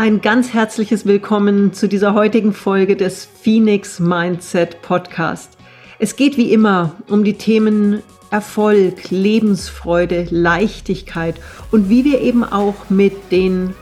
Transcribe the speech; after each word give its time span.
Ein 0.00 0.22
ganz 0.22 0.54
herzliches 0.54 1.04
Willkommen 1.04 1.74
zu 1.74 1.86
dieser 1.86 2.14
heutigen 2.14 2.54
Folge 2.54 2.96
des 2.96 3.28
Phoenix 3.42 4.00
Mindset 4.00 4.80
Podcast. 4.80 5.58
Es 5.98 6.16
geht 6.16 6.38
wie 6.38 6.54
immer 6.54 6.96
um 7.06 7.22
die 7.22 7.34
Themen 7.34 8.02
Erfolg, 8.30 9.10
Lebensfreude, 9.10 10.26
Leichtigkeit 10.30 11.38
und 11.70 11.90
wie 11.90 12.06
wir 12.06 12.22
eben 12.22 12.44
auch 12.44 12.88
mit 12.88 13.30
den 13.30 13.74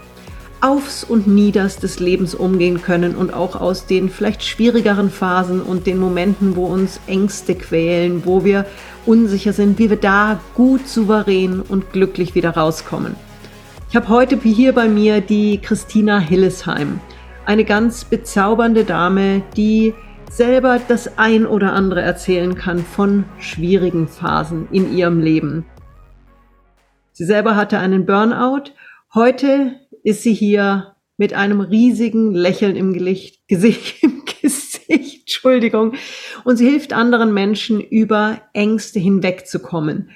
Aufs 0.61 1.05
und 1.05 1.29
Nieders 1.29 1.77
des 1.77 2.01
Lebens 2.01 2.35
umgehen 2.35 2.83
können 2.83 3.15
und 3.15 3.33
auch 3.33 3.55
aus 3.55 3.87
den 3.87 4.11
vielleicht 4.11 4.43
schwierigeren 4.43 5.11
Phasen 5.11 5.63
und 5.63 5.87
den 5.87 5.99
Momenten, 6.01 6.57
wo 6.57 6.65
uns 6.67 6.99
Ängste 7.07 7.55
quälen, 7.55 8.23
wo 8.25 8.45
wir 8.45 8.67
unsicher 9.07 9.53
sind, 9.53 9.79
wie 9.79 9.89
wir 9.89 9.99
da 9.99 10.41
gut 10.57 10.89
souverän 10.89 11.61
und 11.61 11.93
glücklich 11.93 12.35
wieder 12.35 12.51
rauskommen. 12.51 13.28
Ich 13.91 13.97
habe 13.97 14.11
heute 14.11 14.39
hier 14.43 14.75
bei 14.75 14.87
mir 14.87 15.23
die 15.23 15.63
Christina 15.63 16.19
Hillesheim, 16.19 17.01
eine 17.47 17.65
ganz 17.65 18.05
bezaubernde 18.05 18.85
Dame, 18.85 19.43
die 19.57 19.95
selber 20.31 20.79
das 20.89 21.17
ein 21.17 21.47
oder 21.47 21.73
andere 21.73 22.03
erzählen 22.03 22.55
kann 22.55 22.81
von 22.81 23.25
schwierigen 23.39 24.07
Phasen 24.07 24.69
in 24.73 24.95
ihrem 24.95 25.21
Leben. 25.21 25.65
Sie 27.13 27.25
selber 27.25 27.57
hatte 27.57 27.79
einen 27.79 28.05
Burnout. 28.05 28.73
Heute 29.15 29.77
ist 30.03 30.23
sie 30.23 30.35
hier 30.35 30.95
mit 31.17 31.33
einem 31.33 31.63
riesigen 31.63 32.35
Lächeln 32.35 32.77
im 32.77 32.93
Gesicht, 32.93 33.41
Gesicht, 33.49 34.03
im 34.03 34.23
Gesicht, 34.27 35.21
Entschuldigung. 35.21 35.95
Und 36.45 36.59
sie 36.59 36.69
hilft 36.69 36.93
anderen 36.93 37.33
Menschen 37.33 37.81
über 37.81 38.43
Ängste 38.53 39.01
hinwegzukommen. 39.01 40.11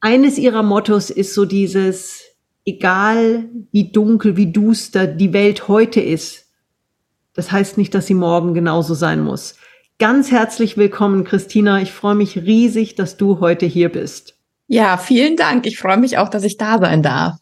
Eines 0.00 0.36
ihrer 0.36 0.64
Mottos 0.64 1.10
ist 1.10 1.32
so 1.32 1.44
dieses, 1.44 2.27
egal 2.68 3.48
wie 3.72 3.90
dunkel, 3.90 4.36
wie 4.36 4.52
duster 4.52 5.06
die 5.06 5.32
Welt 5.32 5.68
heute 5.68 6.00
ist, 6.00 6.46
das 7.34 7.50
heißt 7.50 7.78
nicht, 7.78 7.94
dass 7.94 8.06
sie 8.06 8.14
morgen 8.14 8.52
genauso 8.52 8.94
sein 8.94 9.20
muss. 9.20 9.56
Ganz 9.98 10.30
herzlich 10.30 10.76
willkommen, 10.76 11.24
Christina. 11.24 11.80
Ich 11.80 11.92
freue 11.92 12.14
mich 12.14 12.36
riesig, 12.36 12.94
dass 12.94 13.16
du 13.16 13.40
heute 13.40 13.64
hier 13.64 13.88
bist. 13.88 14.36
Ja, 14.66 14.98
vielen 14.98 15.36
Dank. 15.36 15.66
Ich 15.66 15.78
freue 15.78 15.96
mich 15.96 16.18
auch, 16.18 16.28
dass 16.28 16.44
ich 16.44 16.58
da 16.58 16.78
sein 16.78 17.02
darf. 17.02 17.36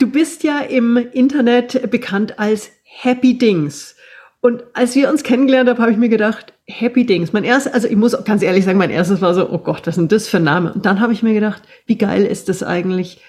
Du 0.00 0.10
bist 0.10 0.42
ja 0.42 0.58
im 0.60 0.96
Internet 0.96 1.90
bekannt 1.90 2.38
als 2.38 2.70
Happy 2.82 3.38
Dings. 3.38 3.94
Und 4.40 4.64
als 4.72 4.96
wir 4.96 5.10
uns 5.10 5.22
kennengelernt 5.22 5.68
haben, 5.68 5.78
habe 5.78 5.92
ich 5.92 5.98
mir 5.98 6.08
gedacht, 6.08 6.52
Happy 6.66 7.06
Dings. 7.06 7.32
Mein 7.32 7.44
erstes, 7.44 7.72
also 7.72 7.86
ich 7.86 7.96
muss 7.96 8.16
ganz 8.24 8.42
ehrlich 8.42 8.64
sagen, 8.64 8.78
mein 8.78 8.90
erstes 8.90 9.20
war 9.20 9.34
so, 9.34 9.48
oh 9.50 9.58
Gott, 9.58 9.86
was 9.86 9.88
ist 9.88 9.96
denn 9.98 10.08
das 10.08 10.26
für 10.26 10.38
ein 10.38 10.44
Name? 10.44 10.72
Und 10.72 10.84
dann 10.84 11.00
habe 11.00 11.12
ich 11.12 11.22
mir 11.22 11.34
gedacht, 11.34 11.62
wie 11.86 11.98
geil 11.98 12.24
ist 12.24 12.48
das 12.48 12.62
eigentlich? 12.62 13.20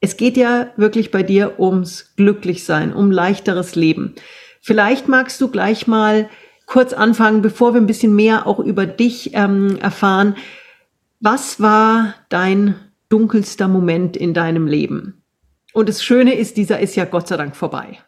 Es 0.00 0.16
geht 0.16 0.36
ja 0.36 0.72
wirklich 0.76 1.10
bei 1.10 1.22
dir 1.22 1.58
ums 1.58 2.14
Glücklichsein, 2.16 2.92
um 2.92 3.10
leichteres 3.10 3.74
Leben. 3.74 4.14
Vielleicht 4.60 5.08
magst 5.08 5.40
du 5.40 5.48
gleich 5.48 5.86
mal 5.86 6.28
kurz 6.66 6.92
anfangen, 6.92 7.42
bevor 7.42 7.74
wir 7.74 7.80
ein 7.80 7.86
bisschen 7.86 8.14
mehr 8.14 8.46
auch 8.46 8.58
über 8.58 8.86
dich 8.86 9.30
ähm, 9.34 9.78
erfahren. 9.80 10.36
Was 11.20 11.60
war 11.60 12.14
dein 12.28 12.74
dunkelster 13.08 13.68
Moment 13.68 14.16
in 14.16 14.34
deinem 14.34 14.66
Leben? 14.66 15.22
Und 15.72 15.88
das 15.88 16.02
Schöne 16.02 16.34
ist, 16.34 16.56
dieser 16.56 16.80
ist 16.80 16.96
ja 16.96 17.04
Gott 17.04 17.28
sei 17.28 17.36
Dank 17.36 17.56
vorbei. 17.56 17.98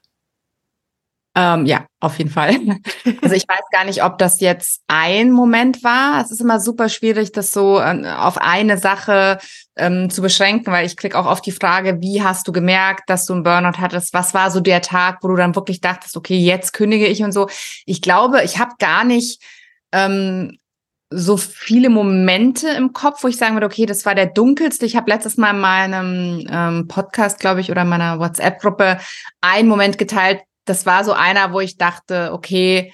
Ähm, 1.38 1.66
ja, 1.66 1.86
auf 2.00 2.18
jeden 2.18 2.30
Fall. 2.30 2.58
Also 3.22 3.34
ich 3.34 3.46
weiß 3.46 3.60
gar 3.70 3.84
nicht, 3.84 4.02
ob 4.02 4.18
das 4.18 4.40
jetzt 4.40 4.82
ein 4.88 5.30
Moment 5.30 5.84
war. 5.84 6.22
Es 6.22 6.30
ist 6.30 6.40
immer 6.40 6.60
super 6.60 6.88
schwierig, 6.88 7.32
das 7.32 7.52
so 7.52 7.78
äh, 7.78 8.06
auf 8.08 8.38
eine 8.38 8.78
Sache 8.78 9.38
ähm, 9.76 10.10
zu 10.10 10.22
beschränken, 10.22 10.72
weil 10.72 10.86
ich 10.86 10.96
krieg 10.96 11.14
auch 11.14 11.26
oft 11.26 11.44
die 11.44 11.52
Frage, 11.52 12.00
wie 12.00 12.22
hast 12.22 12.48
du 12.48 12.52
gemerkt, 12.52 13.08
dass 13.08 13.26
du 13.26 13.34
einen 13.34 13.42
Burnout 13.42 13.78
hattest? 13.78 14.14
Was 14.14 14.34
war 14.34 14.50
so 14.50 14.60
der 14.60 14.80
Tag, 14.82 15.18
wo 15.22 15.28
du 15.28 15.36
dann 15.36 15.54
wirklich 15.54 15.80
dachtest, 15.80 16.16
okay, 16.16 16.38
jetzt 16.38 16.72
kündige 16.72 17.06
ich 17.06 17.22
und 17.22 17.32
so. 17.32 17.48
Ich 17.86 18.02
glaube, 18.02 18.42
ich 18.42 18.58
habe 18.58 18.72
gar 18.78 19.04
nicht 19.04 19.42
ähm, 19.92 20.58
so 21.10 21.36
viele 21.36 21.88
Momente 21.88 22.68
im 22.70 22.92
Kopf, 22.92 23.22
wo 23.22 23.28
ich 23.28 23.36
sagen 23.36 23.54
würde, 23.54 23.66
okay, 23.66 23.86
das 23.86 24.04
war 24.04 24.14
der 24.14 24.26
dunkelste. 24.26 24.86
Ich 24.86 24.96
habe 24.96 25.10
letztes 25.10 25.36
Mal 25.36 25.50
in 25.50 25.60
meinem 25.60 26.46
ähm, 26.50 26.88
Podcast, 26.88 27.40
glaube 27.40 27.60
ich, 27.60 27.70
oder 27.70 27.82
in 27.82 27.88
meiner 27.88 28.18
WhatsApp-Gruppe 28.18 28.98
einen 29.40 29.68
Moment 29.68 29.98
geteilt, 29.98 30.40
das 30.68 30.86
war 30.86 31.04
so 31.04 31.12
einer, 31.12 31.52
wo 31.52 31.60
ich 31.60 31.76
dachte, 31.76 32.30
okay, 32.32 32.92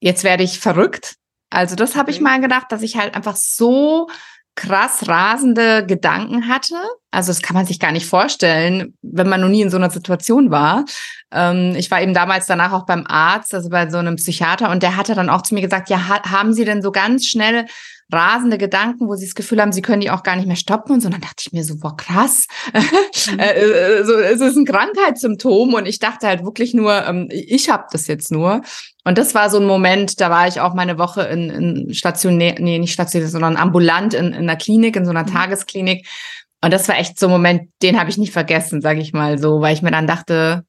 jetzt 0.00 0.24
werde 0.24 0.44
ich 0.44 0.60
verrückt. 0.60 1.16
Also 1.50 1.76
das 1.76 1.96
habe 1.96 2.10
ich 2.10 2.20
mal 2.20 2.40
gedacht, 2.40 2.66
dass 2.70 2.82
ich 2.82 2.96
halt 2.96 3.14
einfach 3.14 3.36
so 3.36 4.08
krass 4.54 5.06
rasende 5.06 5.86
Gedanken 5.86 6.48
hatte. 6.48 6.74
Also 7.12 7.30
das 7.30 7.42
kann 7.42 7.54
man 7.54 7.64
sich 7.64 7.78
gar 7.78 7.92
nicht 7.92 8.06
vorstellen, 8.06 8.94
wenn 9.02 9.28
man 9.28 9.40
noch 9.40 9.48
nie 9.48 9.62
in 9.62 9.70
so 9.70 9.76
einer 9.76 9.90
Situation 9.90 10.50
war. 10.50 10.84
Ähm, 11.30 11.74
ich 11.76 11.90
war 11.92 12.02
eben 12.02 12.12
damals 12.12 12.46
danach 12.46 12.72
auch 12.72 12.84
beim 12.84 13.06
Arzt, 13.06 13.54
also 13.54 13.70
bei 13.70 13.88
so 13.88 13.98
einem 13.98 14.16
Psychiater, 14.16 14.70
und 14.70 14.82
der 14.82 14.96
hatte 14.96 15.14
dann 15.14 15.30
auch 15.30 15.42
zu 15.42 15.54
mir 15.54 15.60
gesagt, 15.60 15.88
ja, 15.90 16.08
ha 16.08 16.22
haben 16.28 16.52
Sie 16.54 16.64
denn 16.64 16.82
so 16.82 16.90
ganz 16.90 17.26
schnell 17.26 17.66
rasende 18.10 18.56
Gedanken, 18.56 19.06
wo 19.08 19.14
sie 19.14 19.26
das 19.26 19.34
Gefühl 19.34 19.60
haben, 19.60 19.72
sie 19.72 19.82
können 19.82 20.00
die 20.00 20.10
auch 20.10 20.22
gar 20.22 20.36
nicht 20.36 20.46
mehr 20.46 20.56
stoppen 20.56 20.92
und 20.92 21.00
so. 21.00 21.06
Und 21.06 21.14
dann 21.14 21.20
dachte 21.20 21.42
ich 21.46 21.52
mir 21.52 21.62
so, 21.64 21.76
boah, 21.78 21.96
krass. 21.96 22.46
Mhm. 22.72 23.38
Äh, 23.38 23.60
äh, 23.60 24.04
so, 24.04 24.14
es 24.14 24.40
ist 24.40 24.56
ein 24.56 24.64
Krankheitssymptom 24.64 25.74
und 25.74 25.86
ich 25.86 25.98
dachte 25.98 26.26
halt 26.26 26.44
wirklich 26.44 26.72
nur, 26.72 27.06
ähm, 27.06 27.28
ich 27.30 27.68
habe 27.68 27.84
das 27.92 28.06
jetzt 28.06 28.32
nur. 28.32 28.62
Und 29.04 29.18
das 29.18 29.34
war 29.34 29.50
so 29.50 29.58
ein 29.58 29.66
Moment, 29.66 30.20
da 30.20 30.30
war 30.30 30.48
ich 30.48 30.60
auch 30.60 30.72
meine 30.72 30.98
Woche 30.98 31.22
in, 31.22 31.50
in 31.50 31.94
stationär, 31.94 32.54
nee, 32.58 32.78
nicht 32.78 32.94
stationär, 32.94 33.28
sondern 33.28 33.56
ambulant 33.56 34.14
in, 34.14 34.28
in 34.28 34.34
einer 34.34 34.56
Klinik, 34.56 34.96
in 34.96 35.04
so 35.04 35.10
einer 35.10 35.24
mhm. 35.24 35.32
Tagesklinik. 35.32 36.06
Und 36.62 36.72
das 36.72 36.88
war 36.88 36.96
echt 36.96 37.18
so 37.18 37.26
ein 37.26 37.32
Moment, 37.32 37.70
den 37.82 38.00
habe 38.00 38.08
ich 38.08 38.18
nicht 38.18 38.32
vergessen, 38.32 38.80
sage 38.80 39.00
ich 39.00 39.12
mal 39.12 39.38
so, 39.38 39.60
weil 39.60 39.74
ich 39.74 39.82
mir 39.82 39.90
dann 39.90 40.06
dachte, 40.06 40.64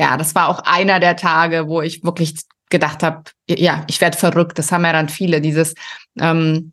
ja, 0.00 0.16
das 0.16 0.34
war 0.34 0.48
auch 0.48 0.60
einer 0.60 0.98
der 0.98 1.16
Tage, 1.16 1.68
wo 1.68 1.82
ich 1.82 2.04
wirklich 2.04 2.34
gedacht 2.70 3.02
habe, 3.02 3.24
ja, 3.48 3.84
ich 3.88 4.00
werde 4.00 4.16
verrückt. 4.16 4.58
Das 4.58 4.72
haben 4.72 4.84
ja 4.84 4.92
dann 4.92 5.08
viele, 5.08 5.40
dieses, 5.40 5.74
ähm, 6.20 6.72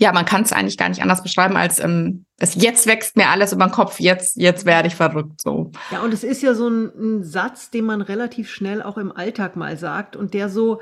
ja, 0.00 0.12
man 0.12 0.24
kann 0.24 0.42
es 0.42 0.52
eigentlich 0.52 0.78
gar 0.78 0.88
nicht 0.88 1.02
anders 1.02 1.22
beschreiben 1.22 1.56
als 1.56 1.78
ähm, 1.78 2.24
es 2.38 2.54
jetzt 2.54 2.86
wächst 2.86 3.16
mir 3.16 3.28
alles 3.28 3.52
über 3.52 3.66
den 3.66 3.72
Kopf, 3.72 4.00
jetzt 4.00 4.36
jetzt 4.36 4.64
werde 4.64 4.88
ich 4.88 4.96
verrückt 4.96 5.42
so. 5.42 5.70
Ja, 5.92 6.00
und 6.00 6.14
es 6.14 6.24
ist 6.24 6.42
ja 6.42 6.54
so 6.54 6.68
ein, 6.68 6.90
ein 6.98 7.22
Satz, 7.22 7.70
den 7.70 7.84
man 7.84 8.00
relativ 8.00 8.50
schnell 8.50 8.82
auch 8.82 8.96
im 8.96 9.12
Alltag 9.12 9.56
mal 9.56 9.76
sagt 9.76 10.16
und 10.16 10.32
der 10.32 10.48
so 10.48 10.80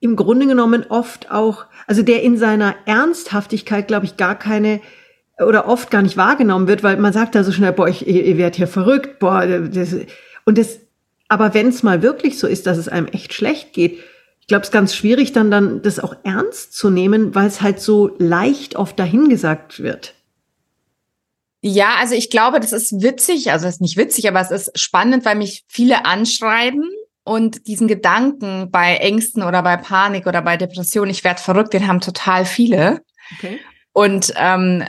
im 0.00 0.16
Grunde 0.16 0.48
genommen 0.48 0.84
oft 0.88 1.30
auch, 1.30 1.66
also 1.86 2.02
der 2.02 2.24
in 2.24 2.36
seiner 2.38 2.74
Ernsthaftigkeit, 2.86 3.86
glaube 3.86 4.04
ich, 4.04 4.16
gar 4.16 4.36
keine 4.36 4.80
oder 5.38 5.68
oft 5.68 5.90
gar 5.92 6.02
nicht 6.02 6.16
wahrgenommen 6.16 6.66
wird, 6.66 6.82
weil 6.82 6.96
man 6.96 7.12
sagt 7.12 7.36
da 7.36 7.44
so 7.44 7.52
schnell, 7.52 7.72
boah, 7.72 7.86
ich, 7.86 8.06
ihr 8.06 8.36
werdet 8.36 8.56
hier 8.56 8.68
verrückt, 8.68 9.20
boah, 9.20 9.46
das, 9.46 9.94
und 10.44 10.58
das, 10.58 10.80
aber 11.28 11.54
wenn 11.54 11.68
es 11.68 11.84
mal 11.84 12.02
wirklich 12.02 12.38
so 12.38 12.48
ist, 12.48 12.66
dass 12.66 12.78
es 12.78 12.88
einem 12.88 13.06
echt 13.06 13.32
schlecht 13.32 13.72
geht, 13.72 14.00
ich 14.46 14.48
glaube, 14.48 14.62
es 14.62 14.68
ist 14.68 14.72
ganz 14.72 14.94
schwierig, 14.94 15.32
dann, 15.32 15.50
dann 15.50 15.82
das 15.82 15.98
auch 15.98 16.14
ernst 16.22 16.72
zu 16.72 16.88
nehmen, 16.88 17.34
weil 17.34 17.48
es 17.48 17.62
halt 17.62 17.80
so 17.80 18.14
leicht 18.18 18.76
oft 18.76 18.96
dahingesagt 18.96 19.80
wird. 19.80 20.14
Ja, 21.62 21.96
also 21.98 22.14
ich 22.14 22.30
glaube, 22.30 22.60
das 22.60 22.70
ist 22.70 23.02
witzig, 23.02 23.50
also 23.50 23.66
es 23.66 23.74
ist 23.74 23.80
nicht 23.80 23.96
witzig, 23.96 24.28
aber 24.28 24.40
es 24.40 24.52
ist 24.52 24.78
spannend, 24.78 25.24
weil 25.24 25.34
mich 25.34 25.64
viele 25.66 26.04
anschreiben 26.04 26.88
und 27.24 27.66
diesen 27.66 27.88
Gedanken 27.88 28.70
bei 28.70 28.98
Ängsten 28.98 29.42
oder 29.42 29.64
bei 29.64 29.78
Panik 29.78 30.28
oder 30.28 30.42
bei 30.42 30.56
Depression, 30.56 31.10
ich 31.10 31.24
werde 31.24 31.42
verrückt, 31.42 31.72
den 31.72 31.88
haben 31.88 32.00
total 32.00 32.44
viele. 32.44 33.00
Okay. 33.36 33.58
Und 33.92 34.32
ähm, 34.36 34.84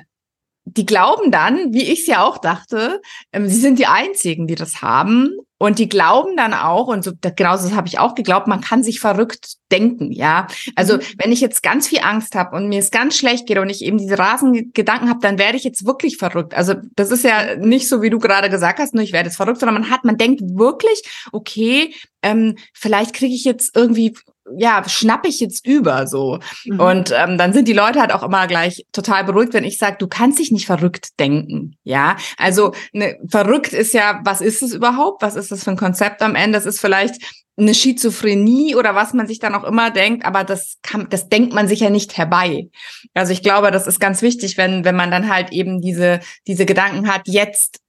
die 0.75 0.85
glauben 0.85 1.31
dann, 1.31 1.73
wie 1.73 1.83
ich 1.83 2.01
es 2.01 2.07
ja 2.07 2.23
auch 2.23 2.39
dachte, 2.39 3.01
ähm, 3.31 3.47
sie 3.47 3.59
sind 3.59 3.79
die 3.79 3.88
Einzigen, 3.88 4.47
die 4.47 4.55
das 4.55 4.81
haben. 4.81 5.31
Und 5.59 5.79
die 5.79 5.89
glauben 5.89 6.38
dann 6.38 6.53
auch, 6.53 6.85
und 6.88 7.03
so, 7.03 7.13
genauso 7.35 7.75
habe 7.75 7.88
ich 7.88 7.97
auch 7.97 8.13
geglaubt, 8.13 8.45
man 8.45 8.61
kann 8.61 8.83
sich 8.83 9.00
verrückt 9.00 9.56
denken, 9.72 10.11
ja. 10.11 10.45
Also 10.75 10.97
mhm. 10.97 11.01
wenn 11.17 11.31
ich 11.31 11.41
jetzt 11.41 11.63
ganz 11.63 11.88
viel 11.88 12.01
Angst 12.03 12.35
habe 12.35 12.56
und 12.56 12.69
mir 12.69 12.77
es 12.77 12.91
ganz 12.91 13.17
schlecht 13.17 13.47
geht 13.47 13.57
und 13.57 13.69
ich 13.69 13.83
eben 13.83 13.97
diese 13.97 14.19
rasenden 14.19 14.71
Gedanken 14.74 15.09
habe, 15.09 15.19
dann 15.21 15.39
werde 15.39 15.57
ich 15.57 15.63
jetzt 15.63 15.83
wirklich 15.83 16.18
verrückt. 16.18 16.53
Also 16.53 16.75
das 16.95 17.09
ist 17.09 17.24
ja 17.24 17.56
nicht 17.56 17.89
so, 17.89 18.03
wie 18.03 18.12
du 18.12 18.19
gerade 18.19 18.51
gesagt 18.51 18.77
hast, 18.77 18.94
nur 18.94 19.03
ich 19.03 19.13
werde 19.13 19.30
jetzt 19.30 19.38
verrückt, 19.38 19.59
sondern 19.59 19.81
man 19.81 19.89
hat, 19.89 20.03
man 20.03 20.18
denkt 20.18 20.42
wirklich, 20.44 21.01
okay, 21.31 21.95
ähm, 22.21 22.57
vielleicht 22.74 23.15
kriege 23.15 23.33
ich 23.33 23.44
jetzt 23.44 23.75
irgendwie 23.75 24.15
ja, 24.55 24.88
schnapp 24.88 25.25
ich 25.25 25.39
jetzt 25.39 25.65
über 25.65 26.07
so. 26.07 26.39
Mhm. 26.65 26.79
Und 26.79 27.13
ähm, 27.15 27.38
dann 27.38 27.53
sind 27.53 27.67
die 27.67 27.73
Leute 27.73 27.99
halt 27.99 28.13
auch 28.13 28.23
immer 28.23 28.47
gleich 28.47 28.85
total 28.91 29.23
beruhigt, 29.23 29.53
wenn 29.53 29.63
ich 29.63 29.77
sage, 29.77 29.97
du 29.99 30.07
kannst 30.07 30.39
dich 30.39 30.51
nicht 30.51 30.65
verrückt 30.65 31.19
denken. 31.19 31.77
Ja, 31.83 32.15
also 32.38 32.73
ne, 32.94 33.17
verrückt 33.27 33.73
ist 33.73 33.94
ja, 33.94 34.21
was 34.23 34.41
ist 34.41 34.61
es 34.61 34.73
überhaupt? 34.73 35.21
Was 35.21 35.35
ist 35.35 35.51
das 35.51 35.63
für 35.63 35.71
ein 35.71 35.77
Konzept 35.77 36.21
am 36.21 36.35
Ende? 36.35 36.57
Das 36.57 36.65
ist 36.65 36.79
vielleicht 36.79 37.21
eine 37.57 37.73
Schizophrenie 37.73 38.75
oder 38.75 38.94
was 38.94 39.13
man 39.13 39.27
sich 39.27 39.39
dann 39.39 39.55
auch 39.55 39.63
immer 39.63 39.89
denkt, 39.89 40.25
aber 40.25 40.44
das 40.44 40.77
kann, 40.83 41.07
das 41.09 41.27
denkt 41.27 41.53
man 41.53 41.67
sich 41.67 41.79
ja 41.79 41.89
nicht 41.89 42.15
herbei. 42.15 42.69
Also 43.15 43.33
ich 43.33 43.41
glaube, 43.41 43.71
das 43.71 43.88
ist 43.88 43.99
ganz 43.99 44.21
wichtig, 44.21 44.57
wenn, 44.57 44.85
wenn 44.85 44.95
man 44.95 45.09
dann 45.09 45.27
halt 45.27 45.51
eben 45.51 45.81
diese, 45.81 46.19
diese 46.45 46.67
Gedanken 46.67 47.11
hat, 47.11 47.21
jetzt 47.25 47.79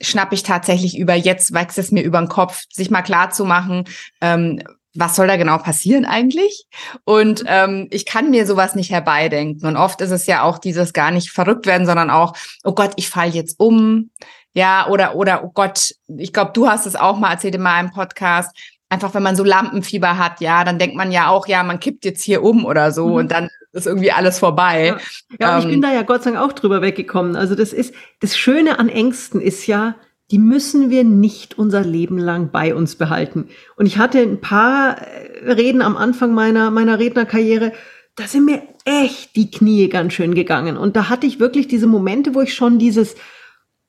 schnapp 0.00 0.32
ich 0.32 0.42
tatsächlich 0.42 0.98
über, 0.98 1.14
jetzt 1.14 1.54
wächst 1.54 1.78
es 1.78 1.92
mir 1.92 2.02
über 2.02 2.18
den 2.18 2.28
Kopf, 2.28 2.64
sich 2.72 2.90
mal 2.90 3.02
klar 3.02 3.30
zu 3.30 3.44
machen, 3.44 3.84
ähm, 4.20 4.60
was 4.94 5.16
soll 5.16 5.26
da 5.26 5.36
genau 5.36 5.58
passieren 5.58 6.04
eigentlich? 6.04 6.66
Und 7.04 7.44
ähm, 7.46 7.88
ich 7.90 8.06
kann 8.06 8.30
mir 8.30 8.46
sowas 8.46 8.74
nicht 8.74 8.90
herbeidenken. 8.90 9.66
Und 9.66 9.76
oft 9.76 10.00
ist 10.00 10.10
es 10.10 10.26
ja 10.26 10.42
auch 10.42 10.58
dieses 10.58 10.92
gar 10.92 11.10
nicht 11.10 11.30
verrückt 11.30 11.66
werden, 11.66 11.86
sondern 11.86 12.10
auch, 12.10 12.34
oh 12.64 12.72
Gott, 12.72 12.92
ich 12.96 13.08
falle 13.08 13.30
jetzt 13.30 13.58
um, 13.58 14.10
Ja, 14.54 14.86
oder, 14.88 15.16
oder, 15.16 15.44
oh 15.44 15.50
Gott, 15.52 15.94
ich 16.08 16.32
glaube, 16.32 16.52
du 16.52 16.68
hast 16.68 16.86
es 16.86 16.96
auch 16.96 17.18
mal 17.18 17.32
erzählt 17.32 17.54
in 17.54 17.62
meinem 17.62 17.90
Podcast. 17.90 18.54
Einfach, 18.90 19.14
wenn 19.14 19.22
man 19.22 19.36
so 19.36 19.44
Lampenfieber 19.44 20.18
hat, 20.18 20.40
ja, 20.42 20.64
dann 20.64 20.78
denkt 20.78 20.96
man 20.96 21.10
ja 21.10 21.28
auch, 21.28 21.46
ja, 21.46 21.62
man 21.62 21.80
kippt 21.80 22.04
jetzt 22.04 22.22
hier 22.22 22.42
um 22.42 22.66
oder 22.66 22.92
so 22.92 23.08
mhm. 23.08 23.14
und 23.14 23.32
dann 23.32 23.48
ist 23.72 23.86
irgendwie 23.86 24.12
alles 24.12 24.38
vorbei. 24.38 24.88
Ja, 24.88 24.98
ja 25.40 25.56
ähm, 25.56 25.60
ich 25.60 25.70
bin 25.70 25.80
da 25.80 25.90
ja 25.90 26.02
Gott 26.02 26.22
sei 26.22 26.32
Dank 26.32 26.44
auch 26.44 26.52
drüber 26.52 26.82
weggekommen. 26.82 27.36
Also 27.36 27.54
das 27.54 27.72
ist, 27.72 27.94
das 28.20 28.36
Schöne 28.36 28.78
an 28.78 28.90
Ängsten 28.90 29.40
ist 29.40 29.66
ja, 29.66 29.94
die 30.32 30.38
müssen 30.38 30.88
wir 30.88 31.04
nicht 31.04 31.58
unser 31.58 31.82
Leben 31.82 32.16
lang 32.16 32.50
bei 32.50 32.74
uns 32.74 32.96
behalten. 32.96 33.48
Und 33.76 33.84
ich 33.84 33.98
hatte 33.98 34.18
ein 34.18 34.40
paar 34.40 34.96
äh, 34.96 35.52
Reden 35.52 35.82
am 35.82 35.96
Anfang 35.96 36.32
meiner, 36.32 36.70
meiner 36.70 36.98
Rednerkarriere, 36.98 37.72
da 38.16 38.26
sind 38.26 38.46
mir 38.46 38.62
echt 38.86 39.36
die 39.36 39.50
Knie 39.50 39.88
ganz 39.90 40.14
schön 40.14 40.34
gegangen. 40.34 40.78
Und 40.78 40.96
da 40.96 41.10
hatte 41.10 41.26
ich 41.26 41.38
wirklich 41.38 41.68
diese 41.68 41.86
Momente, 41.86 42.34
wo 42.34 42.40
ich 42.40 42.54
schon 42.54 42.78
dieses, 42.78 43.14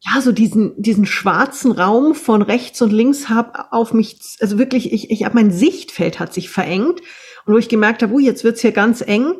ja, 0.01 0.19
so 0.19 0.33
diesen, 0.33 0.73
diesen 0.81 1.05
schwarzen 1.05 1.71
Raum 1.71 2.13
von 2.13 2.41
rechts 2.41 2.81
und 2.81 2.91
links 2.91 3.29
hab 3.29 3.69
auf 3.71 3.93
mich, 3.93 4.19
also 4.41 4.57
wirklich, 4.57 4.91
ich, 4.91 5.11
ich 5.11 5.23
habe 5.23 5.35
mein 5.35 5.51
Sichtfeld 5.51 6.19
hat 6.19 6.33
sich 6.33 6.49
verengt 6.49 6.99
und 7.45 7.53
wo 7.53 7.57
ich 7.57 7.69
gemerkt 7.69 8.03
habe, 8.03 8.13
uh, 8.13 8.19
jetzt 8.19 8.43
wird's 8.43 8.61
hier 8.61 8.73
ganz 8.73 9.01
eng. 9.01 9.35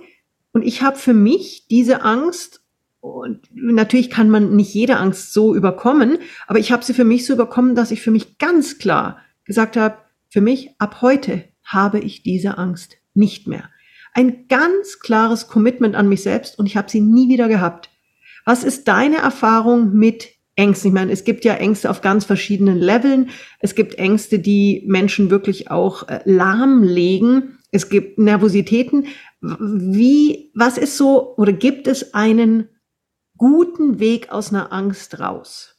Und 0.53 0.61
ich 0.63 0.81
habe 0.81 0.97
für 0.97 1.13
mich 1.13 1.67
diese 1.69 2.01
Angst 2.03 2.62
und 3.03 3.49
natürlich 3.53 4.09
kann 4.09 4.29
man 4.29 4.55
nicht 4.55 4.73
jede 4.73 4.95
Angst 4.95 5.33
so 5.33 5.53
überkommen, 5.53 6.19
aber 6.47 6.59
ich 6.59 6.71
habe 6.71 6.85
sie 6.85 6.93
für 6.93 7.03
mich 7.03 7.25
so 7.25 7.33
überkommen, 7.33 7.75
dass 7.75 7.91
ich 7.91 8.01
für 8.01 8.11
mich 8.11 8.37
ganz 8.37 8.77
klar 8.77 9.17
gesagt 9.43 9.75
habe, 9.75 9.97
für 10.29 10.39
mich 10.39 10.69
ab 10.77 11.01
heute 11.01 11.43
habe 11.65 11.99
ich 11.99 12.23
diese 12.23 12.57
Angst 12.57 12.95
nicht 13.13 13.45
mehr. 13.45 13.65
Ein 14.13 14.47
ganz 14.47 14.99
klares 14.99 15.49
Commitment 15.49 15.95
an 15.95 16.07
mich 16.07 16.23
selbst 16.23 16.57
und 16.57 16.65
ich 16.65 16.77
habe 16.77 16.89
sie 16.89 17.01
nie 17.01 17.27
wieder 17.27 17.49
gehabt. 17.49 17.89
Was 18.45 18.63
ist 18.63 18.87
deine 18.87 19.17
Erfahrung 19.17 19.91
mit 19.93 20.29
Ängsten? 20.55 20.87
Ich 20.87 20.93
meine, 20.93 21.11
es 21.11 21.25
gibt 21.25 21.43
ja 21.43 21.55
Ängste 21.55 21.89
auf 21.89 21.99
ganz 21.99 22.23
verschiedenen 22.23 22.77
Leveln. 22.77 23.31
Es 23.59 23.75
gibt 23.75 23.95
Ängste, 23.95 24.39
die 24.39 24.81
Menschen 24.87 25.29
wirklich 25.29 25.69
auch 25.69 26.07
äh, 26.07 26.21
lahmlegen. 26.23 27.59
Es 27.69 27.89
gibt 27.89 28.17
Nervositäten. 28.17 29.07
Wie, 29.41 30.51
was 30.55 30.77
ist 30.77 30.95
so, 30.95 31.35
oder 31.35 31.51
gibt 31.51 31.87
es 31.87 32.13
einen 32.13 32.69
guten 33.37 33.99
Weg 33.99 34.31
aus 34.31 34.49
einer 34.49 34.71
Angst 34.71 35.19
raus? 35.19 35.73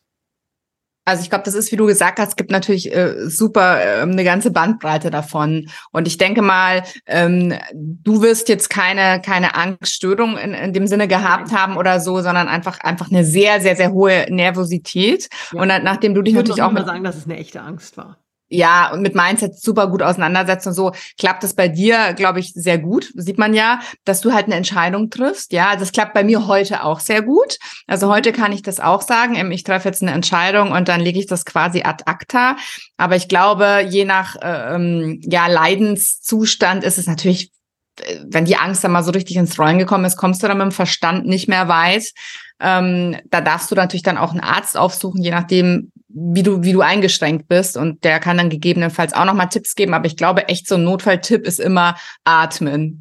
Also 1.07 1.23
ich 1.23 1.29
glaube, 1.29 1.45
das 1.45 1.55
ist, 1.55 1.71
wie 1.71 1.77
du 1.77 1.85
gesagt 1.85 2.19
hast, 2.19 2.37
gibt 2.37 2.51
natürlich 2.51 2.91
äh, 2.95 3.29
super 3.29 3.79
äh, 3.79 4.01
eine 4.01 4.25
ganze 4.25 4.51
Bandbreite 4.51 5.11
davon. 5.11 5.69
Und 5.93 6.09
ich 6.09 6.17
denke 6.17 6.41
mal, 6.41 6.83
ähm, 7.05 7.53
du 7.75 8.23
wirst 8.23 8.49
jetzt 8.49 8.71
keine 8.71 9.21
keine 9.21 9.55
Angststörung 9.55 10.39
in, 10.39 10.55
in 10.55 10.73
dem 10.73 10.87
Sinne 10.87 11.07
gehabt 11.07 11.53
haben 11.53 11.77
oder 11.77 12.01
so, 12.01 12.23
sondern 12.23 12.49
einfach 12.49 12.81
einfach 12.81 13.11
eine 13.11 13.25
sehr 13.25 13.61
sehr 13.61 13.77
sehr 13.77 13.93
hohe 13.93 14.27
Nervosität. 14.31 15.29
Ja. 15.53 15.61
Und 15.61 15.69
nachdem 15.69 16.15
du 16.15 16.23
dich 16.23 16.35
natürlich 16.35 16.63
auch 16.63 16.73
mal 16.73 16.87
sagen, 16.87 17.05
dass 17.05 17.17
es 17.17 17.27
eine 17.27 17.37
echte 17.37 17.61
Angst 17.61 17.99
war 17.99 18.24
ja, 18.55 18.93
und 18.93 19.03
mit 19.03 19.15
Mindset 19.15 19.59
super 19.59 19.89
gut 19.89 20.03
auseinandersetzen 20.03 20.69
und 20.69 20.75
so, 20.75 20.93
klappt 21.19 21.45
es 21.45 21.55
bei 21.55 21.69
dir, 21.69 22.15
glaube 22.15 22.41
ich, 22.41 22.53
sehr 22.55 22.79
gut. 22.79 23.13
Sieht 23.15 23.39
man 23.39 23.55
ja, 23.55 23.81
dass 24.05 24.21
du 24.21 24.33
halt 24.33 24.47
eine 24.47 24.55
Entscheidung 24.55 25.11
triffst. 25.11 25.53
Ja, 25.53 25.77
das 25.77 25.93
klappt 25.93 26.15
bei 26.15 26.25
mir 26.25 26.47
heute 26.47 26.85
auch 26.85 27.01
sehr 27.01 27.23
gut. 27.23 27.59
Also 27.87 28.09
heute 28.09 28.33
kann 28.33 28.53
ich 28.53 28.63
das 28.63 28.81
auch 28.81 29.03
sagen. 29.03 29.35
Ähm, 29.35 29.51
ich 29.51 29.65
treffe 29.65 29.89
jetzt 29.89 30.03
eine 30.03 30.13
Entscheidung 30.13 30.73
und 30.73 30.89
dann 30.89 31.01
lege 31.01 31.19
ich 31.19 31.27
das 31.27 31.45
quasi 31.45 31.83
ad 31.83 32.05
acta. 32.07 32.57
Aber 32.97 33.17
ich 33.17 33.29
glaube, 33.29 33.87
je 33.89 34.05
nach 34.05 34.37
äh, 34.37 34.75
ähm, 34.75 35.21
ja, 35.23 35.47
Leidenszustand 35.47 36.85
ist 36.85 36.99
es 36.99 37.07
natürlich 37.07 37.53
äh, 38.01 38.21
wenn 38.27 38.45
die 38.45 38.57
Angst 38.57 38.85
dann 38.85 38.93
mal 38.93 39.05
so 39.05 39.13
richtig 39.13 39.37
ins 39.37 39.59
Rollen 39.59 39.79
gekommen 39.79 40.05
ist, 40.05 40.17
kommst 40.17 40.43
du 40.43 40.49
dann 40.49 40.59
mit 40.59 40.67
dem 40.67 40.73
Verstand 40.73 41.27
nicht 41.27 41.49
mehr 41.49 41.69
weit. 41.69 42.13
Ähm, 42.61 43.17
da 43.31 43.41
darfst 43.41 43.71
du 43.71 43.75
natürlich 43.75 44.03
dann 44.03 44.19
auch 44.19 44.31
einen 44.31 44.41
Arzt 44.41 44.77
aufsuchen, 44.77 45.23
je 45.23 45.31
nachdem, 45.31 45.93
wie 46.09 46.43
du, 46.43 46.63
wie 46.63 46.73
du 46.73 46.81
eingeschränkt 46.81 47.49
bist. 47.49 47.77
Und 47.77 48.05
der 48.05 48.21
kann 48.21 48.37
dann 48.37 48.51
gegebenenfalls 48.51 49.13
auch 49.13 49.25
nochmal 49.25 49.49
Tipps 49.49 49.75
geben. 49.75 49.95
Aber 49.95 50.07
ich 50.07 50.17
glaube, 50.17 50.49
echt 50.49 50.69
so 50.69 50.77
ein 50.77 50.85
Notfalltipp 50.85 51.47
ist 51.47 51.61
immer 51.61 51.97
atmen. 52.25 53.01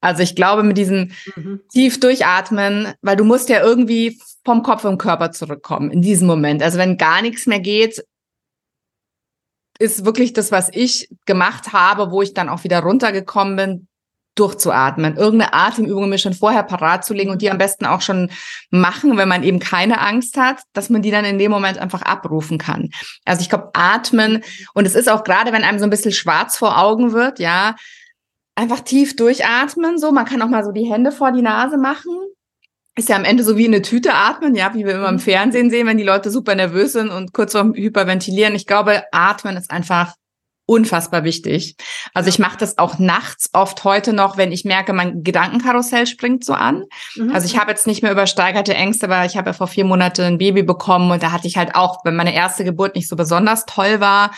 Also 0.00 0.22
ich 0.22 0.36
glaube, 0.36 0.62
mit 0.62 0.78
diesem 0.78 1.12
mhm. 1.36 1.60
tief 1.72 2.00
durchatmen, 2.00 2.92
weil 3.02 3.16
du 3.16 3.24
musst 3.24 3.48
ja 3.48 3.60
irgendwie 3.60 4.18
vom 4.44 4.62
Kopf 4.62 4.84
im 4.84 4.98
Körper 4.98 5.30
zurückkommen 5.30 5.90
in 5.90 6.02
diesem 6.02 6.26
Moment. 6.26 6.62
Also 6.62 6.78
wenn 6.78 6.96
gar 6.96 7.22
nichts 7.22 7.46
mehr 7.46 7.60
geht, 7.60 8.04
ist 9.78 10.04
wirklich 10.04 10.32
das, 10.32 10.52
was 10.52 10.68
ich 10.72 11.08
gemacht 11.26 11.72
habe, 11.72 12.10
wo 12.10 12.22
ich 12.22 12.34
dann 12.34 12.48
auch 12.48 12.64
wieder 12.64 12.80
runtergekommen 12.80 13.56
bin, 13.56 13.88
durchzuatmen, 14.34 15.16
irgendeine 15.16 15.52
Atemübung 15.52 16.08
mir 16.08 16.18
schon 16.18 16.32
vorher 16.32 16.62
parat 16.62 17.04
zu 17.04 17.12
legen 17.12 17.30
und 17.30 17.42
die 17.42 17.50
am 17.50 17.58
besten 17.58 17.84
auch 17.84 18.00
schon 18.00 18.30
machen, 18.70 19.16
wenn 19.16 19.28
man 19.28 19.42
eben 19.42 19.58
keine 19.58 20.00
Angst 20.00 20.38
hat, 20.38 20.60
dass 20.72 20.88
man 20.88 21.02
die 21.02 21.10
dann 21.10 21.24
in 21.24 21.38
dem 21.38 21.50
Moment 21.50 21.78
einfach 21.78 22.02
abrufen 22.02 22.58
kann. 22.58 22.90
Also 23.24 23.42
ich 23.42 23.50
glaube, 23.50 23.70
atmen 23.74 24.42
und 24.74 24.86
es 24.86 24.94
ist 24.94 25.10
auch 25.10 25.24
gerade, 25.24 25.52
wenn 25.52 25.64
einem 25.64 25.78
so 25.78 25.84
ein 25.84 25.90
bisschen 25.90 26.12
schwarz 26.12 26.56
vor 26.56 26.78
Augen 26.78 27.12
wird, 27.12 27.38
ja, 27.40 27.76
einfach 28.54 28.80
tief 28.80 29.16
durchatmen, 29.16 29.98
so, 29.98 30.12
man 30.12 30.24
kann 30.24 30.42
auch 30.42 30.48
mal 30.48 30.64
so 30.64 30.72
die 30.72 30.90
Hände 30.90 31.12
vor 31.12 31.32
die 31.32 31.42
Nase 31.42 31.76
machen. 31.76 32.12
Ist 32.94 33.08
ja 33.08 33.16
am 33.16 33.24
Ende 33.24 33.42
so 33.42 33.56
wie 33.56 33.66
eine 33.66 33.80
Tüte 33.80 34.12
atmen, 34.12 34.54
ja, 34.54 34.74
wie 34.74 34.84
wir 34.84 34.96
immer 34.96 35.08
im 35.08 35.14
mhm. 35.14 35.20
Fernsehen 35.20 35.70
sehen, 35.70 35.86
wenn 35.86 35.96
die 35.96 36.04
Leute 36.04 36.30
super 36.30 36.54
nervös 36.54 36.92
sind 36.92 37.10
und 37.10 37.32
kurz 37.32 37.52
vorm 37.52 37.74
Hyperventilieren. 37.74 38.54
Ich 38.54 38.66
glaube, 38.66 39.04
atmen 39.12 39.56
ist 39.56 39.70
einfach 39.70 40.14
unfassbar 40.72 41.22
wichtig. 41.22 41.76
Also 42.14 42.30
ich 42.30 42.38
mache 42.38 42.56
das 42.56 42.78
auch 42.78 42.98
nachts 42.98 43.50
oft 43.52 43.84
heute 43.84 44.14
noch, 44.14 44.38
wenn 44.38 44.52
ich 44.52 44.64
merke, 44.64 44.94
mein 44.94 45.22
Gedankenkarussell 45.22 46.06
springt 46.06 46.46
so 46.46 46.54
an. 46.54 46.84
Mhm. 47.14 47.30
Also 47.34 47.46
ich 47.46 47.58
habe 47.58 47.70
jetzt 47.70 47.86
nicht 47.86 48.02
mehr 48.02 48.10
übersteigerte 48.10 48.74
Ängste, 48.74 49.10
weil 49.10 49.26
ich 49.26 49.36
habe 49.36 49.50
ja 49.50 49.52
vor 49.52 49.66
vier 49.66 49.84
Monaten 49.84 50.22
ein 50.22 50.38
Baby 50.38 50.62
bekommen 50.62 51.10
und 51.10 51.22
da 51.22 51.30
hatte 51.30 51.46
ich 51.46 51.58
halt 51.58 51.74
auch, 51.74 52.04
wenn 52.04 52.16
meine 52.16 52.34
erste 52.34 52.64
Geburt 52.64 52.94
nicht 52.94 53.06
so 53.06 53.16
besonders 53.16 53.66
toll 53.66 54.00
war, 54.00 54.30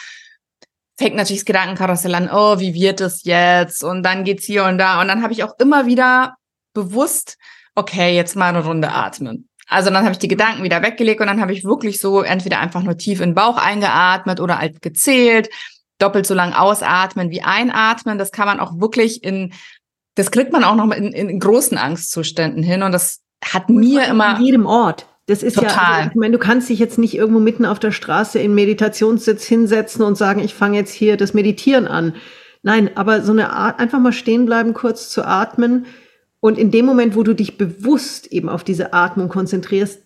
fängt 0.99 1.15
natürlich 1.15 1.43
das 1.43 1.47
Gedankenkarussell 1.47 2.15
an, 2.17 2.29
oh, 2.33 2.59
wie 2.59 2.75
wird 2.75 3.01
es 3.01 3.23
jetzt? 3.23 3.85
Und 3.85 4.03
dann 4.03 4.25
geht's 4.25 4.45
hier 4.45 4.65
und 4.65 4.79
da. 4.79 5.01
Und 5.01 5.07
dann 5.07 5.23
habe 5.23 5.33
ich 5.33 5.45
auch 5.45 5.55
immer 5.61 5.87
wieder 5.87 6.35
bewusst, 6.73 7.37
okay, 7.77 8.15
jetzt 8.17 8.35
mal 8.35 8.49
eine 8.49 8.65
Runde 8.65 8.91
atmen. 8.91 9.49
Also 9.69 9.91
dann 9.91 10.03
habe 10.03 10.13
ich 10.13 10.19
die 10.19 10.29
Gedanken 10.29 10.63
wieder 10.63 10.83
weggelegt 10.83 11.21
und 11.21 11.29
dann 11.29 11.41
habe 11.41 11.53
ich 11.53 11.65
wirklich 11.65 12.01
so 12.01 12.23
entweder 12.23 12.59
einfach 12.59 12.83
nur 12.83 12.97
tief 12.97 13.21
in 13.21 13.31
den 13.31 13.35
Bauch 13.35 13.57
eingeatmet 13.57 14.41
oder 14.41 14.59
halt 14.59 14.83
gezählt 14.83 15.49
doppelt 15.99 16.27
so 16.27 16.35
lang 16.35 16.53
ausatmen 16.53 17.31
wie 17.31 17.43
einatmen. 17.43 18.19
Das 18.19 18.33
kann 18.33 18.47
man 18.47 18.61
auch 18.61 18.81
wirklich 18.81 19.23
in, 19.25 19.53
das 20.15 20.31
kriegt 20.31 20.53
man 20.53 20.65
auch 20.65 20.75
noch 20.75 20.91
in, 20.91 21.13
in 21.13 21.39
großen 21.39 21.79
Angstzuständen 21.79 22.63
hin. 22.63 22.83
Und 22.83 22.93
das 22.93 23.21
hat 23.45 23.69
und 23.69 23.77
mir 23.77 24.07
immer. 24.07 24.37
An 24.37 24.43
jedem 24.43 24.67
Ort. 24.67 25.07
Das 25.27 25.43
ist 25.43 25.55
Total. 25.55 25.73
ja, 25.73 25.81
also, 25.81 26.11
ich 26.11 26.17
meine, 26.17 26.33
du 26.33 26.39
kannst 26.39 26.69
dich 26.69 26.79
jetzt 26.79 26.99
nicht 26.99 27.15
irgendwo 27.15 27.41
mitten 27.41 27.65
auf 27.65 27.79
der 27.79 27.93
Straße 27.93 28.39
in 28.39 28.55
Meditationssitz 28.55 29.45
hinsetzen 29.45 30.05
und 30.05 30.19
sagen, 30.19 30.41
ich 30.41 30.55
fange 30.55 30.77
jetzt 30.77 30.93
hier 30.93 31.17
das 31.17 31.33
Meditieren 31.33 31.87
an. 31.87 32.15
Nein, 32.63 32.91
aber 32.95 33.23
so 33.23 33.33
eine 33.33 33.51
Art, 33.51 33.79
einfach 33.79 34.01
mal 34.01 34.13
stehen 34.13 34.45
bleiben, 34.45 34.75
kurz 34.75 35.09
zu 35.09 35.25
atmen. 35.25 35.87
Und 36.41 36.59
in 36.59 36.71
dem 36.71 36.85
Moment, 36.85 37.17
wo 37.17 37.23
du 37.23 37.35
dich 37.35 37.57
bewusst 37.57 38.27
eben 38.27 38.51
auf 38.51 38.65
diese 38.65 38.93
Atmung 38.93 39.31
konzentrierst, 39.31 40.03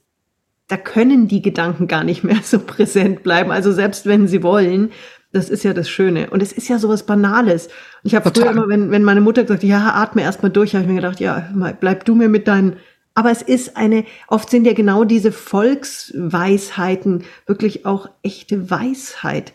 da 0.68 0.76
können 0.76 1.26
die 1.26 1.42
Gedanken 1.42 1.88
gar 1.88 2.04
nicht 2.04 2.22
mehr 2.22 2.38
so 2.44 2.60
präsent 2.60 3.24
bleiben. 3.24 3.50
Also 3.50 3.72
selbst 3.72 4.06
wenn 4.06 4.28
sie 4.28 4.42
wollen, 4.44 4.92
das 5.32 5.50
ist 5.50 5.62
ja 5.62 5.75
das 5.75 5.90
Schöne. 5.90 6.30
Und 6.30 6.42
es 6.42 6.52
ist 6.52 6.68
ja 6.68 6.78
sowas 6.78 7.04
Banales. 7.04 7.68
Ich 8.02 8.14
habe 8.14 8.30
früher 8.30 8.50
immer, 8.50 8.68
wenn, 8.68 8.90
wenn 8.90 9.04
meine 9.04 9.20
Mutter 9.20 9.42
gesagt 9.42 9.62
hat, 9.62 9.68
ja, 9.68 9.94
atme 9.94 10.23
erst 10.23 10.42
mal 10.42 10.49
durch, 10.49 10.75
habe 10.75 10.85
ich 10.85 10.88
mir 10.88 10.97
gedacht, 10.97 11.20
ja, 11.20 11.50
bleib 11.80 12.04
du 12.04 12.14
mir 12.14 12.28
mit 12.28 12.49
deinen. 12.49 12.76
Aber 13.14 13.30
es 13.30 13.42
ist 13.42 13.76
eine, 13.76 14.04
oft 14.28 14.49
sind 14.49 14.64
ja 14.66 14.73
genau 14.73 15.04
diese 15.04 15.32
Volksweisheiten 15.32 17.25
wirklich 17.47 17.85
auch 17.85 18.08
echte 18.23 18.70
Weisheit. 18.70 19.52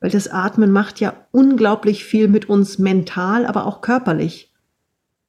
Weil 0.00 0.10
das 0.10 0.28
Atmen 0.28 0.72
macht 0.72 1.00
ja 1.00 1.14
unglaublich 1.30 2.04
viel 2.04 2.28
mit 2.28 2.48
uns 2.48 2.78
mental, 2.78 3.46
aber 3.46 3.66
auch 3.66 3.80
körperlich. 3.80 4.51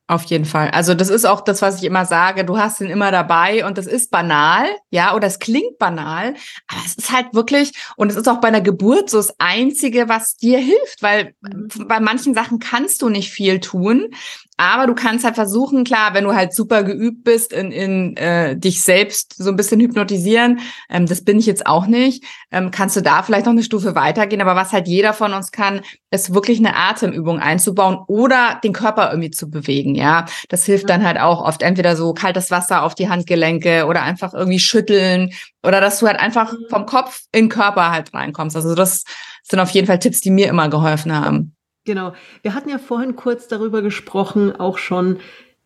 Auf 0.07 0.25
jeden 0.25 0.43
Fall. 0.43 0.69
Also 0.71 0.95
das 0.95 1.09
ist 1.09 1.23
auch 1.23 1.39
das, 1.39 1.61
was 1.61 1.77
ich 1.77 1.85
immer 1.85 2.05
sage. 2.05 2.43
Du 2.43 2.57
hast 2.57 2.81
ihn 2.81 2.89
immer 2.89 3.09
dabei 3.09 3.65
und 3.65 3.77
das 3.77 3.87
ist 3.87 4.11
banal, 4.11 4.65
ja, 4.89 5.15
oder 5.15 5.27
es 5.27 5.39
klingt 5.39 5.77
banal, 5.79 6.33
aber 6.67 6.81
es 6.85 6.95
ist 6.95 7.11
halt 7.13 7.33
wirklich 7.33 7.71
und 7.95 8.11
es 8.11 8.17
ist 8.17 8.27
auch 8.27 8.41
bei 8.41 8.49
einer 8.49 8.59
Geburt 8.59 9.09
so 9.09 9.17
das 9.17 9.33
Einzige, 9.39 10.09
was 10.09 10.35
dir 10.35 10.59
hilft, 10.59 11.01
weil 11.01 11.33
mhm. 11.39 11.87
bei 11.87 12.01
manchen 12.01 12.33
Sachen 12.33 12.59
kannst 12.59 13.01
du 13.01 13.07
nicht 13.07 13.31
viel 13.31 13.61
tun, 13.61 14.09
aber 14.57 14.85
du 14.85 14.93
kannst 14.93 15.25
halt 15.25 15.35
versuchen, 15.35 15.83
klar, 15.83 16.13
wenn 16.13 16.25
du 16.25 16.35
halt 16.35 16.53
super 16.53 16.83
geübt 16.83 17.23
bist 17.23 17.51
in, 17.51 17.71
in 17.71 18.15
äh, 18.17 18.55
dich 18.55 18.83
selbst 18.83 19.33
so 19.35 19.49
ein 19.49 19.55
bisschen 19.55 19.79
hypnotisieren, 19.79 20.59
ähm, 20.89 21.07
das 21.07 21.23
bin 21.23 21.39
ich 21.39 21.47
jetzt 21.47 21.65
auch 21.65 21.87
nicht, 21.87 22.23
ähm, 22.51 22.69
kannst 22.69 22.95
du 22.95 23.01
da 23.01 23.23
vielleicht 23.23 23.47
noch 23.47 23.53
eine 23.53 23.63
Stufe 23.63 23.95
weitergehen. 23.95 24.41
Aber 24.41 24.55
was 24.55 24.71
halt 24.71 24.87
jeder 24.87 25.13
von 25.13 25.33
uns 25.33 25.51
kann, 25.51 25.81
ist 26.11 26.35
wirklich 26.35 26.59
eine 26.59 26.75
Atemübung 26.75 27.39
einzubauen 27.39 27.97
oder 28.07 28.59
den 28.63 28.73
Körper 28.73 29.09
irgendwie 29.09 29.31
zu 29.31 29.49
bewegen. 29.49 29.95
Ja, 29.95 30.25
das 30.49 30.65
hilft 30.65 30.87
dann 30.87 31.03
halt 31.03 31.19
auch 31.19 31.41
oft 31.41 31.63
entweder 31.63 31.95
so 31.95 32.13
kaltes 32.13 32.51
Wasser 32.51 32.83
auf 32.83 32.93
die 32.93 33.09
Handgelenke 33.09 33.87
oder 33.87 34.03
einfach 34.03 34.35
irgendwie 34.35 34.59
schütteln 34.59 35.31
oder 35.63 35.81
dass 35.81 35.99
du 35.99 36.07
halt 36.07 36.19
einfach 36.19 36.53
mhm. 36.53 36.65
vom 36.69 36.85
Kopf 36.85 37.21
in 37.31 37.45
den 37.45 37.49
Körper 37.49 37.89
halt 37.89 38.13
reinkommst. 38.13 38.55
Also 38.55 38.75
das 38.75 39.03
sind 39.41 39.59
auf 39.59 39.71
jeden 39.71 39.87
Fall 39.87 39.99
Tipps, 39.99 40.21
die 40.21 40.31
mir 40.31 40.47
immer 40.47 40.69
geholfen 40.69 41.13
haben. 41.13 41.55
Genau. 41.85 42.13
Wir 42.41 42.53
hatten 42.53 42.69
ja 42.69 42.77
vorhin 42.77 43.15
kurz 43.15 43.47
darüber 43.47 43.81
gesprochen, 43.81 44.55
auch 44.55 44.77
schon, 44.77 45.19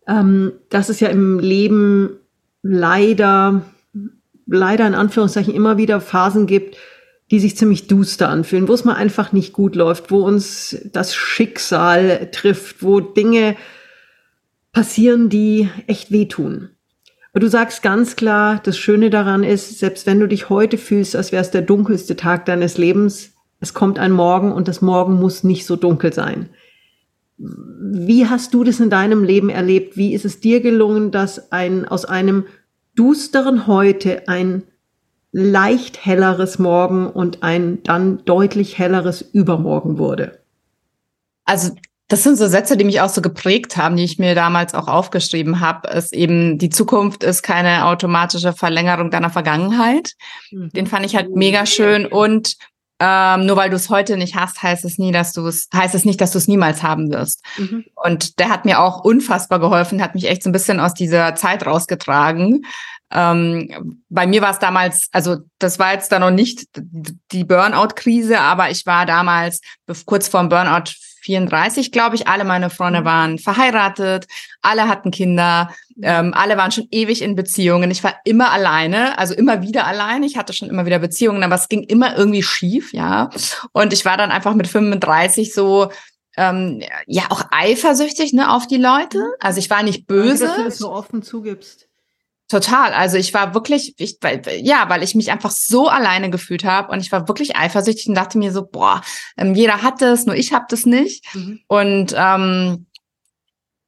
ähm, 0.07 0.53
dass 0.69 0.89
es 0.89 0.99
ja 0.99 1.09
im 1.09 1.39
Leben 1.39 2.17
leider 2.63 3.63
leider 4.47 4.87
in 4.87 4.95
Anführungszeichen 4.95 5.53
immer 5.53 5.77
wieder 5.77 6.01
Phasen 6.01 6.47
gibt, 6.47 6.77
die 7.29 7.39
sich 7.39 7.57
ziemlich 7.57 7.87
duster 7.87 8.29
anfühlen, 8.29 8.67
wo 8.67 8.73
es 8.73 8.85
mal 8.85 8.95
einfach 8.95 9.33
nicht 9.33 9.53
gut 9.53 9.75
läuft, 9.75 10.11
wo 10.11 10.19
uns 10.19 10.77
das 10.93 11.13
Schicksal 11.13 12.29
trifft, 12.31 12.81
wo 12.81 13.01
Dinge 13.01 13.57
passieren, 14.71 15.29
die 15.29 15.69
echt 15.87 16.11
wehtun. 16.11 16.69
Aber 17.33 17.41
du 17.41 17.49
sagst 17.49 17.83
ganz 17.83 18.15
klar, 18.15 18.61
das 18.63 18.77
Schöne 18.77 19.09
daran 19.09 19.43
ist, 19.43 19.79
selbst 19.79 20.07
wenn 20.07 20.19
du 20.19 20.27
dich 20.27 20.49
heute 20.49 20.77
fühlst, 20.77 21.15
als 21.15 21.31
wäre 21.31 21.41
es 21.41 21.51
der 21.51 21.61
dunkelste 21.61 22.15
Tag 22.15 22.45
deines 22.45 22.77
Lebens, 22.77 23.33
es 23.59 23.73
kommt 23.73 23.99
ein 23.99 24.11
Morgen 24.11 24.51
und 24.51 24.67
das 24.67 24.81
Morgen 24.81 25.19
muss 25.19 25.43
nicht 25.43 25.65
so 25.65 25.75
dunkel 25.75 26.13
sein. 26.13 26.49
Wie 27.37 28.27
hast 28.27 28.53
du 28.53 28.63
das 28.63 28.79
in 28.79 28.89
deinem 28.89 29.23
Leben 29.23 29.49
erlebt? 29.49 29.97
Wie 29.97 30.13
ist 30.13 30.25
es 30.25 30.39
dir 30.39 30.61
gelungen, 30.61 31.11
dass 31.11 31.51
ein, 31.51 31.87
aus 31.87 32.05
einem 32.05 32.45
dusteren 32.95 33.67
Heute 33.67 34.27
ein 34.27 34.63
leicht 35.31 36.03
helleres 36.03 36.57
Morgen 36.57 37.07
und 37.07 37.43
ein 37.43 37.83
dann 37.83 38.23
deutlich 38.25 38.77
helleres 38.77 39.21
Übermorgen 39.21 39.97
wurde? 39.97 40.39
Also 41.45 41.71
das 42.07 42.23
sind 42.23 42.37
so 42.37 42.47
Sätze, 42.47 42.77
die 42.77 42.85
mich 42.85 43.01
auch 43.01 43.09
so 43.09 43.21
geprägt 43.21 43.75
haben, 43.75 43.97
die 43.97 44.03
ich 44.03 44.17
mir 44.17 44.33
damals 44.33 44.73
auch 44.73 44.87
aufgeschrieben 44.87 45.59
habe. 45.59 45.89
Ist 45.89 46.13
eben, 46.13 46.57
die 46.57 46.69
Zukunft 46.69 47.23
ist 47.23 47.43
keine 47.43 47.85
automatische 47.85 48.53
Verlängerung 48.53 49.11
deiner 49.11 49.29
Vergangenheit. 49.29 50.13
Mhm. 50.51 50.69
Den 50.69 50.87
fand 50.87 51.05
ich 51.05 51.15
halt 51.15 51.35
mega 51.35 51.65
schön. 51.65 52.05
Und 52.05 52.55
ähm, 52.99 53.45
nur 53.45 53.55
weil 53.57 53.69
du 53.69 53.75
es 53.75 53.89
heute 53.89 54.17
nicht 54.17 54.35
hast, 54.35 54.63
heißt 54.63 54.83
es 54.83 54.97
nie, 54.97 55.11
dass 55.11 55.33
du 55.33 55.45
es, 55.45 55.67
heißt 55.73 55.93
es 55.93 56.05
nicht, 56.05 56.19
dass 56.19 56.31
du 56.31 56.39
es 56.39 56.47
niemals 56.47 56.81
haben 56.81 57.11
wirst. 57.11 57.43
Mhm. 57.57 57.85
Und 57.95 58.39
der 58.39 58.49
hat 58.49 58.65
mir 58.65 58.79
auch 58.79 59.03
unfassbar 59.03 59.59
geholfen, 59.59 60.01
hat 60.01 60.15
mich 60.15 60.27
echt 60.27 60.43
so 60.43 60.49
ein 60.49 60.53
bisschen 60.53 60.79
aus 60.79 60.93
dieser 60.93 61.35
Zeit 61.35 61.65
rausgetragen. 61.65 62.65
Ähm, 63.11 63.95
bei 64.09 64.25
mir 64.25 64.41
war 64.41 64.51
es 64.51 64.59
damals, 64.59 65.09
also 65.11 65.37
das 65.59 65.79
war 65.79 65.93
jetzt 65.93 66.11
da 66.11 66.19
noch 66.19 66.31
nicht 66.31 66.65
die 67.31 67.43
Burnout-Krise, 67.43 68.39
aber 68.39 68.69
ich 68.71 68.85
war 68.85 69.05
damals 69.05 69.61
kurz 70.05 70.27
vorm 70.27 70.49
Burnout 70.49 70.91
34, 71.27 71.91
glaube 71.91 72.15
ich. 72.15 72.27
Alle 72.27 72.45
meine 72.45 72.69
Freunde 72.69 73.01
mhm. 73.01 73.05
waren 73.05 73.37
verheiratet, 73.37 74.27
alle 74.61 74.87
hatten 74.87 75.11
Kinder, 75.11 75.69
ähm, 76.01 76.33
alle 76.33 76.57
waren 76.57 76.71
schon 76.71 76.87
ewig 76.89 77.21
in 77.21 77.35
Beziehungen. 77.35 77.91
Ich 77.91 78.03
war 78.03 78.15
immer 78.23 78.51
alleine, 78.51 79.17
also 79.19 79.33
immer 79.33 79.61
wieder 79.61 79.85
alleine. 79.85 80.25
Ich 80.25 80.37
hatte 80.37 80.53
schon 80.53 80.69
immer 80.69 80.85
wieder 80.85 80.99
Beziehungen, 80.99 81.43
aber 81.43 81.55
es 81.55 81.67
ging 81.67 81.83
immer 81.83 82.17
irgendwie 82.17 82.43
schief, 82.43 82.93
ja. 82.93 83.29
Und 83.73 83.93
ich 83.93 84.05
war 84.05 84.15
dann 84.15 84.31
einfach 84.31 84.55
mit 84.55 84.67
35 84.67 85.53
so, 85.53 85.91
ähm, 86.37 86.81
ja, 87.07 87.23
auch 87.29 87.43
eifersüchtig 87.51 88.31
ne, 88.31 88.51
auf 88.51 88.67
die 88.67 88.77
Leute. 88.77 89.19
Mhm. 89.19 89.33
Also 89.41 89.59
ich 89.59 89.69
war 89.69 89.83
nicht 89.83 90.07
böse. 90.07 90.45
Danke, 90.45 90.45
dass 90.45 90.55
du 90.55 90.63
das 90.63 90.77
so 90.77 90.91
offen 90.91 91.23
zugibst. 91.23 91.86
Total. 92.49 92.93
Also 92.93 93.17
ich 93.17 93.33
war 93.33 93.53
wirklich, 93.53 93.95
ich, 93.97 94.17
weil, 94.21 94.41
ja, 94.61 94.85
weil 94.87 95.03
ich 95.03 95.15
mich 95.15 95.31
einfach 95.31 95.51
so 95.51 95.89
alleine 95.89 96.29
gefühlt 96.29 96.63
habe 96.63 96.91
und 96.91 97.01
ich 97.01 97.11
war 97.11 97.27
wirklich 97.27 97.57
eifersüchtig 97.57 98.07
und 98.07 98.15
dachte 98.15 98.37
mir 98.37 98.53
so, 98.53 98.65
boah, 98.65 99.01
ähm, 99.37 99.53
jeder 99.53 99.81
hat 99.81 100.01
das, 100.01 100.25
nur 100.25 100.35
ich 100.35 100.53
habe 100.53 100.65
das 100.69 100.85
nicht. 100.85 101.25
Mhm. 101.35 101.59
Und 101.67 102.15
ähm, 102.17 102.87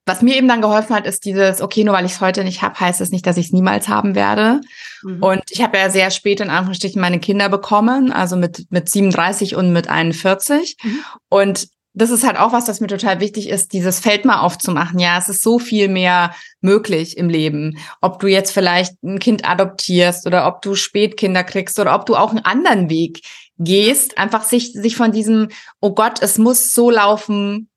was 0.06 0.22
mir 0.22 0.36
eben 0.36 0.48
dann 0.48 0.62
geholfen 0.62 0.96
hat, 0.96 1.06
ist 1.06 1.24
dieses, 1.24 1.62
okay, 1.62 1.84
nur 1.84 1.94
weil 1.94 2.06
ich 2.06 2.13
es 2.13 2.22
heute 2.22 2.44
nicht 2.44 2.62
habe, 2.62 2.78
heißt 2.80 3.00
es 3.00 3.12
nicht, 3.12 3.25
dass 3.28 3.38
ich 3.38 3.48
es 3.48 3.54
niemals 3.54 3.88
haben 3.88 4.16
werde. 4.16 4.60
Mhm. 5.04 5.24
Und 5.24 5.44
ich 5.51 5.62
habe 5.62 5.78
ja 5.78 5.89
sehr 5.89 6.12
spät 6.12 6.42
in 6.42 6.50
Anführungsstrichen 6.50 7.00
meine 7.00 7.20
Kinder 7.20 7.48
bekommen, 7.48 8.12
also 8.12 8.36
mit, 8.36 8.66
mit 8.72 8.89
37 8.89 9.56
und 9.56 9.72
mit 9.72 9.88
41. 9.88 10.78
Mhm. 10.84 11.00
Und 11.30 11.68
das 11.93 12.12
ist 12.12 12.25
halt 12.25 12.38
auch 12.38 12.53
was, 12.53 12.67
was 12.67 12.81
mir 12.81 12.88
total 12.88 13.19
wichtig 13.19 13.50
ist, 13.50 13.74
dieses 13.74 14.00
Feld 14.00 14.24
mal 14.24 14.41
aufzumachen. 14.41 15.00
Ja, 15.00 15.17
es 15.17 15.27
ist 15.27 15.41
so 15.41 15.60
viel 15.60 15.88
mehr 15.88 16.34
möglich 16.62 17.17
im 17.17 17.29
Leben. 17.29 17.77
Ob 18.01 18.19
du 18.19 18.27
jetzt 18.27 18.51
vielleicht 18.51 19.01
ein 19.03 19.19
Kind 19.19 19.48
adoptierst 19.48 20.27
oder 20.27 20.48
ob 20.48 20.62
du 20.62 20.75
Spätkinder 20.75 21.43
kriegst 21.43 21.79
oder 21.79 21.96
ob 21.96 22.05
du 22.05 22.15
auch 22.15 22.29
einen 22.29 22.46
anderen 22.46 22.89
Weg 22.89 23.22
gehst, 23.58 24.17
einfach 24.17 24.43
sich, 24.43 24.74
sich 24.74 24.96
von 24.96 25.12
diesem, 25.12 25.50
oh 25.81 25.93
Gott, 25.93 26.22
es 26.22 26.38
muss 26.38 26.74
so 26.74 26.89
laufen, 26.89 27.69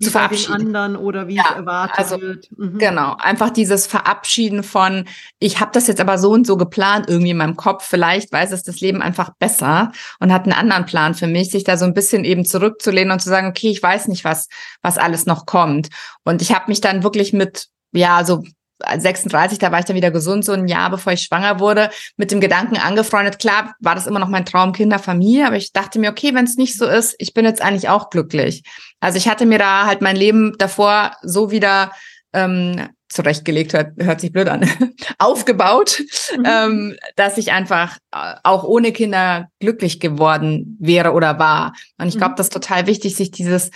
zu 0.00 0.10
verabschieden. 0.10 0.52
anderen 0.52 0.96
oder 0.96 1.28
wie 1.28 1.36
ja, 1.36 1.44
es 1.50 1.56
erwartet 1.56 1.98
also, 1.98 2.20
wird. 2.20 2.48
Mhm. 2.56 2.78
Genau, 2.78 3.16
einfach 3.18 3.50
dieses 3.50 3.86
Verabschieden 3.86 4.62
von, 4.62 5.04
ich 5.38 5.60
habe 5.60 5.70
das 5.72 5.86
jetzt 5.86 6.00
aber 6.00 6.18
so 6.18 6.30
und 6.32 6.46
so 6.46 6.56
geplant 6.56 7.08
irgendwie 7.08 7.30
in 7.30 7.36
meinem 7.36 7.56
Kopf, 7.56 7.86
vielleicht 7.86 8.32
weiß 8.32 8.52
es 8.52 8.62
das 8.62 8.80
Leben 8.80 9.02
einfach 9.02 9.30
besser 9.38 9.92
und 10.18 10.32
hat 10.32 10.44
einen 10.44 10.52
anderen 10.52 10.86
Plan 10.86 11.14
für 11.14 11.26
mich, 11.26 11.50
sich 11.50 11.64
da 11.64 11.76
so 11.76 11.84
ein 11.84 11.94
bisschen 11.94 12.24
eben 12.24 12.44
zurückzulehnen 12.44 13.12
und 13.12 13.20
zu 13.20 13.28
sagen, 13.28 13.48
okay, 13.48 13.70
ich 13.70 13.82
weiß 13.82 14.08
nicht, 14.08 14.24
was 14.24 14.48
was 14.82 14.98
alles 14.98 15.26
noch 15.26 15.46
kommt. 15.46 15.88
Und 16.24 16.42
ich 16.42 16.54
habe 16.54 16.64
mich 16.68 16.80
dann 16.80 17.02
wirklich 17.02 17.32
mit 17.32 17.68
ja, 17.92 18.24
so 18.24 18.44
36, 18.84 19.58
da 19.58 19.72
war 19.72 19.78
ich 19.78 19.84
dann 19.84 19.96
wieder 19.96 20.10
gesund, 20.10 20.44
so 20.44 20.52
ein 20.52 20.68
Jahr 20.68 20.90
bevor 20.90 21.12
ich 21.12 21.22
schwanger 21.22 21.60
wurde, 21.60 21.90
mit 22.16 22.30
dem 22.30 22.40
Gedanken 22.40 22.76
angefreundet. 22.76 23.38
Klar, 23.38 23.74
war 23.80 23.94
das 23.94 24.06
immer 24.06 24.18
noch 24.18 24.28
mein 24.28 24.46
Traum, 24.46 24.72
Kinder, 24.72 24.98
Familie, 24.98 25.46
aber 25.46 25.56
ich 25.56 25.72
dachte 25.72 25.98
mir, 25.98 26.10
okay, 26.10 26.34
wenn 26.34 26.44
es 26.44 26.56
nicht 26.56 26.76
so 26.76 26.86
ist, 26.86 27.14
ich 27.18 27.34
bin 27.34 27.44
jetzt 27.44 27.62
eigentlich 27.62 27.88
auch 27.88 28.10
glücklich. 28.10 28.62
Also 29.00 29.18
ich 29.18 29.28
hatte 29.28 29.46
mir 29.46 29.58
da 29.58 29.86
halt 29.86 30.00
mein 30.00 30.16
Leben 30.16 30.54
davor 30.58 31.12
so 31.22 31.50
wieder 31.50 31.92
ähm, 32.32 32.88
zurechtgelegt, 33.10 33.72
hört, 33.72 33.92
hört 33.98 34.20
sich 34.20 34.32
blöd 34.32 34.48
an, 34.48 34.70
aufgebaut, 35.18 36.00
mhm. 36.36 36.44
ähm, 36.46 36.96
dass 37.16 37.38
ich 37.38 37.52
einfach 37.52 37.98
äh, 38.12 38.34
auch 38.44 38.62
ohne 38.62 38.92
Kinder 38.92 39.48
glücklich 39.58 40.00
geworden 40.00 40.76
wäre 40.80 41.12
oder 41.12 41.38
war. 41.38 41.74
Und 41.98 42.08
ich 42.08 42.16
glaube, 42.16 42.32
mhm. 42.32 42.36
das 42.36 42.46
ist 42.46 42.52
total 42.52 42.86
wichtig, 42.86 43.16
sich 43.16 43.32
dieses 43.32 43.70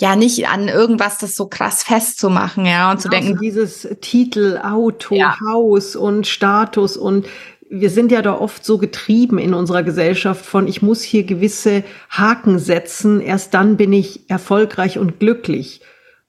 ja 0.00 0.16
nicht 0.16 0.48
an 0.48 0.68
irgendwas 0.68 1.18
das 1.18 1.36
so 1.36 1.46
krass 1.46 1.82
festzumachen, 1.82 2.64
ja, 2.64 2.90
und 2.90 2.96
genau, 2.96 3.02
zu 3.02 3.08
denken. 3.08 3.32
Also 3.32 3.40
dieses 3.40 3.88
Titel, 4.00 4.58
Auto, 4.62 5.14
ja. 5.14 5.36
Haus 5.40 5.94
und 5.94 6.26
Status 6.26 6.96
und 6.96 7.26
wir 7.72 7.90
sind 7.90 8.10
ja 8.10 8.20
da 8.20 8.34
oft 8.34 8.64
so 8.64 8.78
getrieben 8.78 9.38
in 9.38 9.54
unserer 9.54 9.84
Gesellschaft 9.84 10.44
von, 10.44 10.66
ich 10.66 10.82
muss 10.82 11.02
hier 11.02 11.22
gewisse 11.22 11.84
Haken 12.08 12.58
setzen, 12.58 13.20
erst 13.20 13.54
dann 13.54 13.76
bin 13.76 13.92
ich 13.92 14.28
erfolgreich 14.28 14.98
und 14.98 15.20
glücklich. 15.20 15.80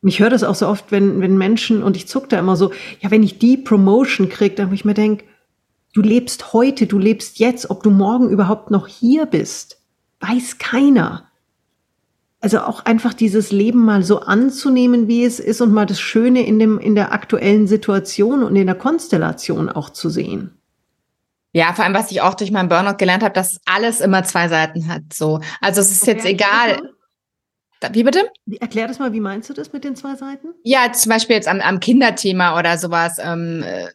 Und 0.04 0.10
ich 0.10 0.20
höre 0.20 0.30
das 0.30 0.44
auch 0.44 0.54
so 0.54 0.68
oft, 0.68 0.92
wenn, 0.92 1.20
wenn 1.20 1.38
Menschen, 1.38 1.82
und 1.82 1.98
ich 1.98 2.08
zuck 2.08 2.30
da 2.30 2.38
immer 2.38 2.56
so, 2.56 2.72
ja, 3.00 3.10
wenn 3.10 3.24
ich 3.24 3.40
die 3.40 3.58
Promotion 3.58 4.30
kriege, 4.30 4.54
dann 4.54 4.70
wo 4.70 4.76
ich 4.76 4.86
mir 4.86 4.94
denke, 4.94 5.26
du 5.94 6.02
lebst 6.02 6.54
heute, 6.54 6.86
du 6.86 7.00
lebst 7.00 7.40
jetzt, 7.40 7.72
ob 7.72 7.82
du 7.82 7.90
morgen 7.90 8.30
überhaupt 8.30 8.70
noch 8.70 8.88
hier 8.88 9.26
bist, 9.26 9.82
weiß 10.20 10.60
keiner. 10.60 11.31
Also 12.44 12.60
auch 12.62 12.86
einfach 12.86 13.14
dieses 13.14 13.52
Leben 13.52 13.86
mal 13.86 14.04
so 14.04 14.22
anzunehmen, 14.22 15.08
wie 15.08 15.24
es 15.24 15.40
ist 15.40 15.62
und 15.62 15.72
mal 15.72 15.86
das 15.86 16.02
Schöne 16.02 16.46
in 16.46 16.58
dem, 16.58 16.80
in 16.80 16.96
der 16.96 17.14
aktuellen 17.14 17.68
Situation 17.68 18.42
und 18.42 18.56
in 18.56 18.66
der 18.66 18.76
Konstellation 18.76 19.70
auch 19.70 19.92
zu 19.92 20.10
sehen. 20.10 20.58
Ja, 21.54 21.74
vor 21.74 21.86
allem, 21.86 21.94
was 21.94 22.12
ich 22.12 22.22
auch 22.22 22.34
durch 22.34 22.52
meinen 22.52 22.70
Burnout 22.70 22.98
gelernt 22.98 23.24
habe, 23.24 23.34
dass 23.34 23.60
alles 23.66 24.02
immer 24.02 24.24
zwei 24.24 24.48
Seiten 24.48 24.88
hat. 24.88 25.04
So, 25.14 25.40
also 25.60 25.82
es 25.82 25.92
ist 25.92 26.04
okay, 26.04 26.12
jetzt 26.12 26.26
egal. 26.26 26.82
Wie 27.92 28.04
bitte? 28.04 28.30
Erklär 28.60 28.88
das 28.88 29.00
mal, 29.00 29.12
wie 29.12 29.20
meinst 29.20 29.50
du 29.50 29.54
das 29.54 29.74
mit 29.74 29.84
den 29.84 29.96
zwei 29.96 30.16
Seiten? 30.16 30.50
Ja, 30.64 30.92
zum 30.94 31.10
Beispiel 31.12 31.36
jetzt 31.36 31.48
am, 31.48 31.62
am 31.62 31.80
Kinderthema 31.80 32.58
oder 32.58 32.78
sowas. 32.78 33.18
Ähm, 33.20 33.64
äh, 33.64 33.88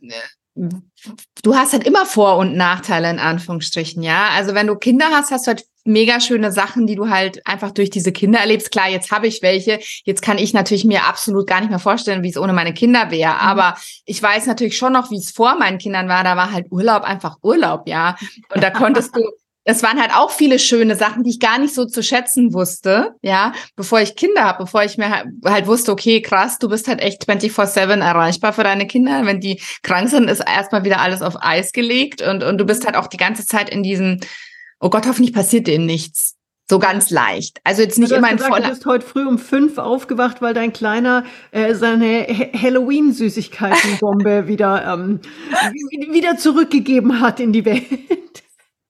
du 1.42 1.54
hast 1.54 1.72
halt 1.72 1.84
immer 1.84 2.04
Vor- 2.04 2.36
und 2.36 2.56
Nachteile 2.56 3.10
in 3.10 3.18
Anführungsstrichen, 3.18 4.02
ja. 4.02 4.30
Also 4.36 4.54
wenn 4.54 4.66
du 4.66 4.76
Kinder 4.76 5.06
hast, 5.10 5.30
hast 5.30 5.46
du 5.46 5.52
halt 5.52 5.64
mega 5.87 6.21
schöne 6.21 6.52
Sachen, 6.52 6.87
die 6.87 6.95
du 6.95 7.09
halt 7.09 7.47
einfach 7.47 7.71
durch 7.71 7.90
diese 7.90 8.12
Kinder 8.12 8.38
erlebst. 8.38 8.71
Klar, 8.71 8.88
jetzt 8.88 9.11
habe 9.11 9.26
ich 9.26 9.43
welche. 9.43 9.78
Jetzt 10.05 10.23
kann 10.23 10.38
ich 10.38 10.52
natürlich 10.52 10.85
mir 10.85 11.05
absolut 11.05 11.47
gar 11.47 11.61
nicht 11.61 11.71
mehr 11.71 11.78
vorstellen, 11.78 12.23
wie 12.23 12.31
es 12.31 12.38
ohne 12.38 12.52
meine 12.52 12.75
Kinder 12.75 13.11
wäre. 13.11 13.35
Mhm. 13.35 13.40
Aber 13.40 13.76
ich 14.05 14.23
weiß 14.23 14.47
natürlich 14.47 14.76
schon 14.76 14.93
noch, 14.93 15.11
wie 15.11 15.19
es 15.19 15.31
vor 15.31 15.57
meinen 15.57 15.78
Kindern 15.78 16.09
war. 16.09 16.25
Da 16.25 16.37
war 16.37 16.52
halt 16.52 16.66
Urlaub 16.71 17.02
einfach 17.02 17.37
Urlaub, 17.43 17.88
ja. 17.88 18.16
Und 18.55 18.62
da 18.62 18.71
konntest 18.71 19.14
du 19.16 19.23
es 19.69 19.83
waren 19.83 20.00
halt 20.00 20.14
auch 20.14 20.31
viele 20.31 20.61
schöne 20.61 20.95
Sachen, 20.95 21.25
die 21.25 21.31
ich 21.31 21.40
gar 21.40 21.59
nicht 21.59 21.75
so 21.75 21.87
zu 21.87 22.00
schätzen 22.00 22.55
wusste, 22.55 23.16
ja, 23.21 23.52
bevor 23.75 24.00
ich 24.00 24.14
Kinder 24.14 24.45
habe, 24.45 24.62
bevor 24.62 24.85
ich 24.85 24.97
mir 24.97 25.25
halt 25.45 25.66
wusste, 25.66 25.90
okay, 25.90 26.23
krass, 26.23 26.61
du 26.61 26.69
bist 26.69 26.87
halt 26.87 27.00
echt 27.00 27.28
24-7 27.28 28.00
erreichbar 28.00 28.52
für 28.52 28.62
deine 28.62 28.87
Kinder. 28.87 29.26
Wenn 29.26 29.40
die 29.40 29.61
krank 29.83 30.09
sind, 30.09 30.31
ist 30.31 30.38
erstmal 30.38 30.85
wieder 30.85 31.00
alles 31.00 31.21
auf 31.21 31.35
Eis 31.40 31.73
gelegt 31.73 32.23
und, 32.23 32.45
und 32.45 32.59
du 32.59 32.64
bist 32.64 32.87
halt 32.87 32.95
auch 32.95 33.09
die 33.09 33.16
ganze 33.16 33.45
Zeit 33.45 33.69
in 33.69 33.83
diesem, 33.83 34.21
oh 34.80 34.90
Gott, 34.90 35.06
hoffentlich 35.06 35.33
passiert 35.33 35.66
denen 35.66 35.87
nichts. 35.87 36.35
So 36.68 36.80
ganz 36.80 37.11
leicht. 37.11 37.61
Also 37.62 37.83
jetzt 37.83 37.97
nicht 37.97 38.11
immer 38.11 38.28
in 38.28 38.40
voller. 38.40 38.64
Du 38.64 38.71
bist 38.71 38.87
heute 38.87 39.06
früh 39.06 39.25
um 39.25 39.38
fünf 39.38 39.78
aufgewacht, 39.78 40.42
weil 40.42 40.52
dein 40.52 40.73
Kleiner 40.73 41.23
äh, 41.52 41.75
seine 41.75 42.26
Halloween-Süßigkeitenbombe 42.26 44.49
wieder 44.49 44.85
ähm, 44.92 45.21
wieder 46.11 46.38
zurückgegeben 46.38 47.21
hat 47.21 47.38
in 47.38 47.52
die 47.52 47.64
Welt. 47.64 47.85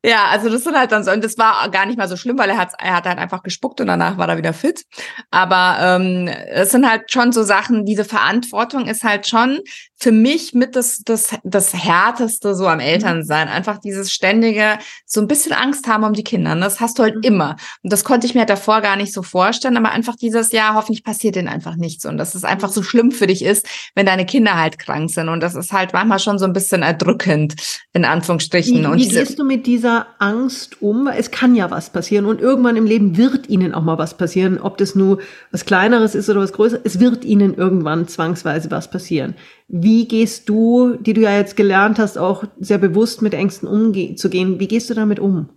Ja, 0.07 0.27
also 0.27 0.49
das 0.49 0.63
sind 0.63 0.79
halt 0.79 0.93
dann 0.93 1.03
so, 1.03 1.11
und 1.11 1.25
das 1.25 1.37
war 1.37 1.69
gar 1.71 1.85
nicht 1.85 1.99
mal 1.99 2.07
so 2.07 2.17
schlimm, 2.17 2.39
weil 2.39 2.49
er 2.49 2.59
hat, 2.59 2.75
er 2.79 2.95
hat 2.95 3.07
halt 3.07 3.19
einfach 3.19 3.43
gespuckt 3.43 3.81
und 3.81 3.89
danach 3.89 4.17
war 4.17 4.29
er 4.29 4.39
wieder 4.39 4.53
fit. 4.53 4.85
Aber 5.33 5.79
ähm, 5.81 6.29
es 6.29 6.71
sind 6.71 6.89
halt 6.89 7.11
schon 7.11 7.33
so 7.33 7.43
Sachen, 7.43 7.85
diese 7.85 8.05
Verantwortung 8.05 8.87
ist 8.87 9.03
halt 9.03 9.27
schon 9.27 9.59
für 9.99 10.13
mich 10.13 10.53
mit 10.53 10.77
das, 10.77 11.03
das, 11.05 11.31
das 11.43 11.73
Härteste 11.73 12.55
so 12.55 12.67
am 12.67 12.81
Elternsein. 12.81 13.49
Einfach 13.49 13.79
dieses 13.79 14.13
ständige, 14.13 14.79
so 15.07 15.23
ein 15.23 15.27
bisschen 15.27 15.53
Angst 15.53 15.89
haben 15.89 16.05
um 16.05 16.13
die 16.13 16.23
Kinder. 16.23 16.55
Ne? 16.55 16.61
Das 16.61 16.81
hast 16.81 16.99
du 16.99 17.03
halt 17.03 17.17
mhm. 17.17 17.23
immer. 17.23 17.57
Und 17.83 17.93
das 17.93 18.05
konnte 18.05 18.27
ich 18.27 18.35
mir 18.35 18.45
davor 18.45 18.83
gar 18.83 18.97
nicht 18.97 19.15
so 19.15 19.23
vorstellen, 19.23 19.77
aber 19.79 19.93
einfach 19.93 20.15
dieses 20.15 20.53
Jahr, 20.53 20.75
hoffentlich 20.75 21.03
passiert 21.03 21.37
denen 21.37 21.49
einfach 21.49 21.77
nichts. 21.77 22.05
Und 22.05 22.19
dass 22.19 22.35
es 22.35 22.45
einfach 22.45 22.69
so 22.69 22.83
schlimm 22.83 23.11
für 23.11 23.27
dich 23.27 23.43
ist, 23.43 23.67
wenn 23.95 24.05
deine 24.05 24.27
Kinder 24.27 24.59
halt 24.59 24.79
krank 24.79 25.09
sind. 25.09 25.31
Und 25.31 25.41
das 25.41 25.55
ist 25.55 25.73
halt 25.73 25.95
manchmal 25.95 26.19
schon 26.19 26.39
so 26.39 26.45
ein 26.45 26.53
bisschen 26.53 26.83
erdrückend, 26.83 27.55
in 27.95 28.05
Anführungsstrichen. 28.05 28.83
Wie, 28.83 28.87
und 28.87 28.99
wie 28.99 29.09
gehst 29.09 29.39
du 29.39 29.45
mit 29.45 29.67
dieser 29.67 30.09
Angst 30.19 30.83
um? 30.83 31.07
Es 31.07 31.31
kann 31.31 31.55
ja 31.55 31.71
was 31.71 31.89
passieren 31.89 32.27
und 32.27 32.43
irgendwann 32.43 32.77
im 32.77 32.85
Leben 32.85 33.17
wird 33.17 33.49
ihnen 33.49 33.73
auch 33.73 33.83
mal 33.83 33.97
was 33.97 34.19
passieren. 34.19 34.61
Ob 34.61 34.77
das 34.77 34.95
nur 34.95 35.21
was 35.53 35.65
Kleineres 35.65 36.15
ist 36.15 36.29
oder 36.29 36.41
was 36.41 36.53
Größeres, 36.53 36.83
es 36.85 37.01
wird 37.01 37.25
ihnen 37.25 37.55
irgendwann 37.55 38.09
zwangsweise 38.09 38.71
was 38.71 38.91
passieren. 38.91 39.35
Wie 39.69 39.86
gehst 40.09 40.49
du, 40.49 40.97
die 40.97 41.13
du 41.13 41.21
ja 41.23 41.37
jetzt 41.37 41.57
gelernt 41.57 41.99
hast, 41.99 42.19
auch 42.19 42.45
sehr 42.59 42.79
bewusst 42.79 43.23
mit 43.23 43.35
Ängsten 43.35 43.69
umzugehen, 43.69 44.59
wie 44.59 44.69
gehst 44.69 44.91
du 44.91 44.95
damit 44.95 45.21
um? 45.21 45.49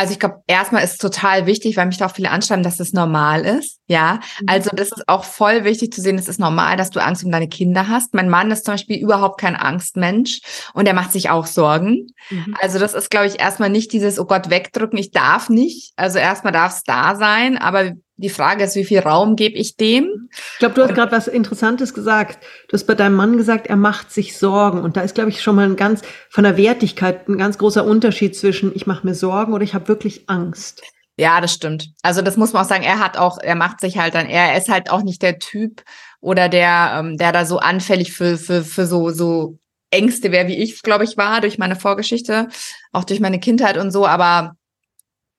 Also 0.00 0.12
ich 0.14 0.18
glaube, 0.18 0.42
erstmal 0.46 0.82
ist 0.82 0.92
es 0.92 0.98
total 0.98 1.44
wichtig, 1.44 1.76
weil 1.76 1.84
mich 1.84 1.98
da 1.98 2.06
auch 2.06 2.14
viele 2.14 2.30
anschreiben, 2.30 2.62
dass 2.62 2.80
es 2.80 2.94
normal 2.94 3.44
ist. 3.44 3.80
Ja, 3.86 4.20
mhm. 4.40 4.46
also 4.48 4.70
das 4.72 4.92
ist 4.92 5.08
auch 5.08 5.24
voll 5.24 5.64
wichtig 5.64 5.92
zu 5.92 6.00
sehen, 6.00 6.16
es 6.16 6.28
ist 6.28 6.40
normal, 6.40 6.78
dass 6.78 6.90
du 6.90 7.02
Angst 7.02 7.22
um 7.22 7.30
deine 7.30 7.48
Kinder 7.48 7.88
hast. 7.88 8.14
Mein 8.14 8.30
Mann 8.30 8.50
ist 8.50 8.64
zum 8.64 8.74
Beispiel 8.74 8.98
überhaupt 8.98 9.40
kein 9.40 9.56
Angstmensch 9.56 10.40
und 10.72 10.86
er 10.86 10.94
macht 10.94 11.12
sich 11.12 11.28
auch 11.28 11.46
Sorgen. 11.46 12.06
Mhm. 12.30 12.56
Also 12.62 12.78
das 12.78 12.94
ist, 12.94 13.10
glaube 13.10 13.26
ich, 13.26 13.40
erstmal 13.40 13.68
nicht 13.68 13.92
dieses, 13.92 14.18
oh 14.18 14.24
Gott, 14.24 14.48
wegdrücken, 14.48 14.98
ich 14.98 15.10
darf 15.10 15.50
nicht. 15.50 15.92
Also 15.96 16.18
erstmal 16.18 16.52
darf 16.52 16.76
es 16.76 16.82
da 16.84 17.16
sein, 17.16 17.58
aber 17.58 17.92
die 18.20 18.28
Frage 18.28 18.64
ist, 18.64 18.76
wie 18.76 18.84
viel 18.84 19.00
Raum 19.00 19.36
gebe 19.36 19.56
ich 19.56 19.76
dem? 19.76 20.28
Ich 20.30 20.58
glaube, 20.58 20.74
du 20.74 20.82
hast 20.82 20.94
gerade 20.94 21.12
was 21.12 21.28
Interessantes 21.28 21.94
gesagt. 21.94 22.38
Du 22.68 22.74
hast 22.74 22.84
bei 22.84 22.94
deinem 22.94 23.16
Mann 23.16 23.36
gesagt, 23.36 23.66
er 23.66 23.76
macht 23.76 24.12
sich 24.12 24.38
Sorgen. 24.38 24.82
Und 24.82 24.96
da 24.96 25.00
ist, 25.00 25.14
glaube 25.14 25.30
ich, 25.30 25.42
schon 25.42 25.56
mal 25.56 25.66
ein 25.66 25.76
ganz, 25.76 26.02
von 26.28 26.44
der 26.44 26.56
Wertigkeit 26.56 27.28
ein 27.28 27.38
ganz 27.38 27.58
großer 27.58 27.84
Unterschied 27.84 28.36
zwischen 28.36 28.72
ich 28.74 28.86
mache 28.86 29.06
mir 29.06 29.14
Sorgen 29.14 29.52
oder 29.52 29.64
ich 29.64 29.74
habe 29.74 29.88
wirklich 29.88 30.28
Angst. 30.28 30.82
Ja, 31.16 31.40
das 31.40 31.52
stimmt. 31.52 31.90
Also 32.02 32.22
das 32.22 32.36
muss 32.36 32.52
man 32.52 32.64
auch 32.64 32.68
sagen. 32.68 32.84
Er 32.84 32.98
hat 32.98 33.18
auch, 33.18 33.38
er 33.38 33.54
macht 33.54 33.80
sich 33.80 33.98
halt 33.98 34.14
dann, 34.14 34.26
er 34.26 34.56
ist 34.56 34.68
halt 34.68 34.90
auch 34.90 35.02
nicht 35.02 35.22
der 35.22 35.38
Typ 35.38 35.82
oder 36.20 36.48
der, 36.48 36.96
ähm, 36.98 37.16
der 37.16 37.32
da 37.32 37.44
so 37.44 37.58
anfällig 37.58 38.12
für, 38.12 38.38
für, 38.38 38.62
für 38.62 38.86
so, 38.86 39.10
so 39.10 39.58
Ängste 39.90 40.32
wäre, 40.32 40.48
wie 40.48 40.56
ich, 40.56 40.82
glaube 40.82 41.04
ich, 41.04 41.16
war, 41.16 41.40
durch 41.40 41.58
meine 41.58 41.76
Vorgeschichte, 41.76 42.48
auch 42.92 43.04
durch 43.04 43.20
meine 43.20 43.40
Kindheit 43.40 43.76
und 43.76 43.90
so. 43.90 44.06
Aber 44.06 44.56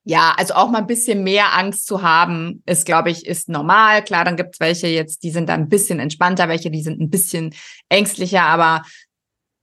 ja, 0.03 0.33
also 0.37 0.55
auch 0.55 0.69
mal 0.69 0.79
ein 0.79 0.87
bisschen 0.87 1.23
mehr 1.23 1.55
Angst 1.55 1.85
zu 1.85 2.01
haben, 2.01 2.63
ist, 2.65 2.85
glaube 2.85 3.11
ich, 3.11 3.25
ist 3.25 3.49
normal. 3.49 4.03
Klar, 4.03 4.25
dann 4.25 4.35
gibt's 4.35 4.59
welche 4.59 4.87
jetzt, 4.87 5.23
die 5.23 5.31
sind 5.31 5.47
da 5.47 5.53
ein 5.53 5.69
bisschen 5.69 5.99
entspannter, 5.99 6.49
welche, 6.49 6.71
die 6.71 6.81
sind 6.81 6.99
ein 6.99 7.09
bisschen 7.09 7.53
ängstlicher, 7.89 8.43
aber 8.43 8.81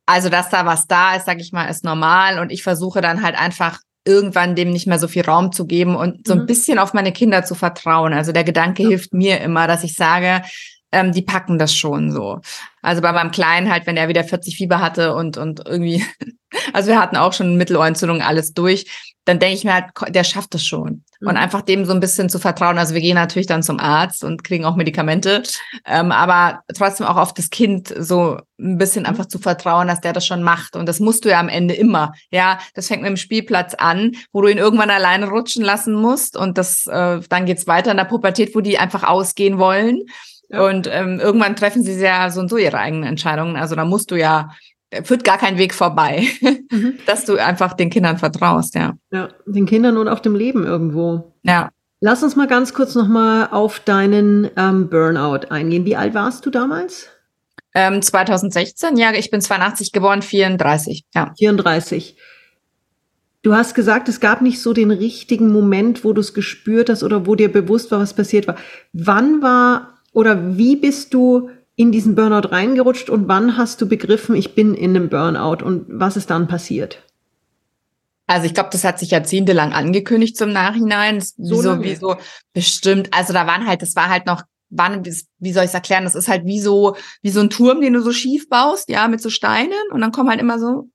also, 0.08 0.30
dass 0.30 0.48
da 0.48 0.64
was 0.64 0.86
da 0.86 1.16
ist, 1.16 1.26
sag 1.26 1.38
ich 1.38 1.52
mal, 1.52 1.66
ist 1.66 1.84
normal. 1.84 2.38
Und 2.38 2.50
ich 2.50 2.62
versuche 2.62 3.02
dann 3.02 3.22
halt 3.22 3.38
einfach 3.38 3.80
irgendwann 4.06 4.54
dem 4.54 4.70
nicht 4.70 4.86
mehr 4.86 4.98
so 4.98 5.06
viel 5.06 5.22
Raum 5.22 5.52
zu 5.52 5.66
geben 5.66 5.96
und 5.96 6.26
so 6.26 6.32
ein 6.32 6.40
mhm. 6.40 6.46
bisschen 6.46 6.78
auf 6.78 6.94
meine 6.94 7.12
Kinder 7.12 7.44
zu 7.44 7.54
vertrauen. 7.54 8.14
Also 8.14 8.32
der 8.32 8.44
Gedanke 8.44 8.84
ja. 8.84 8.88
hilft 8.88 9.12
mir 9.12 9.42
immer, 9.42 9.66
dass 9.66 9.84
ich 9.84 9.94
sage, 9.94 10.42
ähm, 10.92 11.12
die 11.12 11.22
packen 11.22 11.58
das 11.58 11.74
schon 11.74 12.10
so. 12.12 12.40
Also 12.82 13.02
bei 13.02 13.12
meinem 13.12 13.30
Kleinen 13.30 13.70
halt, 13.70 13.86
wenn 13.86 13.96
er 13.96 14.08
wieder 14.08 14.24
40 14.24 14.56
Fieber 14.56 14.80
hatte 14.80 15.14
und, 15.14 15.36
und 15.36 15.66
irgendwie, 15.66 16.04
also 16.72 16.88
wir 16.88 17.00
hatten 17.00 17.16
auch 17.16 17.32
schon 17.32 17.56
Mittelohrentzündung, 17.56 18.22
alles 18.22 18.54
durch, 18.54 18.86
dann 19.24 19.38
denke 19.38 19.56
ich 19.56 19.64
mir 19.64 19.74
halt, 19.74 19.86
der 20.08 20.24
schafft 20.24 20.54
es 20.54 20.64
schon. 20.64 21.04
Mhm. 21.20 21.28
Und 21.28 21.36
einfach 21.36 21.60
dem 21.60 21.84
so 21.84 21.92
ein 21.92 22.00
bisschen 22.00 22.30
zu 22.30 22.38
vertrauen. 22.38 22.78
Also 22.78 22.94
wir 22.94 23.02
gehen 23.02 23.16
natürlich 23.16 23.46
dann 23.46 23.62
zum 23.62 23.78
Arzt 23.78 24.24
und 24.24 24.42
kriegen 24.42 24.64
auch 24.64 24.74
Medikamente, 24.74 25.42
ähm, 25.84 26.12
aber 26.12 26.62
trotzdem 26.74 27.06
auch 27.06 27.16
auf 27.16 27.34
das 27.34 27.50
Kind 27.50 27.92
so 27.98 28.38
ein 28.58 28.78
bisschen 28.78 29.02
mhm. 29.02 29.10
einfach 29.10 29.26
zu 29.26 29.38
vertrauen, 29.38 29.88
dass 29.88 30.00
der 30.00 30.14
das 30.14 30.26
schon 30.26 30.42
macht. 30.42 30.76
Und 30.76 30.86
das 30.86 30.98
musst 30.98 31.26
du 31.26 31.28
ja 31.28 31.40
am 31.40 31.50
Ende 31.50 31.74
immer. 31.74 32.12
Ja, 32.30 32.58
das 32.72 32.88
fängt 32.88 33.02
mit 33.02 33.10
dem 33.10 33.16
Spielplatz 33.18 33.74
an, 33.74 34.12
wo 34.32 34.40
du 34.40 34.48
ihn 34.48 34.56
irgendwann 34.56 34.90
alleine 34.90 35.28
rutschen 35.28 35.62
lassen 35.62 35.94
musst. 35.94 36.34
Und 36.34 36.56
das, 36.56 36.86
äh, 36.86 37.20
dann 37.28 37.44
geht's 37.44 37.66
weiter 37.66 37.90
in 37.90 37.98
der 37.98 38.04
Pubertät, 38.04 38.54
wo 38.54 38.60
die 38.62 38.78
einfach 38.78 39.02
ausgehen 39.02 39.58
wollen. 39.58 40.04
Ja. 40.48 40.66
Und 40.66 40.88
ähm, 40.90 41.20
irgendwann 41.20 41.56
treffen 41.56 41.82
sie 41.82 42.00
ja 42.00 42.30
so 42.30 42.40
und 42.40 42.48
so 42.48 42.56
ihre 42.56 42.78
eigenen 42.78 43.04
Entscheidungen. 43.04 43.56
Also 43.56 43.74
da 43.74 43.84
musst 43.84 44.10
du 44.10 44.16
ja 44.16 44.50
führt 45.04 45.24
gar 45.24 45.38
kein 45.38 45.58
Weg 45.58 45.74
vorbei, 45.74 46.26
mhm. 46.70 46.98
dass 47.06 47.24
du 47.24 47.36
einfach 47.36 47.74
den 47.74 47.90
Kindern 47.90 48.18
vertraust, 48.18 48.74
ja. 48.74 48.94
Ja, 49.10 49.28
den 49.46 49.66
Kindern 49.66 49.96
und 49.96 50.08
auch 50.08 50.20
dem 50.20 50.34
Leben 50.34 50.64
irgendwo. 50.64 51.34
Ja. 51.42 51.70
Lass 52.00 52.22
uns 52.22 52.36
mal 52.36 52.46
ganz 52.46 52.74
kurz 52.74 52.94
nochmal 52.94 53.48
auf 53.50 53.80
deinen 53.80 54.48
ähm, 54.56 54.88
Burnout 54.88 55.48
eingehen. 55.50 55.84
Wie 55.84 55.96
alt 55.96 56.14
warst 56.14 56.46
du 56.46 56.50
damals? 56.50 57.08
Ähm, 57.74 58.00
2016, 58.00 58.96
ja, 58.96 59.12
ich 59.12 59.30
bin 59.30 59.40
82 59.40 59.92
geboren, 59.92 60.22
34, 60.22 61.04
ja. 61.14 61.32
34. 61.36 62.16
Du 63.42 63.54
hast 63.54 63.74
gesagt, 63.74 64.08
es 64.08 64.20
gab 64.20 64.42
nicht 64.42 64.60
so 64.60 64.72
den 64.72 64.90
richtigen 64.90 65.52
Moment, 65.52 66.04
wo 66.04 66.12
du 66.12 66.20
es 66.20 66.34
gespürt 66.34 66.90
hast 66.90 67.02
oder 67.02 67.26
wo 67.26 67.34
dir 67.34 67.52
bewusst 67.52 67.90
war, 67.90 68.00
was 68.00 68.14
passiert 68.14 68.48
war. 68.48 68.56
Wann 68.92 69.42
war 69.42 69.97
oder 70.12 70.56
wie 70.56 70.76
bist 70.76 71.14
du 71.14 71.50
in 71.76 71.92
diesen 71.92 72.14
Burnout 72.14 72.48
reingerutscht 72.48 73.08
und 73.08 73.28
wann 73.28 73.56
hast 73.56 73.80
du 73.80 73.88
begriffen, 73.88 74.34
ich 74.34 74.54
bin 74.54 74.74
in 74.74 74.96
einem 74.96 75.08
Burnout 75.08 75.64
und 75.64 75.86
was 75.88 76.16
ist 76.16 76.30
dann 76.30 76.48
passiert? 76.48 77.02
Also 78.26 78.46
ich 78.46 78.52
glaube, 78.52 78.68
das 78.72 78.84
hat 78.84 78.98
sich 78.98 79.10
jahrzehntelang 79.10 79.72
angekündigt 79.72 80.36
zum 80.36 80.52
Nachhinein. 80.52 81.20
So, 81.20 81.62
so 81.62 81.82
wie 81.82 81.94
so 81.94 82.16
bestimmt. 82.52 83.08
Also 83.14 83.32
da 83.32 83.46
waren 83.46 83.66
halt, 83.66 83.80
das 83.80 83.96
war 83.96 84.10
halt 84.10 84.26
noch, 84.26 84.42
wann, 84.70 85.02
wie 85.04 85.52
soll 85.52 85.64
ich 85.64 85.70
es 85.70 85.74
erklären? 85.74 86.04
Das 86.04 86.14
ist 86.14 86.28
halt 86.28 86.44
wie 86.44 86.60
so, 86.60 86.96
wie 87.22 87.30
so 87.30 87.40
ein 87.40 87.48
Turm, 87.48 87.80
den 87.80 87.94
du 87.94 88.02
so 88.02 88.12
schief 88.12 88.48
baust, 88.50 88.90
ja, 88.90 89.08
mit 89.08 89.22
so 89.22 89.30
Steinen 89.30 89.72
und 89.92 90.00
dann 90.02 90.12
kommen 90.12 90.28
halt 90.28 90.40
immer 90.40 90.58
so 90.58 90.90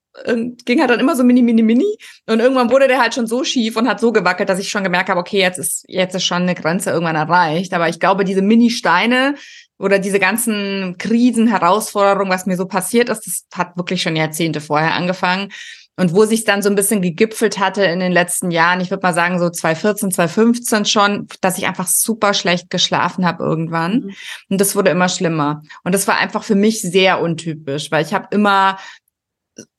ging 0.65 0.79
halt 0.79 0.89
dann 0.89 0.99
immer 0.99 1.15
so 1.15 1.23
mini, 1.23 1.41
mini, 1.41 1.63
mini. 1.63 1.97
Und 2.27 2.39
irgendwann 2.39 2.69
wurde 2.69 2.87
der 2.87 3.01
halt 3.01 3.13
schon 3.13 3.27
so 3.27 3.43
schief 3.43 3.75
und 3.77 3.87
hat 3.87 3.99
so 3.99 4.11
gewackelt, 4.11 4.49
dass 4.49 4.59
ich 4.59 4.69
schon 4.69 4.83
gemerkt 4.83 5.09
habe, 5.09 5.19
okay, 5.19 5.39
jetzt 5.39 5.57
ist, 5.57 5.85
jetzt 5.87 6.15
ist 6.15 6.25
schon 6.25 6.43
eine 6.43 6.55
Grenze 6.55 6.91
irgendwann 6.91 7.15
erreicht. 7.15 7.73
Aber 7.73 7.89
ich 7.89 7.99
glaube, 7.99 8.23
diese 8.23 8.41
Mini-Steine, 8.41 9.35
oder 9.79 9.99
diese 9.99 10.19
ganzen 10.19 10.95
Krisen, 10.97 11.47
Herausforderungen, 11.47 12.31
was 12.31 12.45
mir 12.45 12.55
so 12.55 12.67
passiert 12.67 13.09
ist, 13.09 13.27
das 13.27 13.45
hat 13.53 13.75
wirklich 13.75 14.01
schon 14.01 14.15
Jahrzehnte 14.15 14.61
vorher 14.61 14.93
angefangen. 14.93 15.51
Und 15.95 16.15
wo 16.15 16.25
sich 16.25 16.43
dann 16.43 16.63
so 16.63 16.69
ein 16.69 16.75
bisschen 16.75 17.03
gegipfelt 17.03 17.59
hatte 17.59 17.83
in 17.83 17.99
den 17.99 18.11
letzten 18.11 18.49
Jahren, 18.49 18.81
ich 18.81 18.89
würde 18.89 19.05
mal 19.05 19.13
sagen 19.13 19.37
so 19.37 19.47
2014, 19.47 20.09
2015 20.11 20.85
schon, 20.85 21.27
dass 21.41 21.59
ich 21.59 21.67
einfach 21.67 21.85
super 21.85 22.33
schlecht 22.33 22.71
geschlafen 22.71 23.27
habe 23.27 23.43
irgendwann. 23.43 24.05
Mhm. 24.05 24.13
Und 24.49 24.61
das 24.61 24.75
wurde 24.75 24.89
immer 24.89 25.07
schlimmer. 25.07 25.61
Und 25.83 25.93
das 25.93 26.07
war 26.07 26.17
einfach 26.17 26.43
für 26.43 26.55
mich 26.55 26.81
sehr 26.81 27.21
untypisch, 27.21 27.91
weil 27.91 28.03
ich 28.03 28.13
habe 28.13 28.27
immer 28.31 28.79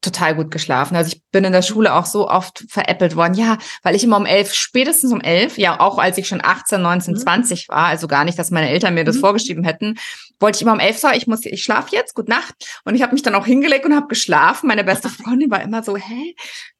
total 0.00 0.36
gut 0.36 0.50
geschlafen. 0.50 0.96
Also 0.96 1.12
ich 1.14 1.22
bin 1.32 1.44
in 1.44 1.52
der 1.52 1.62
Schule 1.62 1.94
auch 1.94 2.06
so 2.06 2.28
oft 2.28 2.64
veräppelt 2.68 3.16
worden. 3.16 3.34
Ja, 3.34 3.58
weil 3.82 3.96
ich 3.96 4.04
immer 4.04 4.16
um 4.16 4.26
elf, 4.26 4.52
spätestens 4.52 5.12
um 5.12 5.20
elf, 5.20 5.58
ja 5.58 5.80
auch 5.80 5.98
als 5.98 6.18
ich 6.18 6.28
schon 6.28 6.40
18, 6.42 6.80
19, 6.80 7.14
mhm. 7.14 7.18
20 7.18 7.68
war, 7.68 7.86
also 7.86 8.06
gar 8.06 8.24
nicht, 8.24 8.38
dass 8.38 8.50
meine 8.50 8.68
Eltern 8.68 8.94
mir 8.94 9.04
das 9.04 9.16
mhm. 9.16 9.20
vorgeschrieben 9.20 9.64
hätten, 9.64 9.98
wollte 10.38 10.56
ich 10.56 10.62
immer 10.62 10.72
um 10.72 10.80
elf 10.80 10.98
sagen, 10.98 11.16
ich 11.16 11.26
muss, 11.26 11.44
ich 11.44 11.64
schlafe 11.64 11.94
jetzt, 11.94 12.14
gut 12.14 12.28
Nacht. 12.28 12.54
Und 12.84 12.94
ich 12.94 13.02
habe 13.02 13.12
mich 13.12 13.22
dann 13.22 13.34
auch 13.34 13.46
hingelegt 13.46 13.84
und 13.84 13.94
habe 13.94 14.06
geschlafen. 14.06 14.68
Meine 14.68 14.84
beste 14.84 15.08
Freundin 15.08 15.50
war 15.50 15.62
immer 15.62 15.82
so, 15.82 15.96
hä? 15.96 16.34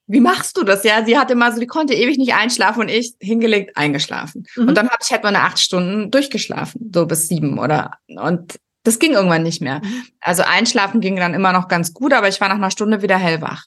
Wie 0.06 0.20
machst 0.20 0.58
du 0.58 0.64
das? 0.64 0.84
Ja, 0.84 1.02
sie 1.04 1.16
hatte 1.16 1.32
immer 1.32 1.50
so, 1.50 1.58
die 1.58 1.66
konnte 1.66 1.94
ewig 1.94 2.18
nicht 2.18 2.34
einschlafen 2.34 2.80
und 2.80 2.90
ich 2.90 3.14
hingelegt, 3.20 3.76
eingeschlafen. 3.76 4.46
Mhm. 4.54 4.68
Und 4.68 4.74
dann 4.74 4.90
habe 4.90 4.98
ich 5.02 5.10
halt 5.10 5.24
meine 5.24 5.40
acht 5.40 5.58
Stunden 5.58 6.10
durchgeschlafen, 6.10 6.90
so 6.94 7.06
bis 7.06 7.28
sieben 7.28 7.58
oder 7.58 7.98
und 8.08 8.58
das 8.84 8.98
ging 8.98 9.12
irgendwann 9.12 9.42
nicht 9.42 9.60
mehr. 9.60 9.80
Mhm. 9.82 10.04
Also 10.20 10.42
einschlafen 10.44 11.00
ging 11.00 11.16
dann 11.16 11.34
immer 11.34 11.52
noch 11.52 11.68
ganz 11.68 11.92
gut, 11.92 12.12
aber 12.12 12.28
ich 12.28 12.40
war 12.40 12.48
nach 12.48 12.56
einer 12.56 12.70
Stunde 12.70 13.02
wieder 13.02 13.18
hellwach. 13.18 13.64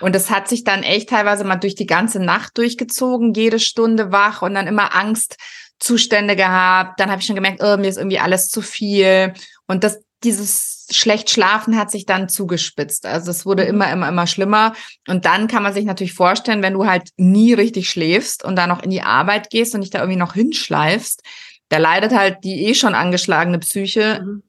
Und 0.00 0.16
es 0.16 0.30
hat 0.30 0.48
sich 0.48 0.64
dann 0.64 0.82
echt 0.82 1.10
teilweise 1.10 1.44
mal 1.44 1.56
durch 1.56 1.74
die 1.74 1.86
ganze 1.86 2.20
Nacht 2.20 2.56
durchgezogen, 2.58 3.34
jede 3.34 3.58
Stunde 3.58 4.12
wach 4.12 4.42
und 4.42 4.54
dann 4.54 4.66
immer 4.66 4.94
Angstzustände 4.94 6.36
gehabt. 6.36 7.00
Dann 7.00 7.10
habe 7.10 7.20
ich 7.20 7.26
schon 7.26 7.34
gemerkt, 7.34 7.62
oh, 7.62 7.76
mir 7.76 7.88
ist 7.88 7.98
irgendwie 7.98 8.20
alles 8.20 8.48
zu 8.48 8.62
viel. 8.62 9.34
Und 9.66 9.84
das, 9.84 10.00
dieses 10.24 10.86
schlecht 10.90 11.28
schlafen 11.28 11.76
hat 11.76 11.90
sich 11.90 12.06
dann 12.06 12.28
zugespitzt. 12.28 13.04
Also 13.04 13.30
es 13.30 13.44
wurde 13.44 13.64
mhm. 13.64 13.70
immer, 13.70 13.92
immer, 13.92 14.08
immer 14.08 14.26
schlimmer. 14.26 14.74
Und 15.06 15.24
dann 15.24 15.48
kann 15.48 15.62
man 15.62 15.74
sich 15.74 15.84
natürlich 15.84 16.14
vorstellen, 16.14 16.62
wenn 16.62 16.74
du 16.74 16.86
halt 16.86 17.10
nie 17.16 17.52
richtig 17.52 17.90
schläfst 17.90 18.44
und 18.44 18.56
dann 18.56 18.68
noch 18.68 18.82
in 18.82 18.90
die 18.90 19.02
Arbeit 19.02 19.50
gehst 19.50 19.74
und 19.74 19.82
dich 19.82 19.90
da 19.90 19.98
irgendwie 19.98 20.18
noch 20.18 20.34
hinschleifst, 20.34 21.22
da 21.68 21.78
leidet 21.78 22.12
halt 22.14 22.44
die 22.44 22.66
eh 22.66 22.74
schon 22.74 22.94
angeschlagene 22.94 23.58
Psyche 23.58 24.22
mhm. 24.24 24.42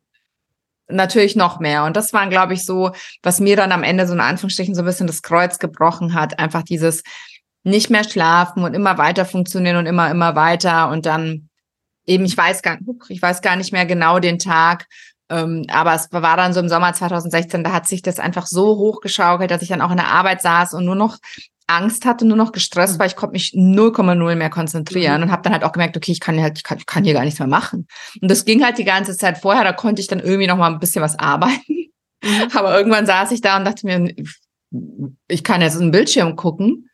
natürlich 0.88 1.36
noch 1.36 1.60
mehr. 1.60 1.84
Und 1.84 1.98
das 1.98 2.14
waren, 2.14 2.30
glaube 2.30 2.54
ich, 2.54 2.66
so, 2.66 2.92
was 3.22 3.40
mir 3.40 3.56
dann 3.56 3.72
am 3.72 3.84
Ende 3.84 4.08
so 4.08 4.14
in 4.14 4.20
Anführungsstrichen 4.20 4.76
so 4.76 4.82
ein 4.82 4.86
bisschen 4.86 5.08
das 5.08 5.22
Kreuz 5.22 5.60
gebrochen 5.60 6.14
hat. 6.14 6.40
Einfach 6.40 6.64
dieses 6.64 7.04
nicht 7.64 7.90
mehr 7.90 8.04
schlafen 8.04 8.64
und 8.64 8.74
immer 8.74 8.98
weiter 8.98 9.26
funktionieren 9.26 9.78
und 9.78 9.86
immer, 9.86 10.10
immer 10.10 10.36
weiter. 10.36 10.90
Und 10.90 11.06
dann 11.06 11.50
eben, 12.06 12.26
ich 12.26 12.36
weiß 12.36 12.62
gar, 12.62 12.78
ich 13.10 13.22
weiß 13.22 13.42
gar 13.42 13.56
nicht 13.56 13.74
mehr 13.74 13.86
genau 13.86 14.20
den 14.20 14.40
Tag, 14.40 14.88
ähm, 15.30 15.66
aber 15.70 15.94
es 15.94 16.12
war 16.12 16.38
dann 16.38 16.54
so 16.54 16.60
im 16.60 16.70
Sommer 16.70 16.94
2016, 16.94 17.64
da 17.64 17.72
hat 17.72 17.88
sich 17.88 18.02
das 18.02 18.20
einfach 18.20 18.48
so 18.48 18.78
hochgeschaukelt, 18.78 19.52
dass 19.52 19.62
ich 19.62 19.70
dann 19.70 19.82
auch 19.82 19.92
in 19.92 19.98
der 19.98 20.08
Arbeit 20.08 20.42
saß 20.42 20.74
und 20.74 20.86
nur 20.86 20.96
noch 20.96 21.18
Angst 21.70 22.06
hatte, 22.06 22.26
nur 22.26 22.38
noch 22.38 22.52
gestresst 22.52 22.96
mhm. 22.96 23.00
weil 23.00 23.08
ich 23.08 23.16
konnte 23.16 23.34
mich 23.34 23.54
0,0 23.56 24.36
mehr 24.36 24.50
konzentrieren 24.50 25.18
mhm. 25.18 25.24
und 25.24 25.32
habe 25.32 25.44
dann 25.44 25.54
halt 25.54 25.64
auch 25.64 25.72
gemerkt, 25.72 25.96
okay, 25.96 26.12
ich 26.12 26.20
kann 26.20 26.40
halt, 26.42 26.58
ich 26.58 26.64
kann, 26.64 26.78
ich 26.78 26.86
kann 26.86 27.04
hier 27.04 27.14
gar 27.14 27.24
nichts 27.24 27.40
mehr 27.40 27.48
machen. 27.48 27.88
Und 28.22 28.30
das 28.30 28.46
ging 28.46 28.64
halt 28.64 28.78
die 28.78 28.86
ganze 28.86 29.16
Zeit 29.16 29.38
vorher, 29.38 29.64
da 29.64 29.74
konnte 29.74 30.02
ich 30.02 30.08
dann 30.08 30.20
irgendwie 30.20 30.48
noch 30.48 30.58
mal 30.58 30.72
ein 30.72 30.80
bisschen 30.80 31.02
was 31.02 31.18
arbeiten. 31.18 31.92
Mhm. 32.24 32.50
Aber 32.54 32.78
irgendwann 32.78 33.06
saß 33.06 33.32
ich 33.32 33.42
da 33.42 33.58
und 33.58 33.66
dachte 33.66 33.86
mir, 33.86 34.14
ich 35.28 35.44
kann 35.44 35.62
jetzt 35.62 35.80
einen 35.80 35.92
Bildschirm 35.92 36.36
gucken 36.36 36.90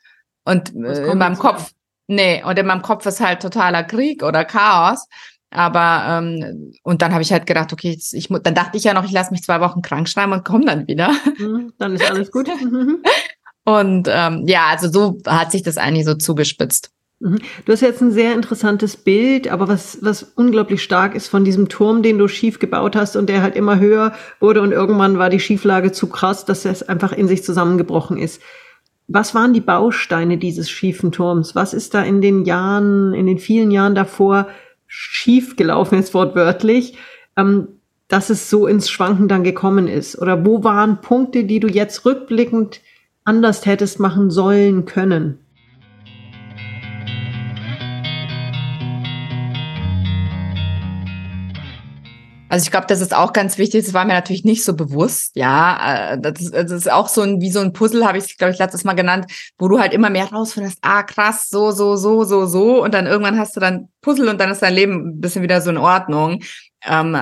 und 0.46 0.76
äh, 0.76 1.12
in 1.12 1.18
meinem 1.18 1.38
Kopf, 1.38 1.72
nee, 2.08 2.44
und 2.44 2.58
in 2.58 2.66
meinem 2.66 2.82
Kopf 2.82 3.06
ist 3.06 3.20
halt 3.20 3.42
totaler 3.42 3.84
Krieg 3.84 4.24
oder 4.24 4.46
Chaos. 4.46 5.08
Aber 5.52 6.06
ähm, 6.08 6.74
und 6.84 7.02
dann 7.02 7.14
habe 7.14 7.22
ich 7.22 7.32
halt 7.32 7.46
gedacht, 7.46 7.72
okay, 7.72 7.98
ich, 7.98 8.14
ich, 8.14 8.28
dann 8.28 8.56
dachte 8.56 8.78
ich 8.78 8.84
ja 8.84 8.94
noch, 8.94 9.06
ich 9.06 9.12
lasse 9.12 9.32
mich 9.32 9.42
zwei 9.42 9.62
Wochen 9.62 9.82
krank 9.82 10.10
schreiben 10.10 10.34
und 10.34 10.44
komme 10.44 10.66
dann 10.66 10.88
wieder. 10.88 11.12
Mhm, 11.38 11.74
dann 11.78 11.96
ist 11.96 12.10
alles 12.10 12.32
gut. 12.32 12.50
und 13.66 14.08
ähm, 14.10 14.44
ja, 14.48 14.68
also 14.70 14.90
so 14.90 15.18
hat 15.28 15.52
sich 15.52 15.64
das 15.64 15.78
eigentlich 15.78 16.06
so 16.06 16.14
zugespitzt. 16.14 16.92
Mhm. 17.20 17.40
Du 17.66 17.72
hast 17.72 17.82
jetzt 17.82 18.02
ein 18.02 18.12
sehr 18.12 18.34
interessantes 18.34 18.96
Bild, 18.96 19.48
aber 19.48 19.68
was, 19.68 19.98
was 20.02 20.24
unglaublich 20.24 20.84
stark 20.84 21.16
ist 21.16 21.28
von 21.28 21.44
diesem 21.44 21.68
Turm, 21.68 22.04
den 22.04 22.20
du 22.20 22.28
schief 22.28 22.60
gebaut 22.60 22.96
hast 22.96 23.16
und 23.16 23.28
der 23.28 23.42
halt 23.42 23.56
immer 23.56 23.80
höher 23.80 24.14
wurde 24.40 24.62
und 24.62 24.72
irgendwann 24.72 25.18
war 25.18 25.30
die 25.30 25.40
Schieflage 25.40 25.92
zu 25.92 26.08
krass, 26.08 26.46
dass 26.46 26.66
es 26.66 26.84
einfach 26.84 27.12
in 27.12 27.28
sich 27.28 27.44
zusammengebrochen 27.44 28.18
ist. 28.18 28.42
Was 29.08 29.34
waren 29.34 29.54
die 29.54 29.62
Bausteine 29.62 30.38
dieses 30.38 30.70
schiefen 30.70 31.12
Turms? 31.12 31.56
Was 31.56 31.74
ist 31.74 31.94
da 31.94 32.04
in 32.04 32.22
den 32.22 32.46
Jahren, 32.46 33.14
in 33.14 33.26
den 33.26 33.40
vielen 33.40 33.72
Jahren 33.72 33.96
davor 33.96 34.48
schief 34.88 35.56
gelaufen 35.56 35.98
ist, 35.98 36.14
wortwörtlich, 36.14 36.98
ähm, 37.36 37.68
dass 38.08 38.30
es 38.30 38.50
so 38.50 38.68
ins 38.68 38.90
Schwanken 38.90 39.28
dann 39.28 39.44
gekommen 39.44 39.88
ist? 39.88 40.20
Oder 40.20 40.46
wo 40.46 40.64
waren 40.64 41.02
Punkte, 41.02 41.46
die 41.46 41.60
du 41.60 41.68
jetzt 41.68 42.06
rückblickend 42.06 42.82
anders 43.26 43.66
hättest 43.66 44.00
machen 44.00 44.30
sollen 44.30 44.86
können? 44.86 45.40
Also 52.48 52.64
ich 52.64 52.72
glaube, 52.72 52.86
das 52.88 53.02
ist 53.02 53.14
auch 53.14 53.34
ganz 53.34 53.58
wichtig. 53.58 53.84
Das 53.84 53.94
war 53.94 54.06
mir 54.06 54.14
natürlich 54.14 54.46
nicht 54.46 54.64
so 54.64 54.76
bewusst. 54.76 55.36
Ja, 55.36 56.14
äh, 56.14 56.22
das 56.22 56.40
ist, 56.40 56.54
das 56.54 56.72
ist 56.72 56.92
auch 56.92 57.10
so 57.10 57.22
ein 57.22 57.42
wie 57.42 57.52
so 57.52 57.60
ein 57.60 57.74
Puzzle, 57.74 58.06
habe 58.06 58.20
ich 58.20 58.38
glaube 58.38 58.54
ich 58.54 58.60
letztes 58.60 58.84
Mal 58.84 58.94
genannt, 58.94 59.26
wo 59.58 59.68
du 59.68 59.80
halt 59.80 59.92
immer 59.94 60.10
mehr 60.10 60.32
rausfindest. 60.32 60.78
Ah, 60.82 61.04
krass, 61.04 61.50
so, 61.50 61.72
so, 61.72 61.96
so, 61.98 62.24
so, 62.24 62.46
so, 62.46 62.84
und 62.84 62.94
dann 62.94 63.08
irgendwann 63.08 63.38
hast 63.40 63.56
du 63.56 63.60
dann 63.60 63.90
Puzzle 64.02 64.30
und 64.30 64.40
dann 64.40 64.52
ist 64.52 64.62
dein 64.62 64.74
Leben 64.74 65.10
ein 65.10 65.20
bisschen 65.20 65.42
wieder 65.42 65.60
so 65.60 65.72
in 65.72 65.78
Ordnung. 65.78 66.44
Ähm, 66.86 67.18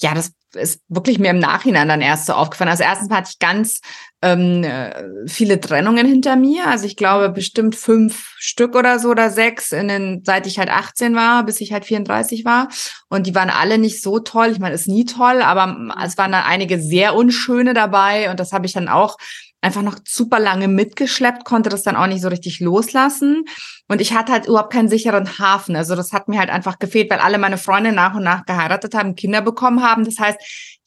ja, 0.00 0.14
das 0.14 0.32
ist 0.54 0.82
wirklich 0.88 1.18
mir 1.18 1.30
im 1.30 1.38
Nachhinein 1.38 1.88
dann 1.88 2.00
erst 2.00 2.26
so 2.26 2.32
aufgefallen. 2.32 2.70
Also 2.70 2.82
erstens 2.82 3.10
hatte 3.10 3.30
ich 3.32 3.38
ganz 3.38 3.80
ähm, 4.20 4.64
äh, 4.64 5.26
viele 5.26 5.60
Trennungen 5.60 6.06
hinter 6.06 6.36
mir. 6.36 6.66
Also 6.66 6.86
ich 6.86 6.96
glaube 6.96 7.30
bestimmt 7.30 7.76
fünf 7.76 8.34
Stück 8.38 8.74
oder 8.74 8.98
so 8.98 9.10
oder 9.10 9.30
sechs, 9.30 9.70
in 9.70 9.88
den, 9.88 10.22
seit 10.24 10.46
ich 10.46 10.58
halt 10.58 10.70
18 10.70 11.14
war, 11.14 11.44
bis 11.44 11.60
ich 11.60 11.72
halt 11.72 11.84
34 11.84 12.44
war. 12.44 12.68
Und 13.08 13.26
die 13.26 13.34
waren 13.34 13.50
alle 13.50 13.78
nicht 13.78 14.02
so 14.02 14.18
toll. 14.18 14.48
Ich 14.50 14.58
meine, 14.58 14.74
ist 14.74 14.88
nie 14.88 15.04
toll, 15.04 15.42
aber 15.42 15.94
es 16.04 16.18
waren 16.18 16.32
dann 16.32 16.44
einige 16.44 16.80
sehr 16.80 17.14
unschöne 17.14 17.74
dabei. 17.74 18.30
Und 18.30 18.40
das 18.40 18.52
habe 18.52 18.66
ich 18.66 18.72
dann 18.72 18.88
auch 18.88 19.16
einfach 19.60 19.82
noch 19.82 19.98
super 20.06 20.38
lange 20.38 20.68
mitgeschleppt, 20.68 21.44
konnte 21.44 21.68
das 21.68 21.82
dann 21.82 21.96
auch 21.96 22.06
nicht 22.06 22.22
so 22.22 22.28
richtig 22.28 22.60
loslassen. 22.60 23.44
Und 23.88 24.00
ich 24.00 24.14
hatte 24.14 24.32
halt 24.32 24.46
überhaupt 24.46 24.72
keinen 24.72 24.88
sicheren 24.88 25.38
Hafen. 25.38 25.76
Also 25.76 25.96
das 25.96 26.12
hat 26.12 26.28
mir 26.28 26.38
halt 26.38 26.50
einfach 26.50 26.78
gefehlt, 26.78 27.10
weil 27.10 27.18
alle 27.18 27.38
meine 27.38 27.58
Freunde 27.58 27.92
nach 27.92 28.14
und 28.14 28.22
nach 28.22 28.46
geheiratet 28.46 28.94
haben, 28.94 29.16
Kinder 29.16 29.42
bekommen 29.42 29.82
haben. 29.82 30.04
Das 30.04 30.18
heißt, 30.18 30.38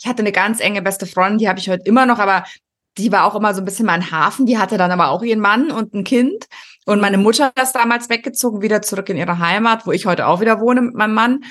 ich 0.01 0.07
hatte 0.07 0.19
eine 0.21 0.31
ganz 0.31 0.59
enge 0.59 0.81
beste 0.81 1.05
Freundin, 1.05 1.39
die 1.39 1.49
habe 1.49 1.59
ich 1.59 1.69
heute 1.69 1.83
immer 1.85 2.05
noch, 2.05 2.19
aber 2.19 2.43
die 2.97 3.12
war 3.12 3.25
auch 3.25 3.36
immer 3.36 3.54
so 3.54 3.62
ein 3.62 3.65
bisschen 3.65 3.86
mein 3.86 4.12
Hafen. 4.12 4.45
Die 4.45 4.58
hatte 4.58 4.77
dann 4.77 4.91
aber 4.91 5.10
auch 5.10 5.23
ihren 5.23 5.39
Mann 5.39 5.71
und 5.71 5.93
ein 5.93 6.04
Kind. 6.04 6.47
Und 6.86 6.99
meine 6.99 7.17
Mutter 7.17 7.51
ist 7.62 7.73
damals 7.73 8.10
weggezogen, 8.10 8.62
wieder 8.62 8.82
zurück 8.82 9.10
in 9.10 9.17
ihre 9.17 9.39
Heimat, 9.39 9.86
wo 9.86 9.91
ich 9.91 10.06
heute 10.06 10.27
auch 10.27 10.41
wieder 10.41 10.60
wohne 10.60 10.82
mit 10.82 10.95
meinem 10.95 11.13
Mann 11.13 11.41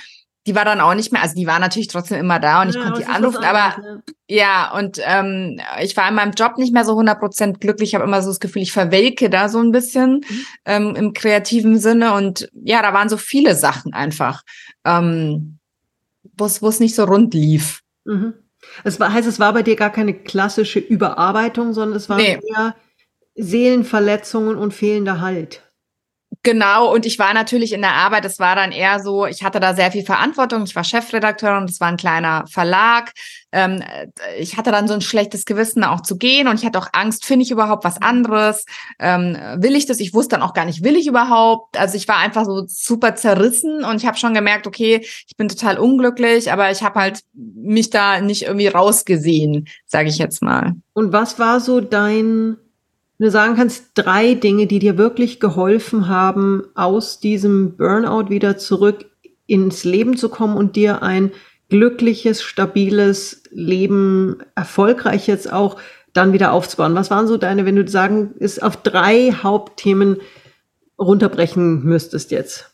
die 0.47 0.55
war 0.55 0.65
dann 0.65 0.81
auch 0.81 0.95
nicht 0.95 1.13
mehr, 1.13 1.23
also 1.23 1.35
die 1.35 1.47
war 1.47 1.59
natürlich 1.59 1.89
trotzdem 1.89 2.19
immer 2.19 2.41
da 2.41 2.63
und 2.63 2.71
ich 2.71 2.81
konnte 2.81 3.01
die 3.01 3.07
anrufen, 3.07 3.45
aber 3.45 3.81
ne? 3.81 4.03
ja, 4.27 4.73
und 4.73 4.99
ähm, 5.05 5.61
ich 5.83 5.97
war 5.97 6.09
in 6.09 6.15
meinem 6.15 6.33
Job 6.33 6.57
nicht 6.57 6.73
mehr 6.73 6.85
so 6.85 6.99
100% 6.99 7.59
glücklich, 7.59 7.91
ich 7.91 7.95
habe 7.95 8.05
immer 8.05 8.23
so 8.23 8.31
das 8.31 8.41
Gefühl, 8.41 8.63
ich 8.63 8.73
verwelke 8.73 9.29
da 9.29 9.51
so 9.51 9.59
ein 9.61 9.71
bisschen 9.71 10.25
mhm. 10.27 10.47
ähm, 10.65 10.97
im 10.97 11.13
kreativen 11.13 11.79
Sinne 11.79 12.15
und 12.15 12.51
ja, 12.55 12.81
da 12.81 12.95
waren 12.95 13.11
so 13.11 13.19
viele 13.19 13.55
Sachen 13.55 13.93
einfach, 13.93 14.43
ähm, 14.85 15.59
wo 16.37 16.47
es 16.47 16.81
nicht 16.81 16.95
so 16.95 17.05
rund 17.05 17.35
lief. 17.35 17.83
Mhm. 18.05 18.33
Es 18.85 19.01
war, 19.01 19.13
heißt, 19.13 19.29
es 19.29 19.41
war 19.41 19.53
bei 19.53 19.63
dir 19.63 19.77
gar 19.77 19.91
keine 19.91 20.15
klassische 20.15 20.79
Überarbeitung, 20.79 21.73
sondern 21.73 21.97
es 21.97 22.09
waren 22.09 22.19
nee. 22.19 22.39
eher 22.57 22.77
Seelenverletzungen 23.35 24.57
und 24.57 24.75
fehlender 24.75 25.21
Halt. 25.21 25.63
Genau, 26.43 26.91
und 26.91 27.05
ich 27.05 27.19
war 27.19 27.35
natürlich 27.35 27.75
in 27.75 27.83
der 27.83 27.93
Arbeit, 27.93 28.25
es 28.25 28.39
war 28.39 28.57
dann 28.57 28.73
eher 28.73 29.01
so, 29.01 29.27
ich 29.27 29.43
hatte 29.43 29.61
da 29.61 29.75
sehr 29.75 29.93
viel 29.93 30.07
Verantwortung, 30.07 30.63
ich 30.65 30.75
war 30.75 30.85
Chefredakteurin, 30.85 31.67
das 31.67 31.81
war 31.81 31.89
ein 31.89 31.99
kleiner 31.99 32.47
Verlag. 32.51 33.13
Ähm, 33.53 33.83
ich 34.39 34.57
hatte 34.57 34.71
dann 34.71 34.89
so 34.89 34.95
ein 34.95 35.03
schlechtes 35.03 35.45
Gewissen 35.45 35.85
auch 35.85 36.01
zu 36.01 36.17
gehen 36.17 36.49
und 36.49 36.59
ich 36.59 36.65
hatte 36.65 36.79
auch 36.79 36.89
Angst, 36.95 37.27
finde 37.27 37.45
ich 37.45 37.51
überhaupt 37.51 37.85
was 37.85 38.01
anderes? 38.01 38.65
Ähm, 38.99 39.37
will 39.57 39.77
ich 39.77 39.85
das? 39.85 40.01
Ich 40.01 40.15
wusste 40.15 40.37
dann 40.37 40.43
auch 40.43 40.55
gar 40.55 40.65
nicht, 40.65 40.83
will 40.83 40.97
ich 40.97 41.07
überhaupt? 41.07 41.77
Also 41.79 41.99
ich 41.99 42.09
war 42.09 42.17
einfach 42.17 42.47
so 42.47 42.65
super 42.67 43.17
zerrissen 43.17 43.85
und 43.85 43.97
ich 43.97 44.07
habe 44.07 44.17
schon 44.17 44.33
gemerkt, 44.33 44.67
okay, 44.67 45.05
ich 45.27 45.37
bin 45.37 45.49
total 45.49 45.79
unglücklich, 45.79 46.51
aber 46.51 46.71
ich 46.71 46.83
habe 46.83 47.01
halt 47.01 47.21
mich 47.35 47.91
da 47.91 48.23
nicht 48.23 48.45
irgendwie 48.45 48.69
rausgesehen, 48.69 49.69
sage 49.85 50.09
ich 50.09 50.17
jetzt 50.17 50.41
mal. 50.41 50.73
Und 50.95 51.13
was 51.13 51.39
war 51.39 51.61
so 51.61 51.83
dein 51.83 52.57
wenn 53.21 53.27
du 53.27 53.33
sagen 53.33 53.55
kannst, 53.55 53.91
drei 53.97 54.33
Dinge, 54.33 54.67
die 54.67 54.79
dir 54.79 54.97
wirklich 54.97 55.41
geholfen 55.41 56.09
haben, 56.09 56.63
aus 56.75 57.21
diesem 57.21 57.77
Burnout 57.77 58.31
wieder 58.31 58.57
zurück 58.57 59.05
ins 59.47 59.85
Leben 59.85 60.17
zu 60.17 60.31
kommen 60.31 60.57
und 60.57 60.75
dir 60.75 61.03
ein 61.03 61.31
glückliches, 61.69 62.43
stabiles 62.43 63.43
Leben, 63.51 64.39
erfolgreich 64.55 65.27
jetzt 65.27 65.53
auch, 65.53 65.77
dann 66.15 66.33
wieder 66.33 66.53
aufzubauen. 66.53 66.95
Was 66.95 67.11
waren 67.11 67.27
so 67.27 67.37
deine, 67.37 67.67
wenn 67.67 67.77
du 67.77 67.87
sagen, 67.87 68.33
ist 68.39 68.63
auf 68.63 68.79
drei 68.79 69.33
Hauptthemen 69.33 70.17
runterbrechen 70.99 71.85
müsstest 71.85 72.31
jetzt? 72.31 72.70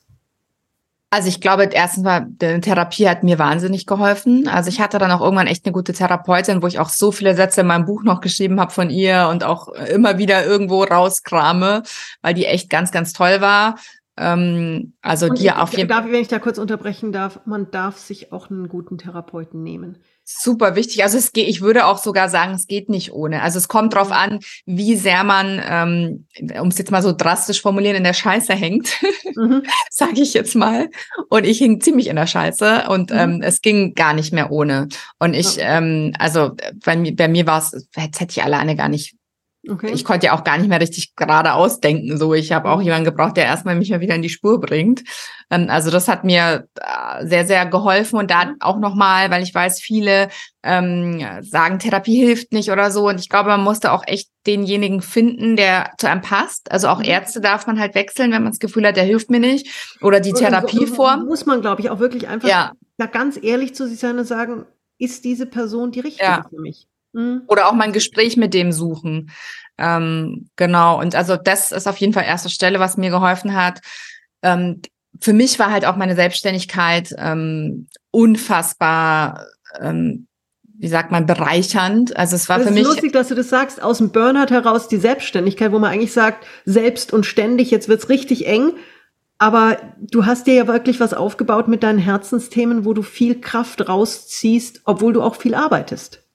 Also 1.10 1.28
ich 1.28 1.40
glaube, 1.40 1.64
erstens 1.72 2.02
mal, 2.02 2.26
die 2.28 2.60
Therapie 2.60 3.08
hat 3.08 3.22
mir 3.22 3.38
wahnsinnig 3.38 3.86
geholfen. 3.86 4.48
Also 4.48 4.68
ich 4.70 4.80
hatte 4.80 4.98
dann 4.98 5.12
auch 5.12 5.20
irgendwann 5.20 5.46
echt 5.46 5.64
eine 5.64 5.72
gute 5.72 5.92
Therapeutin, 5.92 6.62
wo 6.62 6.66
ich 6.66 6.80
auch 6.80 6.88
so 6.88 7.12
viele 7.12 7.36
Sätze 7.36 7.60
in 7.60 7.68
meinem 7.68 7.84
Buch 7.84 8.02
noch 8.02 8.20
geschrieben 8.20 8.60
habe 8.60 8.72
von 8.72 8.90
ihr 8.90 9.28
und 9.30 9.44
auch 9.44 9.68
immer 9.68 10.18
wieder 10.18 10.44
irgendwo 10.44 10.82
rauskrame, 10.82 11.84
weil 12.22 12.34
die 12.34 12.46
echt 12.46 12.70
ganz, 12.70 12.90
ganz 12.90 13.12
toll 13.12 13.40
war. 13.40 13.76
Ähm, 14.16 14.94
also 15.00 15.26
und 15.26 15.38
die 15.38 15.52
auf 15.52 15.76
jeden 15.76 15.88
Fall. 15.88 16.10
Wenn 16.10 16.22
ich 16.22 16.28
da 16.28 16.40
kurz 16.40 16.58
unterbrechen 16.58 17.12
darf, 17.12 17.40
man 17.46 17.70
darf 17.70 17.98
sich 17.98 18.32
auch 18.32 18.50
einen 18.50 18.68
guten 18.68 18.98
Therapeuten 18.98 19.62
nehmen 19.62 19.98
super 20.28 20.74
wichtig. 20.74 21.04
Also 21.04 21.18
es 21.18 21.32
geht, 21.32 21.48
ich 21.48 21.60
würde 21.60 21.86
auch 21.86 21.98
sogar 21.98 22.28
sagen, 22.28 22.52
es 22.52 22.66
geht 22.66 22.88
nicht 22.88 23.12
ohne. 23.12 23.42
Also 23.42 23.58
es 23.58 23.68
kommt 23.68 23.94
drauf 23.94 24.10
an, 24.10 24.40
wie 24.66 24.96
sehr 24.96 25.22
man, 25.22 25.62
ähm, 25.64 26.26
um 26.60 26.68
es 26.68 26.78
jetzt 26.78 26.90
mal 26.90 27.02
so 27.02 27.12
drastisch 27.12 27.62
formulieren, 27.62 27.96
in 27.96 28.04
der 28.04 28.12
Scheiße 28.12 28.52
hängt, 28.52 28.88
mhm. 29.36 29.62
sage 29.90 30.20
ich 30.20 30.34
jetzt 30.34 30.56
mal. 30.56 30.90
Und 31.28 31.46
ich 31.46 31.58
hing 31.58 31.80
ziemlich 31.80 32.08
in 32.08 32.16
der 32.16 32.26
Scheiße 32.26 32.88
und 32.88 33.10
mhm. 33.10 33.16
ähm, 33.16 33.42
es 33.42 33.62
ging 33.62 33.94
gar 33.94 34.14
nicht 34.14 34.32
mehr 34.32 34.50
ohne. 34.50 34.88
Und 35.20 35.34
ich, 35.34 35.58
okay. 35.58 35.64
ähm, 35.64 36.12
also 36.18 36.52
bei 36.84 36.96
mir, 36.96 37.14
bei 37.14 37.28
mir 37.28 37.46
war 37.46 37.58
es, 37.58 37.86
jetzt 37.96 38.20
hätte 38.20 38.32
ich 38.32 38.42
alleine 38.42 38.74
gar 38.74 38.88
nicht 38.88 39.15
Okay. 39.68 39.90
Ich 39.92 40.04
konnte 40.04 40.26
ja 40.26 40.32
auch 40.32 40.44
gar 40.44 40.58
nicht 40.58 40.68
mehr 40.68 40.80
richtig 40.80 41.16
gerade 41.16 41.54
ausdenken. 41.54 42.18
So, 42.18 42.34
ich 42.34 42.52
habe 42.52 42.70
auch 42.70 42.78
mhm. 42.78 42.84
jemanden 42.84 43.04
gebraucht, 43.06 43.36
der 43.36 43.44
erstmal 43.44 43.74
mich 43.74 43.90
mal 43.90 44.00
wieder 44.00 44.14
in 44.14 44.22
die 44.22 44.28
Spur 44.28 44.60
bringt. 44.60 45.02
Ähm, 45.50 45.66
also 45.68 45.90
das 45.90 46.08
hat 46.08 46.24
mir 46.24 46.68
äh, 46.80 47.26
sehr, 47.26 47.46
sehr 47.46 47.66
geholfen 47.66 48.18
und 48.18 48.30
da 48.30 48.46
mhm. 48.46 48.56
auch 48.60 48.78
nochmal, 48.78 49.30
weil 49.30 49.42
ich 49.42 49.54
weiß, 49.54 49.80
viele 49.80 50.28
ähm, 50.62 51.24
sagen, 51.42 51.78
Therapie 51.78 52.24
hilft 52.24 52.52
nicht 52.52 52.70
oder 52.70 52.90
so. 52.90 53.08
Und 53.08 53.20
ich 53.20 53.28
glaube, 53.28 53.48
man 53.48 53.62
musste 53.62 53.92
auch 53.92 54.04
echt 54.06 54.30
denjenigen 54.46 55.02
finden, 55.02 55.56
der 55.56 55.92
zu 55.98 56.08
einem 56.08 56.22
passt. 56.22 56.70
Also 56.70 56.88
auch 56.88 56.98
mhm. 56.98 57.06
Ärzte 57.06 57.40
darf 57.40 57.66
man 57.66 57.80
halt 57.80 57.94
wechseln, 57.94 58.32
wenn 58.32 58.42
man 58.42 58.52
das 58.52 58.60
Gefühl 58.60 58.86
hat, 58.86 58.96
der 58.96 59.04
hilft 59.04 59.30
mir 59.30 59.40
nicht. 59.40 59.98
Oder 60.00 60.20
die 60.20 60.32
Therapieform. 60.32 61.26
Muss 61.26 61.46
man, 61.46 61.60
glaube 61.60 61.80
ich, 61.82 61.90
auch 61.90 61.98
wirklich 61.98 62.28
einfach 62.28 62.48
ja. 62.48 62.72
da 62.98 63.06
ganz 63.06 63.38
ehrlich 63.40 63.74
zu 63.74 63.88
sich 63.88 63.98
sein 63.98 64.18
und 64.18 64.26
sagen, 64.26 64.64
ist 64.98 65.24
diese 65.24 65.46
Person 65.46 65.90
die 65.90 66.00
richtige 66.00 66.24
ja. 66.24 66.46
für 66.48 66.60
mich? 66.60 66.86
Mhm. 67.16 67.42
Oder 67.46 67.66
auch 67.66 67.72
mal 67.72 67.84
ein 67.84 67.92
Gespräch 67.92 68.36
mit 68.36 68.52
dem 68.52 68.72
suchen. 68.72 69.30
Ähm, 69.78 70.50
genau. 70.56 71.00
Und 71.00 71.14
also 71.14 71.36
das 71.36 71.72
ist 71.72 71.88
auf 71.88 71.96
jeden 71.96 72.12
Fall 72.12 72.24
erste 72.24 72.50
Stelle, 72.50 72.78
was 72.78 72.98
mir 72.98 73.10
geholfen 73.10 73.54
hat. 73.54 73.80
Ähm, 74.42 74.82
für 75.20 75.32
mich 75.32 75.58
war 75.58 75.72
halt 75.72 75.86
auch 75.86 75.96
meine 75.96 76.14
Selbstständigkeit 76.14 77.14
ähm, 77.16 77.88
unfassbar, 78.10 79.46
ähm, 79.80 80.26
wie 80.78 80.88
sagt 80.88 81.10
man, 81.10 81.24
bereichernd. 81.24 82.14
Also 82.18 82.36
es 82.36 82.50
war 82.50 82.58
das 82.58 82.66
für 82.66 82.74
mich. 82.74 82.82
Es 82.82 82.88
ist 82.88 82.94
lustig, 82.94 83.12
dass 83.14 83.28
du 83.28 83.34
das 83.34 83.48
sagst, 83.48 83.82
aus 83.82 83.96
dem 83.96 84.10
Burnout 84.10 84.50
heraus 84.50 84.88
die 84.88 84.98
Selbstständigkeit, 84.98 85.72
wo 85.72 85.78
man 85.78 85.92
eigentlich 85.92 86.12
sagt, 86.12 86.46
selbst 86.66 87.14
und 87.14 87.24
ständig, 87.24 87.70
jetzt 87.70 87.88
wird's 87.88 88.10
richtig 88.10 88.46
eng. 88.46 88.72
Aber 89.38 89.78
du 89.98 90.26
hast 90.26 90.46
dir 90.46 90.54
ja 90.54 90.66
wirklich 90.66 91.00
was 91.00 91.14
aufgebaut 91.14 91.66
mit 91.68 91.82
deinen 91.82 91.98
Herzensthemen, 91.98 92.84
wo 92.84 92.92
du 92.92 93.00
viel 93.00 93.40
Kraft 93.40 93.88
rausziehst, 93.88 94.82
obwohl 94.84 95.14
du 95.14 95.22
auch 95.22 95.36
viel 95.36 95.54
arbeitest. 95.54 96.25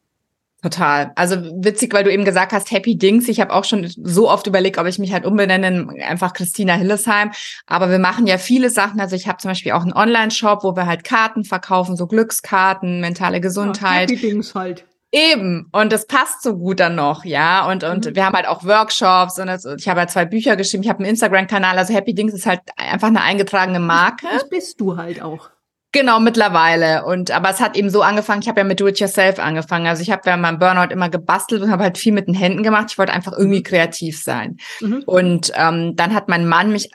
Total. 0.62 1.12
Also 1.16 1.38
witzig, 1.64 1.92
weil 1.94 2.04
du 2.04 2.12
eben 2.12 2.24
gesagt 2.24 2.52
hast, 2.52 2.70
Happy 2.70 2.96
Dings. 2.96 3.28
Ich 3.28 3.42
habe 3.42 3.52
auch 3.52 3.64
schon 3.64 3.92
so 3.98 4.30
oft 4.30 4.46
überlegt, 4.46 4.78
ob 4.78 4.86
ich 4.86 5.00
mich 5.00 5.12
halt 5.12 5.26
umbenenne, 5.26 5.88
einfach 6.08 6.34
Christina 6.34 6.74
Hillesheim. 6.76 7.32
Aber 7.66 7.90
wir 7.90 7.98
machen 7.98 8.28
ja 8.28 8.38
viele 8.38 8.70
Sachen. 8.70 9.00
Also 9.00 9.16
ich 9.16 9.28
habe 9.28 9.40
zum 9.40 9.50
Beispiel 9.50 9.72
auch 9.72 9.82
einen 9.82 9.94
Online-Shop, 9.94 10.64
wo 10.64 10.76
wir 10.76 10.86
halt 10.86 11.04
Karten 11.04 11.46
verkaufen, 11.46 11.96
so 11.96 12.06
Glückskarten, 12.06 13.02
mentale 13.02 13.42
Gesundheit. 13.42 14.12
Ja, 14.12 14.18
Happy 14.18 14.28
Dings 14.28 14.54
halt. 14.54 14.86
Eben. 15.12 15.68
Und 15.72 15.92
das 15.92 16.06
passt 16.06 16.44
so 16.44 16.56
gut 16.56 16.80
dann 16.80 16.96
noch, 16.96 17.26
ja. 17.26 17.68
Und, 17.70 17.84
und 17.84 18.06
mhm. 18.06 18.16
wir 18.16 18.26
haben 18.26 18.36
halt 18.36 18.48
auch 18.48 18.64
Workshops 18.64 19.40
und 19.40 19.48
das, 19.48 19.66
ich 19.66 19.90
habe 19.90 20.02
halt 20.02 20.12
zwei 20.12 20.26
Bücher 20.26 20.56
geschrieben, 20.56 20.84
ich 20.84 20.90
habe 20.90 21.00
einen 21.00 21.10
Instagram-Kanal, 21.10 21.78
also 21.78 21.94
Happy 21.94 22.14
Dings 22.14 22.34
ist 22.34 22.46
halt 22.46 22.62
einfach 22.78 23.08
eine 23.08 23.22
eingetragene 23.22 23.80
Marke. 23.80 24.28
Das 24.32 24.48
bist 24.48 24.80
du 24.80 24.96
halt 24.96 25.22
auch. 25.22 25.50
Genau, 25.94 26.22
mittlerweile. 26.22 27.04
Und 27.04 27.32
aber 27.32 27.50
es 27.50 27.60
hat 27.60 27.76
eben 27.76 27.90
so 27.90 28.02
angefangen, 28.02 28.42
ich 28.42 28.48
habe 28.48 28.62
ja 28.62 28.64
mit 28.64 28.80
Do-it-yourself 28.80 29.40
angefangen. 29.40 29.88
Also 29.88 30.02
ich 30.02 30.10
habe 30.10 30.22
ja 30.26 30.38
meinem 30.38 30.58
Burnout 30.58 30.94
immer 30.94 31.10
gebastelt 31.10 31.62
und 31.62 31.72
habe 31.72 31.84
halt 31.84 31.98
viel 31.98 32.14
mit 32.14 32.28
den 32.28 32.34
Händen 32.34 32.64
gemacht. 32.64 32.88
Ich 32.92 32.98
wollte 32.98 33.12
einfach 33.12 33.34
irgendwie 33.34 33.60
mhm. 33.60 33.64
kreativ 33.64 34.22
sein. 34.22 34.58
Mhm. 34.80 35.04
Und 35.06 35.52
ähm, 35.56 35.96
dann 35.98 36.14
hat 36.14 36.30
mein 36.30 36.48
Mann 36.48 36.72
mich 36.72 36.92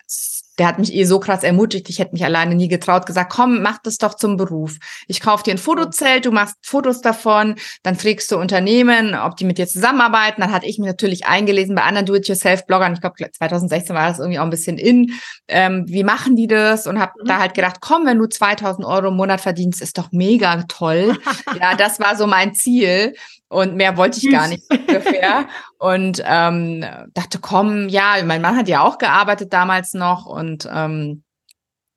der 0.59 0.67
hat 0.67 0.79
mich 0.79 0.95
eh 0.95 1.05
so 1.05 1.21
krass 1.21 1.43
ermutigt, 1.43 1.89
ich 1.89 1.99
hätte 1.99 2.13
mich 2.13 2.25
alleine 2.25 2.55
nie 2.55 2.69
getraut, 2.69 3.07
gesagt, 3.07 3.33
komm, 3.33 3.63
mach 3.63 3.79
das 3.83 3.99
doch 3.99 4.15
zum 4.15 4.37
Beruf. 4.37 4.77
Ich 5.07 5.21
kaufe 5.21 5.45
dir 5.45 5.53
ein 5.53 5.59
Fotozelt, 5.59 6.25
du 6.25 6.33
machst 6.33 6.57
Fotos 6.63 7.01
davon, 7.01 7.57
dann 7.83 7.97
fragst 7.97 8.31
du 8.33 8.39
Unternehmen, 8.39 9.15
ob 9.15 9.37
die 9.37 9.45
mit 9.45 9.59
dir 9.59 9.67
zusammenarbeiten. 9.67 10.41
Dann 10.41 10.53
hatte 10.53 10.67
ich 10.67 10.79
mich 10.79 10.87
natürlich 10.87 11.27
eingelesen 11.27 11.75
bei 11.75 11.83
anderen 11.83 12.07
Do-it-yourself-Bloggern, 12.07 12.95
ich 12.95 13.01
glaube 13.01 13.17
2016 13.17 13.95
war 13.95 14.09
das 14.09 14.19
irgendwie 14.19 14.39
auch 14.39 14.45
ein 14.45 14.51
bisschen 14.51 14.79
in, 14.79 15.13
ähm, 15.49 15.85
wie 15.87 16.05
machen 16.05 16.37
die 16.37 16.47
das? 16.47 16.87
Und 16.87 16.99
habe 16.99 17.13
mhm. 17.21 17.27
da 17.27 17.39
halt 17.39 17.55
gedacht, 17.55 17.77
komm, 17.81 18.07
wenn 18.07 18.19
du 18.19 18.27
2000 18.27 18.87
Euro 18.87 19.09
im 19.09 19.17
Monat 19.17 19.41
verdienst, 19.41 19.83
ist 19.83 19.99
doch 19.99 20.13
mega 20.13 20.63
toll. 20.69 21.19
ja, 21.61 21.75
das 21.75 22.01
war 22.01 22.17
so 22.17 22.27
mein 22.27 22.55
Ziel. 22.55 23.15
Und 23.49 23.77
mehr 23.77 23.97
wollte 23.97 24.19
ich 24.19 24.31
gar 24.31 24.49
nicht 24.49 24.65
ungefähr. 24.71 25.47
und 25.79 26.23
ähm, 26.25 26.85
dachte, 27.15 27.39
komm, 27.41 27.89
ja, 27.89 28.17
mein 28.25 28.43
Mann 28.43 28.57
hat 28.57 28.69
ja 28.69 28.83
auch 28.83 28.99
gearbeitet 28.99 29.53
damals 29.53 29.95
noch 29.95 30.27
und 30.27 30.69
ähm, 30.73 31.23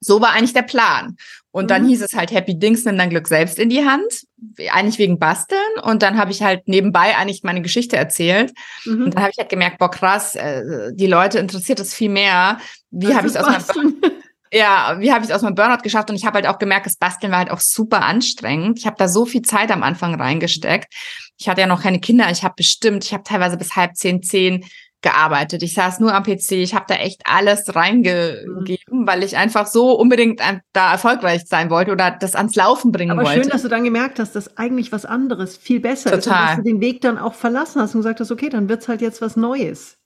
so 0.02 0.22
war 0.22 0.32
eigentlich 0.32 0.54
der 0.54 0.62
Plan. 0.62 1.18
Und 1.52 1.66
mhm. 1.66 1.68
dann 1.68 1.88
hieß 1.88 2.02
es 2.02 2.14
halt 2.14 2.32
Happy 2.32 2.58
Dings, 2.58 2.86
nimm 2.86 2.98
dein 2.98 3.10
Glück 3.10 3.28
selbst 3.28 3.60
in 3.60 3.70
die 3.70 3.86
Hand, 3.86 4.26
eigentlich 4.72 5.00
wegen 5.00 5.20
Basteln. 5.20 5.60
Und 5.82 6.04
dann 6.04 6.18
habe 6.18 6.32
ich 6.32 6.44
halt 6.44 6.68
nebenbei 6.68 7.18
eigentlich 7.18 7.44
meine 7.44 7.62
Geschichte 7.62 7.98
erzählt. 7.98 8.54
Mhm. 8.86 9.06
Und 9.06 9.14
dann 9.16 9.24
habe 9.24 9.32
ich 9.32 9.40
halt 9.40 9.50
gemerkt, 9.50 9.80
boah, 9.80 9.90
krass, 9.90 10.36
äh, 10.36 10.94
die 10.94 11.08
Leute 11.08 11.40
interessiert 11.40 11.80
es 11.80 11.94
viel 11.94 12.10
mehr. 12.10 12.60
Wie 12.92 13.16
habe 13.16 13.28
ich 13.28 13.36
es 13.36 13.40
aus 13.40 13.48
meinem 13.48 14.02
ja, 14.52 14.96
wie 15.00 15.12
habe 15.12 15.24
ich 15.24 15.30
es 15.30 15.36
aus 15.36 15.42
meinem 15.42 15.56
Burnout 15.56 15.84
geschafft? 15.84 16.10
Und 16.10 16.16
ich 16.16 16.26
habe 16.26 16.36
halt 16.36 16.48
auch 16.48 16.60
gemerkt, 16.60 16.86
das 16.86 16.98
Basteln 16.98 17.32
war 17.32 17.40
halt 17.40 17.52
auch 17.52 17.60
super 17.60 18.04
anstrengend. 18.04 18.80
Ich 18.80 18.86
habe 18.86 18.96
da 18.98 19.08
so 19.08 19.26
viel 19.26 19.42
Zeit 19.44 19.72
am 19.72 19.84
Anfang 19.84 20.16
reingesteckt. 20.16 20.92
Ich 21.38 21.48
hatte 21.48 21.62
ja 21.62 21.68
noch 21.68 21.84
keine 21.84 22.00
Kinder. 22.00 22.30
Ich 22.32 22.44
habe 22.44 22.56
bestimmt, 22.58 23.06
ich 23.06 23.14
habe 23.14 23.24
teilweise 23.24 23.58
bis 23.58 23.76
halb 23.76 23.96
zehn, 23.96 24.24
zehn 24.24 24.66
gearbeitet. 25.02 25.64
Ich 25.64 25.74
saß 25.74 26.00
nur 26.00 26.14
am 26.14 26.24
PC. 26.24 26.52
Ich 26.54 26.74
habe 26.74 26.86
da 26.88 26.96
echt 26.96 27.22
alles 27.26 27.76
reingegeben, 27.76 29.02
mhm. 29.02 29.08
weil 29.08 29.24
ich 29.24 29.38
einfach 29.38 29.68
so 29.68 29.94
unbedingt 29.94 30.42
da 30.74 30.92
erfolgreich 30.92 31.44
sein 31.46 31.70
wollte 31.70 31.92
oder 31.92 32.12
das 32.12 32.36
ans 32.36 32.56
Laufen 32.56 32.92
bringen 32.92 33.12
Aber 33.12 33.22
wollte. 33.22 33.32
Aber 33.32 33.44
schön, 33.44 33.52
dass 33.52 33.62
du 33.62 33.70
dann 33.70 33.84
gemerkt 33.84 34.20
hast, 34.20 34.36
dass 34.36 34.58
eigentlich 34.58 34.92
was 34.92 35.06
anderes 35.06 35.56
viel 35.58 35.80
besser 35.80 36.12
Total. 36.12 36.18
ist 36.20 36.28
und 36.28 36.34
dass 36.34 36.56
du 36.58 36.64
den 36.64 36.82
Weg 36.82 37.02
dann 37.02 37.18
auch 37.18 37.34
verlassen 37.34 37.82
hast 37.82 37.96
und 37.96 38.02
gesagt 38.02 38.20
hast, 38.20 38.32
okay, 38.32 38.50
dann 38.50 38.68
wird's 38.68 38.88
halt 38.88 39.02
jetzt 39.02 39.22
was 39.22 39.38
Neues. 39.38 39.99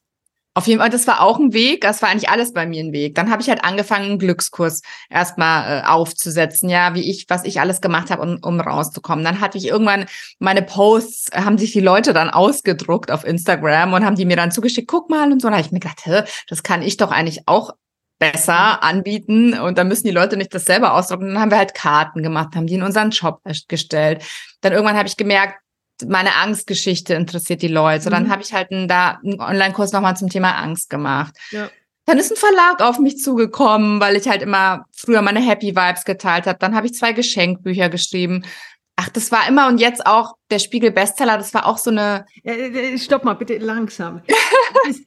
Auf 0.56 0.68
jeden 0.68 0.80
Fall, 0.80 0.92
das 0.92 1.08
war 1.08 1.22
auch 1.22 1.40
ein 1.40 1.52
Weg, 1.52 1.82
das 1.82 2.04
war 2.04 2.10
eigentlich 2.10 2.30
alles 2.30 2.54
bei 2.54 2.68
mir 2.68 2.84
ein 2.84 2.94
Weg. 2.94 3.16
Dann 3.16 3.32
habe 3.32 3.42
ich 3.42 3.50
halt 3.50 3.64
angefangen, 3.64 4.06
einen 4.06 4.20
Glückskurs 4.20 4.82
erstmal 5.10 5.82
äh, 5.82 5.86
aufzusetzen, 5.86 6.70
ja, 6.70 6.94
wie 6.94 7.10
ich, 7.10 7.26
was 7.28 7.44
ich 7.44 7.60
alles 7.60 7.82
gemacht 7.82 8.12
habe, 8.12 8.22
um, 8.22 8.38
um 8.42 8.60
rauszukommen. 8.60 9.26
Dann 9.26 9.42
hatte 9.42 9.58
ich 9.58 9.68
irgendwann 9.68 10.06
meine 10.38 10.62
Posts, 10.62 11.32
haben 11.34 11.58
sich 11.58 11.72
die 11.72 11.80
Leute 11.80 12.14
dann 12.14 12.30
ausgedruckt 12.30 13.10
auf 13.10 13.26
Instagram 13.26 13.94
und 13.94 14.06
haben 14.06 14.16
die 14.16 14.26
mir 14.26 14.38
dann 14.38 14.52
zugeschickt, 14.52 14.88
guck 14.88 15.10
mal 15.10 15.32
und 15.32 15.42
so. 15.42 15.48
Da 15.48 15.56
habe 15.56 15.66
ich 15.66 15.72
mir 15.72 15.80
gedacht, 15.80 16.06
hä, 16.06 16.22
das 16.48 16.62
kann 16.62 16.84
ich 16.84 16.98
doch 16.98 17.10
eigentlich 17.10 17.48
auch 17.48 17.72
besser 18.20 18.84
anbieten 18.84 19.58
und 19.60 19.78
dann 19.78 19.88
müssen 19.88 20.06
die 20.08 20.14
Leute 20.14 20.38
nicht 20.38 20.54
das 20.54 20.66
selber 20.66 20.94
ausdrucken. 20.94 21.28
Dann 21.28 21.40
haben 21.40 21.52
wir 21.52 21.58
halt 21.58 21.74
Karten 21.74 22.22
gemacht, 22.22 22.56
haben 22.56 22.68
die 22.68 22.76
in 22.76 22.84
unseren 22.84 23.12
Shop 23.12 23.42
gestellt. 23.68 24.24
Dann 24.62 24.72
irgendwann 24.72 24.98
habe 24.98 25.08
ich 25.08 25.18
gemerkt, 25.18 25.63
meine 26.08 26.36
Angstgeschichte 26.36 27.14
interessiert 27.14 27.62
die 27.62 27.68
Leute. 27.68 28.10
Mhm. 28.10 28.12
Dann 28.12 28.30
habe 28.30 28.42
ich 28.42 28.54
halt 28.54 28.72
einen, 28.72 28.88
da 28.88 29.20
einen 29.24 29.40
Online-Kurs 29.40 29.92
nochmal 29.92 30.18
zum 30.18 30.30
Thema 30.30 30.52
Angst 30.58 30.90
gemacht. 30.90 31.36
Ja. 31.52 31.70
Dann 32.06 32.18
ist 32.18 32.32
ein 32.32 32.38
Verlag 32.38 32.82
auf 32.82 33.00
mich 33.00 33.20
zugekommen, 33.20 34.02
weil 34.02 34.16
ich 34.16 34.28
halt 34.28 34.42
immer 34.42 34.86
früher 34.92 35.22
meine 35.22 35.40
Happy 35.40 35.76
Vibes 35.76 36.04
geteilt 36.04 36.48
habe. 36.48 36.60
Dann 36.60 36.76
habe 36.76 36.88
ich 36.88 36.94
zwei 36.94 37.14
Geschenkbücher 37.14 37.90
geschrieben. 37.90 38.44
Ach, 38.96 39.10
das 39.10 39.32
war 39.32 39.48
immer 39.48 39.68
und 39.68 39.80
jetzt 39.80 40.06
auch 40.06 40.36
der 40.52 40.60
Spiegel 40.60 40.92
Bestseller, 40.92 41.38
das 41.38 41.54
war 41.54 41.66
auch 41.66 41.78
so 41.78 41.90
eine. 41.90 42.26
Stopp 42.98 43.24
mal, 43.24 43.34
bitte 43.34 43.58
langsam. 43.58 44.22
das, 44.86 44.98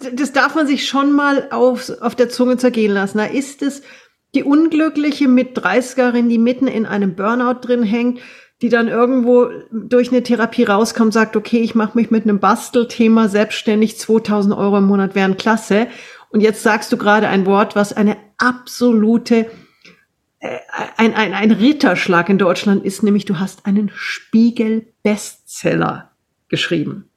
das, 0.00 0.12
das, 0.14 0.32
darf 0.32 0.54
man 0.54 0.66
sich 0.66 0.86
schon 0.88 1.12
mal 1.12 1.50
auf, 1.50 1.90
auf 2.00 2.14
der 2.14 2.30
Zunge 2.30 2.56
zergehen 2.56 2.92
lassen. 2.92 3.18
Da 3.18 3.26
ist 3.26 3.60
es 3.60 3.82
die 4.34 4.44
unglückliche 4.44 5.28
mit 5.28 5.58
30erin, 5.58 6.28
die 6.28 6.38
mitten 6.38 6.66
in 6.66 6.86
einem 6.86 7.14
Burnout 7.14 7.60
drin 7.60 7.82
hängt, 7.82 8.20
die 8.62 8.68
dann 8.68 8.88
irgendwo 8.88 9.48
durch 9.70 10.10
eine 10.10 10.22
Therapie 10.22 10.64
rauskommt, 10.64 11.12
sagt, 11.12 11.36
okay, 11.36 11.60
ich 11.60 11.74
mache 11.74 11.98
mich 11.98 12.10
mit 12.10 12.24
einem 12.24 12.40
Bastelthema 12.40 13.28
selbstständig, 13.28 13.98
2000 13.98 14.54
Euro 14.54 14.78
im 14.78 14.86
Monat 14.86 15.14
wären 15.14 15.36
klasse. 15.36 15.88
Und 16.30 16.40
jetzt 16.40 16.62
sagst 16.62 16.90
du 16.92 16.96
gerade 16.96 17.28
ein 17.28 17.46
Wort, 17.46 17.76
was 17.76 17.92
eine 17.92 18.16
absolute, 18.38 19.50
äh, 20.38 20.58
ein, 20.96 21.14
ein, 21.14 21.34
ein 21.34 21.50
Ritterschlag 21.50 22.28
in 22.28 22.38
Deutschland 22.38 22.84
ist, 22.84 23.02
nämlich 23.02 23.24
du 23.24 23.38
hast 23.38 23.66
einen 23.66 23.90
Spiegel-Bestseller 23.94 26.10
geschrieben. 26.48 27.10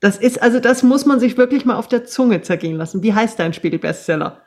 Das 0.00 0.16
ist, 0.16 0.42
also 0.42 0.60
das 0.60 0.82
muss 0.82 1.06
man 1.06 1.20
sich 1.20 1.36
wirklich 1.36 1.64
mal 1.64 1.76
auf 1.76 1.88
der 1.88 2.04
Zunge 2.04 2.42
zergehen 2.42 2.76
lassen. 2.76 3.02
Wie 3.02 3.14
heißt 3.14 3.38
dein 3.38 3.52
Spiegel-Bestseller? 3.52 4.42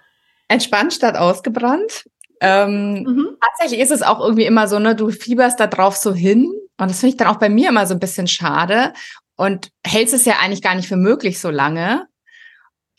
Entspannt 0.48 0.94
statt 0.94 1.16
ausgebrannt. 1.16 2.06
Ähm, 2.44 3.04
mhm. 3.04 3.38
Tatsächlich 3.42 3.80
ist 3.80 3.92
es 3.92 4.02
auch 4.02 4.20
irgendwie 4.20 4.46
immer 4.46 4.68
so, 4.68 4.78
ne, 4.78 4.96
du 4.96 5.10
fieberst 5.10 5.60
da 5.60 5.68
drauf 5.68 5.96
so 5.96 6.14
hin. 6.14 6.52
Und 6.78 6.92
das 6.92 7.00
finde 7.00 7.12
ich 7.12 7.18
dann 7.18 7.30
auch 7.30 7.40
bei 7.40 7.50
mir 7.50 7.70
immer 7.70 7.88
so 7.88 7.94
ein 7.94 8.00
bisschen 8.00 8.28
schade 8.28 8.92
und 9.38 9.70
hältst 9.86 10.14
es 10.14 10.26
ja 10.26 10.36
eigentlich 10.42 10.62
gar 10.62 10.76
nicht 10.76 10.90
für 10.90 10.98
möglich 10.98 11.40
so 11.40 11.50
lange. 11.50 12.08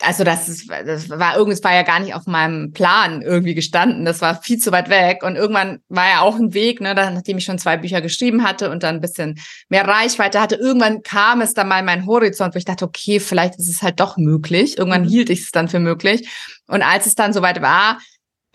Also 0.01 0.23
das, 0.23 0.49
ist, 0.49 0.69
das 0.69 1.09
war 1.09 1.37
irgendwas 1.37 1.63
war 1.63 1.73
ja 1.73 1.83
gar 1.83 1.99
nicht 1.99 2.15
auf 2.15 2.25
meinem 2.25 2.73
Plan 2.73 3.21
irgendwie 3.21 3.53
gestanden. 3.53 4.03
Das 4.03 4.19
war 4.19 4.41
viel 4.41 4.57
zu 4.57 4.71
weit 4.71 4.89
weg. 4.89 5.23
Und 5.23 5.35
irgendwann 5.35 5.79
war 5.89 6.09
ja 6.09 6.21
auch 6.21 6.35
ein 6.35 6.53
Weg, 6.53 6.81
ne, 6.81 6.95
nachdem 6.95 7.37
ich 7.37 7.45
schon 7.45 7.59
zwei 7.59 7.77
Bücher 7.77 8.01
geschrieben 8.01 8.43
hatte 8.43 8.71
und 8.71 8.83
dann 8.83 8.95
ein 8.95 9.01
bisschen 9.01 9.39
mehr 9.69 9.87
Reichweite 9.87 10.41
hatte. 10.41 10.55
Irgendwann 10.55 11.03
kam 11.03 11.39
es 11.41 11.53
dann 11.53 11.67
mal 11.67 11.79
in 11.79 11.85
meinen 11.85 12.07
Horizont, 12.07 12.55
wo 12.55 12.57
ich 12.57 12.65
dachte, 12.65 12.85
okay, 12.85 13.19
vielleicht 13.19 13.57
ist 13.57 13.69
es 13.69 13.83
halt 13.83 13.99
doch 13.99 14.17
möglich. 14.17 14.77
Irgendwann 14.77 15.03
mhm. 15.03 15.09
hielt 15.09 15.29
ich 15.29 15.41
es 15.41 15.51
dann 15.51 15.69
für 15.69 15.79
möglich. 15.79 16.27
Und 16.67 16.81
als 16.81 17.05
es 17.05 17.15
dann 17.15 17.31
soweit 17.31 17.61
war, 17.61 17.99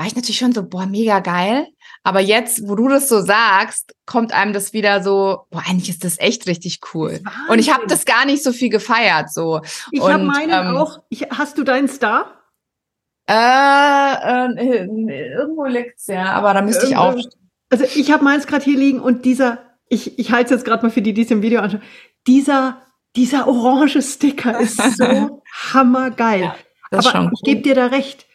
war 0.00 0.06
ich 0.06 0.16
natürlich 0.16 0.38
schon 0.38 0.52
so, 0.52 0.66
boah, 0.66 0.86
mega 0.86 1.20
geil. 1.20 1.66
Aber 2.04 2.20
jetzt, 2.20 2.66
wo 2.66 2.74
du 2.74 2.88
das 2.88 3.06
so 3.06 3.20
sagst, 3.20 3.94
kommt 4.06 4.32
einem 4.32 4.54
das 4.54 4.72
wieder 4.72 5.02
so, 5.02 5.42
boah, 5.50 5.62
eigentlich 5.68 5.90
ist 5.90 6.04
das 6.04 6.18
echt 6.18 6.46
richtig 6.46 6.80
cool. 6.94 7.20
Und 7.50 7.58
ich 7.58 7.70
habe 7.70 7.86
das 7.86 8.06
gar 8.06 8.24
nicht 8.24 8.42
so 8.42 8.52
viel 8.52 8.70
gefeiert. 8.70 9.30
So. 9.30 9.60
Ich 9.92 10.00
habe 10.00 10.24
meinen 10.24 10.68
ähm, 10.68 10.76
auch. 10.78 11.00
Ich, 11.10 11.28
hast 11.28 11.58
du 11.58 11.64
deinen 11.64 11.86
Star? 11.86 12.32
Äh, 13.28 13.34
äh, 13.34 14.86
irgendwo 14.86 15.66
liegt's 15.66 16.06
ja, 16.06 16.32
aber 16.32 16.54
da 16.54 16.62
müsste 16.62 16.86
ich 16.86 16.96
auch. 16.96 17.14
Also 17.68 17.84
ich 17.84 18.10
habe 18.10 18.24
meins 18.24 18.46
gerade 18.46 18.64
hier 18.64 18.78
liegen 18.78 19.00
und 19.00 19.26
dieser, 19.26 19.58
ich, 19.86 20.18
ich 20.18 20.32
halte 20.32 20.46
es 20.46 20.60
jetzt 20.60 20.64
gerade 20.64 20.82
mal 20.82 20.90
für 20.90 21.02
die, 21.02 21.12
die 21.12 21.24
es 21.24 21.30
im 21.30 21.42
Video 21.42 21.60
anschauen, 21.60 21.82
dieser, 22.26 22.80
dieser 23.16 23.46
orange 23.46 24.00
Sticker 24.00 24.58
ist 24.60 24.80
so 24.96 25.42
hammergeil. 25.74 26.40
Ja, 26.40 26.56
aber 26.90 27.20
cool. 27.20 27.30
ich 27.34 27.42
gebe 27.42 27.60
dir 27.60 27.74
da 27.74 27.88
recht 27.88 28.29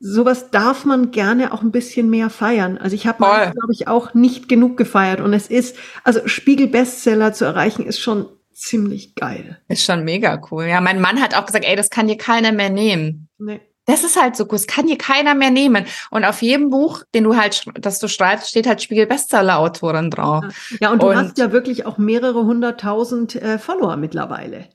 sowas 0.00 0.50
darf 0.50 0.84
man 0.84 1.10
gerne 1.10 1.52
auch 1.52 1.62
ein 1.62 1.72
bisschen 1.72 2.10
mehr 2.10 2.30
feiern. 2.30 2.78
Also 2.78 2.94
ich 2.94 3.06
habe 3.06 3.20
mal, 3.20 3.52
glaube 3.52 3.72
ich, 3.72 3.88
auch 3.88 4.14
nicht 4.14 4.48
genug 4.48 4.76
gefeiert. 4.76 5.20
Und 5.20 5.32
es 5.32 5.48
ist, 5.48 5.76
also 6.02 6.20
Spiegel-Bestseller 6.26 7.32
zu 7.32 7.44
erreichen, 7.44 7.86
ist 7.86 8.00
schon 8.00 8.26
ziemlich 8.52 9.14
geil. 9.14 9.58
Ist 9.68 9.84
schon 9.84 10.04
mega 10.04 10.40
cool. 10.50 10.64
Ja, 10.64 10.80
mein 10.80 11.00
Mann 11.00 11.20
hat 11.20 11.36
auch 11.36 11.46
gesagt, 11.46 11.64
ey, 11.64 11.76
das 11.76 11.90
kann 11.90 12.08
dir 12.08 12.16
keiner 12.16 12.52
mehr 12.52 12.70
nehmen. 12.70 13.28
Nee. 13.38 13.60
Das 13.86 14.02
ist 14.02 14.20
halt 14.20 14.34
so 14.34 14.44
cool, 14.44 14.52
das 14.52 14.66
kann 14.66 14.86
dir 14.86 14.96
keiner 14.96 15.34
mehr 15.34 15.50
nehmen. 15.50 15.84
Und 16.10 16.24
auf 16.24 16.40
jedem 16.40 16.70
Buch, 16.70 17.02
den 17.14 17.24
du 17.24 17.36
halt, 17.36 17.66
das 17.78 17.98
du 17.98 18.08
schreibst, 18.08 18.48
steht 18.48 18.66
halt 18.66 18.82
Spiegel-Bestseller-Autorin 18.82 20.10
drauf. 20.10 20.44
Ja, 20.80 20.90
und 20.90 21.02
du 21.02 21.08
und 21.10 21.16
hast 21.16 21.36
ja 21.36 21.52
wirklich 21.52 21.84
auch 21.84 21.98
mehrere 21.98 22.44
hunderttausend 22.46 23.34
äh, 23.36 23.58
Follower 23.58 23.96
mittlerweile. 23.96 24.68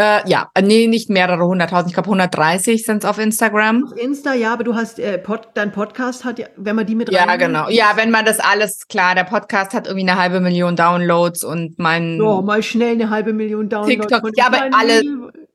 Äh, 0.00 0.28
ja, 0.28 0.48
äh, 0.54 0.62
nee, 0.62 0.86
nicht 0.86 1.10
mehrere 1.10 1.44
hunderttausend. 1.44 1.88
Ich 1.88 1.94
glaube 1.94 2.06
130 2.06 2.84
sind 2.84 2.98
es 2.98 3.04
auf 3.04 3.18
Instagram. 3.18 3.84
Auf 3.84 3.98
Insta, 3.98 4.32
ja, 4.32 4.52
aber 4.52 4.62
du 4.62 4.76
hast 4.76 5.00
äh, 5.00 5.18
Pod, 5.18 5.48
dein 5.54 5.72
Podcast 5.72 6.24
hat 6.24 6.38
ja, 6.38 6.46
wenn 6.56 6.76
man 6.76 6.86
die 6.86 6.94
mit 6.94 7.10
Ja, 7.10 7.34
genau. 7.34 7.68
Ja, 7.68 7.92
wenn 7.96 8.12
man 8.12 8.24
das 8.24 8.38
alles 8.38 8.86
klar, 8.86 9.16
der 9.16 9.24
Podcast 9.24 9.74
hat 9.74 9.88
irgendwie 9.88 10.08
eine 10.08 10.20
halbe 10.20 10.38
Million 10.38 10.76
Downloads 10.76 11.42
und 11.42 11.80
mein 11.80 12.16
Ja, 12.22 12.40
mal 12.42 12.62
schnell 12.62 12.92
eine 12.92 13.10
halbe 13.10 13.32
Million 13.32 13.68
Downloads. 13.68 14.06
TikTok, 14.06 14.30
ja, 14.36 14.46
aber 14.46 14.68
alle 14.72 15.02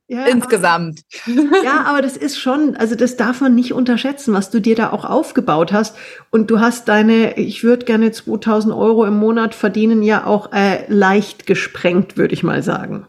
ja, 0.08 0.26
insgesamt. 0.26 1.02
Ja, 1.64 1.86
aber 1.86 2.02
das 2.02 2.18
ist 2.18 2.38
schon, 2.38 2.76
also 2.76 2.96
das 2.96 3.16
darf 3.16 3.40
man 3.40 3.56
nicht 3.56 3.72
unterschätzen, 3.72 4.34
was 4.34 4.50
du 4.50 4.60
dir 4.60 4.76
da 4.76 4.92
auch 4.92 5.06
aufgebaut 5.06 5.72
hast. 5.72 5.96
Und 6.30 6.52
du 6.52 6.60
hast 6.60 6.90
deine, 6.90 7.38
ich 7.38 7.64
würde 7.64 7.86
gerne 7.86 8.12
2000 8.12 8.74
Euro 8.74 9.06
im 9.06 9.16
Monat 9.16 9.56
verdienen, 9.56 10.04
ja 10.04 10.26
auch 10.26 10.52
äh, 10.52 10.84
leicht 10.90 11.48
gesprengt, 11.48 12.18
würde 12.18 12.34
ich 12.34 12.44
mal 12.44 12.62
sagen. 12.62 13.08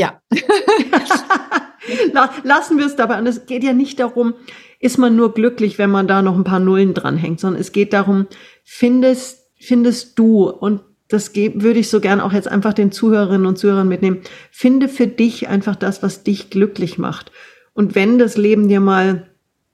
Ja. 0.00 0.22
Lassen 2.42 2.78
wir 2.78 2.86
es 2.86 2.96
dabei. 2.96 3.18
Und 3.18 3.26
es 3.26 3.44
geht 3.44 3.62
ja 3.62 3.74
nicht 3.74 4.00
darum, 4.00 4.32
ist 4.78 4.96
man 4.96 5.14
nur 5.14 5.34
glücklich, 5.34 5.76
wenn 5.76 5.90
man 5.90 6.08
da 6.08 6.22
noch 6.22 6.36
ein 6.36 6.44
paar 6.44 6.58
Nullen 6.58 6.94
dranhängt, 6.94 7.38
sondern 7.38 7.60
es 7.60 7.72
geht 7.72 7.92
darum, 7.92 8.26
findest, 8.64 9.50
findest 9.58 10.18
du 10.18 10.48
und 10.48 10.80
das 11.08 11.34
würde 11.34 11.80
ich 11.80 11.90
so 11.90 12.00
gern 12.00 12.20
auch 12.20 12.32
jetzt 12.32 12.48
einfach 12.48 12.72
den 12.72 12.92
Zuhörerinnen 12.92 13.46
und 13.46 13.58
Zuhörern 13.58 13.88
mitnehmen. 13.88 14.20
Finde 14.50 14.88
für 14.88 15.06
dich 15.06 15.48
einfach 15.48 15.76
das, 15.76 16.02
was 16.02 16.22
dich 16.22 16.48
glücklich 16.48 16.96
macht. 16.96 17.30
Und 17.74 17.94
wenn 17.94 18.18
das 18.18 18.38
Leben 18.38 18.68
dir 18.68 18.80
mal 18.80 19.28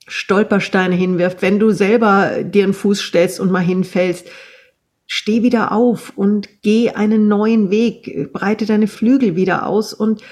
Stolpersteine 0.09 0.97
hinwirft, 0.97 1.43
wenn 1.43 1.61
du 1.61 1.71
selber 1.71 2.43
dir 2.43 2.65
einen 2.65 2.73
Fuß 2.73 3.01
stellst 3.01 3.39
und 3.39 3.53
mal 3.53 3.61
hinfällst, 3.61 4.27
steh 5.07 5.43
wieder 5.43 5.73
auf 5.73 6.13
und 6.17 6.63
geh 6.63 6.91
einen 6.91 7.29
neuen 7.29 7.71
Weg, 7.71 8.33
breite 8.33 8.67
deine 8.67 8.89
Flügel 8.89 9.37
wieder 9.37 9.67
aus 9.67 9.95
und 9.95 10.23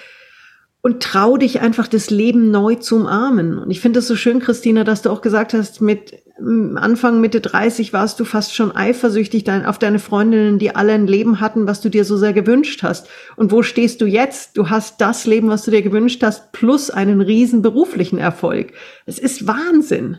und 0.84 1.02
trau 1.02 1.38
dich 1.38 1.62
einfach 1.62 1.88
das 1.88 2.10
Leben 2.10 2.50
neu 2.50 2.74
zu 2.74 2.96
umarmen. 2.96 3.56
Und 3.56 3.70
ich 3.70 3.80
finde 3.80 4.00
es 4.00 4.06
so 4.06 4.16
schön, 4.16 4.38
Christina, 4.38 4.84
dass 4.84 5.00
du 5.00 5.08
auch 5.08 5.22
gesagt 5.22 5.54
hast, 5.54 5.80
mit 5.80 6.22
Anfang, 6.36 7.22
Mitte 7.22 7.40
30 7.40 7.94
warst 7.94 8.20
du 8.20 8.26
fast 8.26 8.54
schon 8.54 8.70
eifersüchtig 8.70 9.48
auf 9.50 9.78
deine 9.78 9.98
Freundinnen, 9.98 10.58
die 10.58 10.76
alle 10.76 10.92
ein 10.92 11.06
Leben 11.06 11.40
hatten, 11.40 11.66
was 11.66 11.80
du 11.80 11.88
dir 11.88 12.04
so 12.04 12.18
sehr 12.18 12.34
gewünscht 12.34 12.82
hast. 12.82 13.08
Und 13.36 13.50
wo 13.50 13.62
stehst 13.62 14.02
du 14.02 14.04
jetzt? 14.04 14.58
Du 14.58 14.68
hast 14.68 15.00
das 15.00 15.24
Leben, 15.24 15.48
was 15.48 15.64
du 15.64 15.70
dir 15.70 15.80
gewünscht 15.80 16.22
hast, 16.22 16.52
plus 16.52 16.90
einen 16.90 17.22
riesen 17.22 17.62
beruflichen 17.62 18.18
Erfolg. 18.18 18.74
Es 19.06 19.18
ist 19.18 19.46
Wahnsinn. 19.46 20.18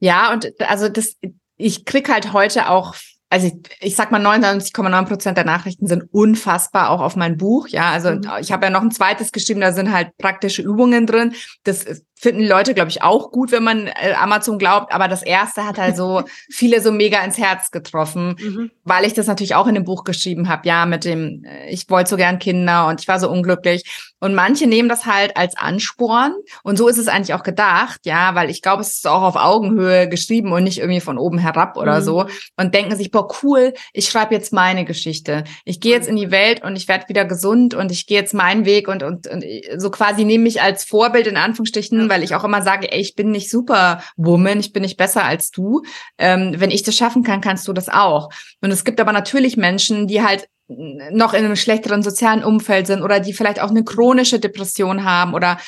Ja, 0.00 0.32
und 0.32 0.52
also 0.58 0.88
das, 0.88 1.16
ich 1.62 1.84
krieg 1.84 2.08
halt 2.10 2.32
heute 2.32 2.68
auch 2.68 2.94
also 3.32 3.46
ich, 3.46 3.54
ich 3.80 3.96
sag 3.96 4.12
mal 4.12 4.20
99,9 4.24 5.06
Prozent 5.06 5.38
der 5.38 5.46
Nachrichten 5.46 5.86
sind 5.86 6.04
unfassbar 6.12 6.90
auch 6.90 7.00
auf 7.00 7.16
mein 7.16 7.38
Buch. 7.38 7.66
Ja, 7.66 7.90
also 7.90 8.10
mhm. 8.10 8.28
ich 8.40 8.52
habe 8.52 8.66
ja 8.66 8.70
noch 8.70 8.82
ein 8.82 8.90
zweites 8.90 9.32
geschrieben, 9.32 9.62
da 9.62 9.72
sind 9.72 9.90
halt 9.90 10.14
praktische 10.18 10.60
Übungen 10.60 11.06
drin. 11.06 11.32
Das 11.64 11.86
finden 12.22 12.46
Leute, 12.46 12.72
glaube 12.72 12.88
ich, 12.88 13.02
auch 13.02 13.32
gut, 13.32 13.50
wenn 13.50 13.64
man 13.64 13.88
äh, 13.88 14.14
Amazon 14.16 14.56
glaubt. 14.56 14.94
Aber 14.94 15.08
das 15.08 15.24
erste 15.24 15.66
hat 15.66 15.76
halt 15.76 15.96
so 15.96 16.22
viele 16.50 16.80
so 16.80 16.92
mega 16.92 17.18
ins 17.24 17.36
Herz 17.36 17.72
getroffen, 17.72 18.36
mhm. 18.38 18.70
weil 18.84 19.04
ich 19.04 19.12
das 19.12 19.26
natürlich 19.26 19.56
auch 19.56 19.66
in 19.66 19.74
dem 19.74 19.84
Buch 19.84 20.04
geschrieben 20.04 20.48
habe. 20.48 20.66
Ja, 20.68 20.86
mit 20.86 21.04
dem, 21.04 21.44
äh, 21.44 21.68
ich 21.68 21.90
wollte 21.90 22.10
so 22.10 22.16
gern 22.16 22.38
Kinder 22.38 22.86
und 22.86 23.00
ich 23.00 23.08
war 23.08 23.18
so 23.18 23.28
unglücklich. 23.28 24.12
Und 24.20 24.36
manche 24.36 24.68
nehmen 24.68 24.88
das 24.88 25.04
halt 25.04 25.36
als 25.36 25.56
Ansporn. 25.56 26.34
Und 26.62 26.78
so 26.78 26.86
ist 26.86 26.98
es 26.98 27.08
eigentlich 27.08 27.34
auch 27.34 27.42
gedacht, 27.42 28.02
ja, 28.04 28.36
weil 28.36 28.50
ich 28.50 28.62
glaube, 28.62 28.82
es 28.82 28.94
ist 28.94 29.08
auch 29.08 29.22
auf 29.22 29.34
Augenhöhe 29.34 30.08
geschrieben 30.08 30.52
und 30.52 30.62
nicht 30.62 30.78
irgendwie 30.78 31.00
von 31.00 31.18
oben 31.18 31.38
herab 31.38 31.76
oder 31.76 31.98
mhm. 31.98 32.04
so. 32.04 32.26
Und 32.56 32.72
denken 32.72 32.94
sich, 32.94 33.10
boah, 33.10 33.26
cool, 33.42 33.74
ich 33.92 34.08
schreibe 34.08 34.32
jetzt 34.32 34.52
meine 34.52 34.84
Geschichte. 34.84 35.42
Ich 35.64 35.80
gehe 35.80 35.92
jetzt 35.92 36.08
in 36.08 36.14
die 36.14 36.30
Welt 36.30 36.62
und 36.62 36.76
ich 36.76 36.86
werde 36.86 37.08
wieder 37.08 37.24
gesund 37.24 37.74
und 37.74 37.90
ich 37.90 38.06
gehe 38.06 38.20
jetzt 38.20 38.32
meinen 38.32 38.64
Weg 38.64 38.86
und, 38.86 39.02
und, 39.02 39.26
und 39.26 39.44
so 39.76 39.90
quasi 39.90 40.24
nehme 40.24 40.44
mich 40.44 40.62
als 40.62 40.84
Vorbild 40.84 41.26
in 41.26 41.36
Anführungsstrichen, 41.36 42.11
weil 42.12 42.22
ich 42.22 42.34
auch 42.34 42.44
immer 42.44 42.62
sage, 42.62 42.92
ey, 42.92 43.00
ich 43.00 43.14
bin 43.14 43.30
nicht 43.30 43.50
Superwoman, 43.50 44.60
ich 44.60 44.72
bin 44.72 44.82
nicht 44.82 44.96
besser 44.96 45.24
als 45.24 45.50
du. 45.50 45.82
Ähm, 46.18 46.54
wenn 46.58 46.70
ich 46.70 46.82
das 46.82 46.96
schaffen 46.96 47.22
kann, 47.22 47.40
kannst 47.40 47.66
du 47.66 47.72
das 47.72 47.88
auch. 47.88 48.28
Und 48.60 48.70
es 48.70 48.84
gibt 48.84 49.00
aber 49.00 49.12
natürlich 49.12 49.56
Menschen, 49.56 50.06
die 50.06 50.22
halt 50.22 50.48
noch 50.68 51.34
in 51.34 51.44
einem 51.44 51.56
schlechteren 51.56 52.02
sozialen 52.02 52.44
Umfeld 52.44 52.86
sind 52.86 53.02
oder 53.02 53.20
die 53.20 53.32
vielleicht 53.32 53.60
auch 53.60 53.70
eine 53.70 53.84
chronische 53.84 54.38
Depression 54.38 55.04
haben 55.04 55.34
oder 55.34 55.58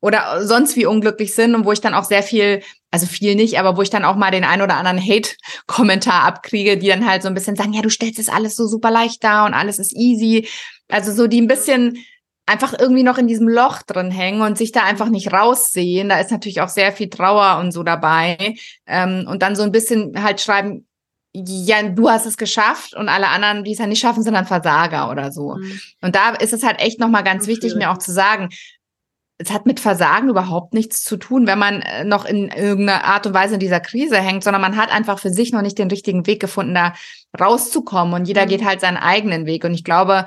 oder 0.00 0.46
sonst 0.46 0.76
wie 0.76 0.86
unglücklich 0.86 1.34
sind 1.34 1.54
und 1.54 1.64
wo 1.64 1.72
ich 1.72 1.80
dann 1.80 1.94
auch 1.94 2.04
sehr 2.04 2.22
viel, 2.22 2.62
also 2.92 3.06
viel 3.06 3.34
nicht, 3.34 3.58
aber 3.58 3.76
wo 3.76 3.82
ich 3.82 3.90
dann 3.90 4.04
auch 4.04 4.14
mal 4.14 4.30
den 4.30 4.44
ein 4.44 4.62
oder 4.62 4.76
anderen 4.76 5.00
Hate-Kommentar 5.00 6.22
abkriege, 6.22 6.76
die 6.76 6.86
dann 6.86 7.08
halt 7.08 7.22
so 7.22 7.28
ein 7.28 7.34
bisschen 7.34 7.56
sagen, 7.56 7.72
ja, 7.72 7.82
du 7.82 7.90
stellst 7.90 8.20
es 8.20 8.28
alles 8.28 8.54
so 8.54 8.68
super 8.68 8.92
leicht 8.92 9.24
dar 9.24 9.44
und 9.44 9.54
alles 9.54 9.78
ist 9.80 9.92
easy. 9.96 10.48
Also 10.88 11.12
so 11.12 11.26
die 11.26 11.40
ein 11.40 11.48
bisschen 11.48 11.98
einfach 12.48 12.74
irgendwie 12.78 13.02
noch 13.02 13.18
in 13.18 13.28
diesem 13.28 13.48
Loch 13.48 13.82
drin 13.82 14.10
hängen 14.10 14.40
und 14.40 14.56
sich 14.56 14.72
da 14.72 14.82
einfach 14.82 15.08
nicht 15.08 15.32
raussehen. 15.32 16.08
Da 16.08 16.18
ist 16.18 16.30
natürlich 16.30 16.60
auch 16.60 16.68
sehr 16.68 16.92
viel 16.92 17.10
Trauer 17.10 17.58
und 17.60 17.72
so 17.72 17.82
dabei. 17.82 18.56
Ähm, 18.86 19.26
und 19.28 19.42
dann 19.42 19.54
so 19.54 19.62
ein 19.62 19.72
bisschen 19.72 20.22
halt 20.22 20.40
schreiben, 20.40 20.86
ja, 21.34 21.82
du 21.82 22.08
hast 22.08 22.26
es 22.26 22.36
geschafft 22.36 22.94
und 22.94 23.08
alle 23.08 23.28
anderen, 23.28 23.62
die 23.62 23.72
es 23.72 23.78
ja 23.78 23.86
nicht 23.86 24.00
schaffen, 24.00 24.22
sind 24.22 24.34
dann 24.34 24.46
Versager 24.46 25.10
oder 25.10 25.30
so. 25.30 25.56
Mhm. 25.56 25.80
Und 26.00 26.16
da 26.16 26.30
ist 26.30 26.52
es 26.54 26.64
halt 26.64 26.80
echt 26.80 26.98
nochmal 26.98 27.22
ganz 27.22 27.46
wichtig, 27.46 27.74
mir 27.74 27.90
auch 27.90 27.98
zu 27.98 28.12
sagen, 28.12 28.48
es 29.40 29.52
hat 29.52 29.66
mit 29.66 29.78
Versagen 29.78 30.28
überhaupt 30.28 30.74
nichts 30.74 31.04
zu 31.04 31.16
tun, 31.16 31.46
wenn 31.46 31.58
man 31.58 31.82
äh, 31.82 32.04
noch 32.04 32.24
in 32.24 32.48
irgendeiner 32.48 33.04
Art 33.04 33.26
und 33.26 33.34
Weise 33.34 33.54
in 33.54 33.60
dieser 33.60 33.78
Krise 33.78 34.16
hängt, 34.16 34.42
sondern 34.42 34.60
man 34.60 34.76
hat 34.76 34.90
einfach 34.90 35.20
für 35.20 35.30
sich 35.30 35.52
noch 35.52 35.62
nicht 35.62 35.78
den 35.78 35.90
richtigen 35.90 36.26
Weg 36.26 36.40
gefunden, 36.40 36.74
da 36.74 36.94
rauszukommen. 37.38 38.14
Und 38.14 38.26
jeder 38.26 38.46
mhm. 38.46 38.48
geht 38.48 38.64
halt 38.64 38.80
seinen 38.80 38.96
eigenen 38.96 39.46
Weg. 39.46 39.64
Und 39.64 39.74
ich 39.74 39.84
glaube, 39.84 40.24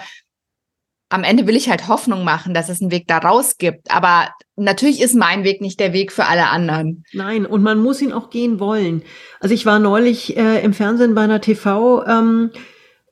am 1.11 1.23
Ende 1.23 1.45
will 1.45 1.55
ich 1.55 1.69
halt 1.69 1.87
Hoffnung 1.87 2.23
machen, 2.23 2.53
dass 2.53 2.69
es 2.69 2.81
einen 2.81 2.91
Weg 2.91 3.07
da 3.07 3.17
raus 3.17 3.57
gibt. 3.57 3.91
Aber 3.91 4.29
natürlich 4.55 5.01
ist 5.01 5.15
mein 5.15 5.43
Weg 5.43 5.61
nicht 5.61 5.79
der 5.79 5.93
Weg 5.93 6.11
für 6.11 6.25
alle 6.25 6.49
anderen. 6.49 7.03
Nein, 7.13 7.45
und 7.45 7.61
man 7.61 7.79
muss 7.79 8.01
ihn 8.01 8.13
auch 8.13 8.29
gehen 8.29 8.59
wollen. 8.59 9.03
Also 9.39 9.53
ich 9.53 9.65
war 9.65 9.79
neulich 9.79 10.37
äh, 10.37 10.63
im 10.63 10.73
Fernsehen 10.73 11.13
bei 11.13 11.21
einer 11.21 11.41
TV. 11.41 12.05
Ähm, 12.07 12.51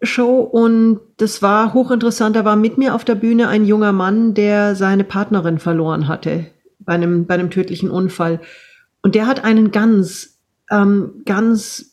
Show 0.01 0.39
und 0.39 1.01
das 1.17 1.41
war 1.41 1.73
hochinteressant. 1.73 2.33
Da 2.35 2.45
war 2.45 2.55
mit 2.55 2.77
mir 2.77 2.95
auf 2.95 3.03
der 3.03 3.15
Bühne 3.15 3.49
ein 3.49 3.65
junger 3.65 3.91
Mann, 3.91 4.33
der 4.33 4.75
seine 4.75 5.03
Partnerin 5.03 5.59
verloren 5.59 6.07
hatte 6.07 6.47
bei 6.79 6.93
einem, 6.93 7.25
bei 7.25 7.33
einem 7.33 7.49
tödlichen 7.49 7.91
Unfall. 7.91 8.39
Und 9.01 9.15
der 9.15 9.27
hat 9.27 9.43
einen 9.43 9.71
ganz, 9.71 10.39
ähm, 10.71 11.21
ganz 11.25 11.88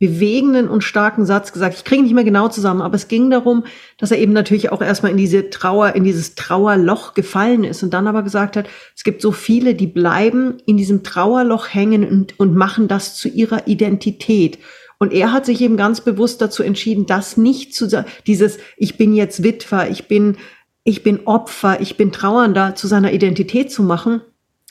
bewegenden 0.00 0.68
und 0.68 0.82
starken 0.82 1.26
Satz 1.26 1.52
gesagt. 1.52 1.74
Ich 1.76 1.84
kriege 1.84 2.02
nicht 2.02 2.14
mehr 2.14 2.24
genau 2.24 2.48
zusammen, 2.48 2.80
aber 2.80 2.94
es 2.94 3.06
ging 3.06 3.28
darum, 3.28 3.64
dass 3.98 4.10
er 4.10 4.18
eben 4.18 4.32
natürlich 4.32 4.72
auch 4.72 4.80
erstmal 4.80 5.12
in 5.12 5.18
diese 5.18 5.50
Trauer, 5.50 5.94
in 5.94 6.04
dieses 6.04 6.34
Trauerloch 6.34 7.12
gefallen 7.12 7.64
ist 7.64 7.82
und 7.82 7.92
dann 7.92 8.08
aber 8.08 8.22
gesagt 8.22 8.56
hat, 8.56 8.66
es 8.96 9.04
gibt 9.04 9.20
so 9.20 9.30
viele, 9.30 9.74
die 9.74 9.86
bleiben 9.86 10.54
in 10.64 10.78
diesem 10.78 11.02
Trauerloch 11.02 11.68
hängen 11.68 12.08
und, 12.08 12.40
und 12.40 12.56
machen 12.56 12.88
das 12.88 13.14
zu 13.14 13.28
ihrer 13.28 13.68
Identität. 13.68 14.58
Und 14.98 15.12
er 15.12 15.32
hat 15.32 15.44
sich 15.44 15.60
eben 15.60 15.76
ganz 15.76 16.00
bewusst 16.00 16.40
dazu 16.40 16.62
entschieden, 16.62 17.04
das 17.04 17.36
nicht 17.36 17.74
zu 17.74 17.86
sagen, 17.86 18.08
dieses, 18.26 18.58
ich 18.78 18.96
bin 18.96 19.14
jetzt 19.14 19.42
Witwer, 19.42 19.90
ich 19.90 20.08
bin, 20.08 20.38
ich 20.82 21.02
bin 21.02 21.26
Opfer, 21.26 21.82
ich 21.82 21.98
bin 21.98 22.10
Trauernder 22.10 22.74
zu 22.74 22.86
seiner 22.86 23.12
Identität 23.12 23.70
zu 23.70 23.82
machen, 23.82 24.22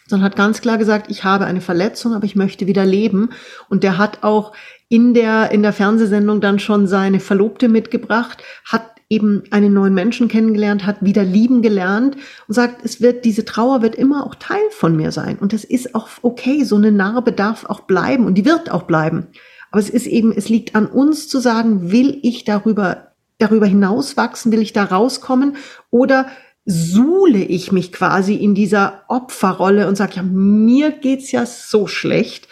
sondern 0.07 0.25
hat 0.25 0.35
ganz 0.35 0.61
klar 0.61 0.79
gesagt, 0.79 1.11
ich 1.11 1.23
habe 1.23 1.45
eine 1.45 1.61
Verletzung, 1.61 2.13
aber 2.13 2.25
ich 2.25 2.35
möchte 2.35 2.65
wieder 2.65 2.83
leben. 2.83 3.29
Und 3.69 3.83
der 3.83 3.99
hat 3.99 4.23
auch 4.23 4.53
in 4.89 5.13
der, 5.13 5.51
in 5.51 5.61
der 5.61 5.71
Fernsehsendung 5.71 6.41
dann 6.41 6.59
schon 6.59 6.87
seine 6.87 7.19
Verlobte 7.19 7.69
mitgebracht, 7.69 8.43
hat 8.65 8.99
eben 9.07 9.43
einen 9.51 9.73
neuen 9.73 9.93
Menschen 9.93 10.27
kennengelernt, 10.27 10.85
hat 10.85 10.97
wieder 11.01 11.23
lieben 11.23 11.61
gelernt 11.61 12.15
und 12.47 12.53
sagt, 12.53 12.83
es 12.83 13.01
wird, 13.01 13.25
diese 13.25 13.45
Trauer 13.45 13.81
wird 13.81 13.95
immer 13.95 14.25
auch 14.25 14.35
Teil 14.35 14.61
von 14.71 14.95
mir 14.95 15.11
sein. 15.11 15.37
Und 15.39 15.53
das 15.53 15.63
ist 15.63 15.95
auch 15.95 16.07
okay. 16.21 16.63
So 16.63 16.75
eine 16.75 16.91
Narbe 16.91 17.31
darf 17.31 17.65
auch 17.65 17.81
bleiben 17.81 18.25
und 18.25 18.35
die 18.35 18.45
wird 18.45 18.71
auch 18.71 18.83
bleiben. 18.83 19.27
Aber 19.71 19.79
es 19.79 19.89
ist 19.89 20.07
eben, 20.07 20.31
es 20.31 20.49
liegt 20.49 20.75
an 20.75 20.87
uns 20.87 21.27
zu 21.27 21.39
sagen, 21.39 21.91
will 21.91 22.19
ich 22.23 22.43
darüber, 22.43 23.13
darüber 23.37 23.65
hinauswachsen, 23.65 24.51
will 24.51 24.61
ich 24.61 24.73
da 24.73 24.83
rauskommen 24.83 25.55
oder 25.91 26.27
suhle 26.65 27.39
ich 27.39 27.71
mich 27.71 27.91
quasi 27.91 28.35
in 28.35 28.53
dieser 28.53 29.03
Opferrolle 29.07 29.87
und 29.87 29.95
sage, 29.95 30.17
ja, 30.17 30.23
mir 30.23 30.91
geht's 30.91 31.31
ja 31.31 31.45
so 31.45 31.87
schlecht 31.87 32.47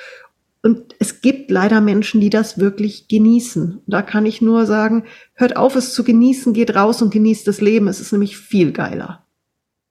und 0.64 0.96
es 1.00 1.22
gibt 1.22 1.52
leider 1.52 1.82
Menschen, 1.82 2.20
die 2.20 2.30
das 2.30 2.58
wirklich 2.58 3.08
genießen. 3.08 3.82
Da 3.86 4.02
kann 4.02 4.26
ich 4.26 4.42
nur 4.42 4.66
sagen, 4.66 5.06
hört 5.34 5.56
auf, 5.56 5.76
es 5.76 5.94
zu 5.94 6.04
genießen, 6.04 6.54
geht 6.54 6.76
raus 6.76 7.02
und 7.02 7.12
genießt 7.12 7.48
das 7.48 7.62
Leben. 7.62 7.88
Es 7.88 8.00
ist 8.00 8.12
nämlich 8.12 8.38
viel 8.38 8.72
geiler. 8.72 9.26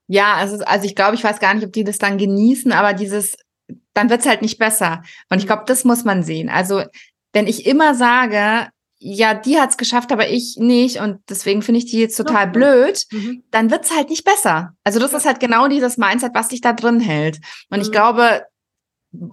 Ja, 0.09 0.35
also, 0.35 0.62
also 0.64 0.87
ich 0.87 0.94
glaube, 0.94 1.14
ich 1.14 1.24
weiß 1.24 1.40
gar 1.40 1.55
nicht, 1.55 1.64
ob 1.64 1.72
die 1.72 1.85
das 1.85 1.98
dann 1.98 2.18
genießen, 2.18 2.72
aber 2.72 2.92
dieses, 2.92 3.37
dann 3.94 4.11
wird's 4.11 4.26
halt 4.26 4.42
nicht 4.42 4.59
besser. 4.59 5.02
Und 5.31 5.38
ich 5.38 5.46
glaube, 5.46 5.64
das 5.66 5.85
muss 5.85 6.05
man 6.05 6.22
sehen. 6.22 6.48
Also, 6.48 6.83
wenn 7.33 7.46
ich 7.46 7.66
immer 7.66 7.94
sage, 7.94 8.68
ja, 8.98 9.35
die 9.35 9.59
hat's 9.59 9.76
geschafft, 9.76 10.11
aber 10.11 10.29
ich 10.29 10.57
nicht 10.59 11.00
und 11.00 11.20
deswegen 11.29 11.62
finde 11.62 11.79
ich 11.79 11.87
die 11.87 12.00
jetzt 12.00 12.16
total 12.16 12.48
blöd, 12.48 13.05
mhm. 13.11 13.42
dann 13.50 13.70
wird's 13.70 13.94
halt 13.94 14.09
nicht 14.09 14.24
besser. 14.24 14.74
Also 14.85 14.98
das 14.98 15.12
ist 15.12 15.26
halt 15.26 15.38
genau 15.38 15.68
dieses 15.68 15.98
Mindset, 15.98 16.33
was 16.35 16.48
dich 16.48 16.62
da 16.62 16.72
drin 16.72 17.00
hält. 17.00 17.38
Und 17.68 17.79
mhm. 17.79 17.83
ich 17.83 17.92
glaube, 17.92 18.42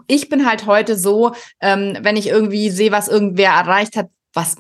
ich 0.08 0.30
bin 0.30 0.48
halt 0.48 0.66
heute 0.66 0.98
so, 0.98 1.34
ähm, 1.62 1.98
wenn 2.02 2.18
ich 2.18 2.28
irgendwie 2.28 2.70
sehe, 2.70 2.92
was 2.92 3.08
irgendwer 3.08 3.52
erreicht 3.52 3.96
hat, 3.96 4.10
was 4.34 4.58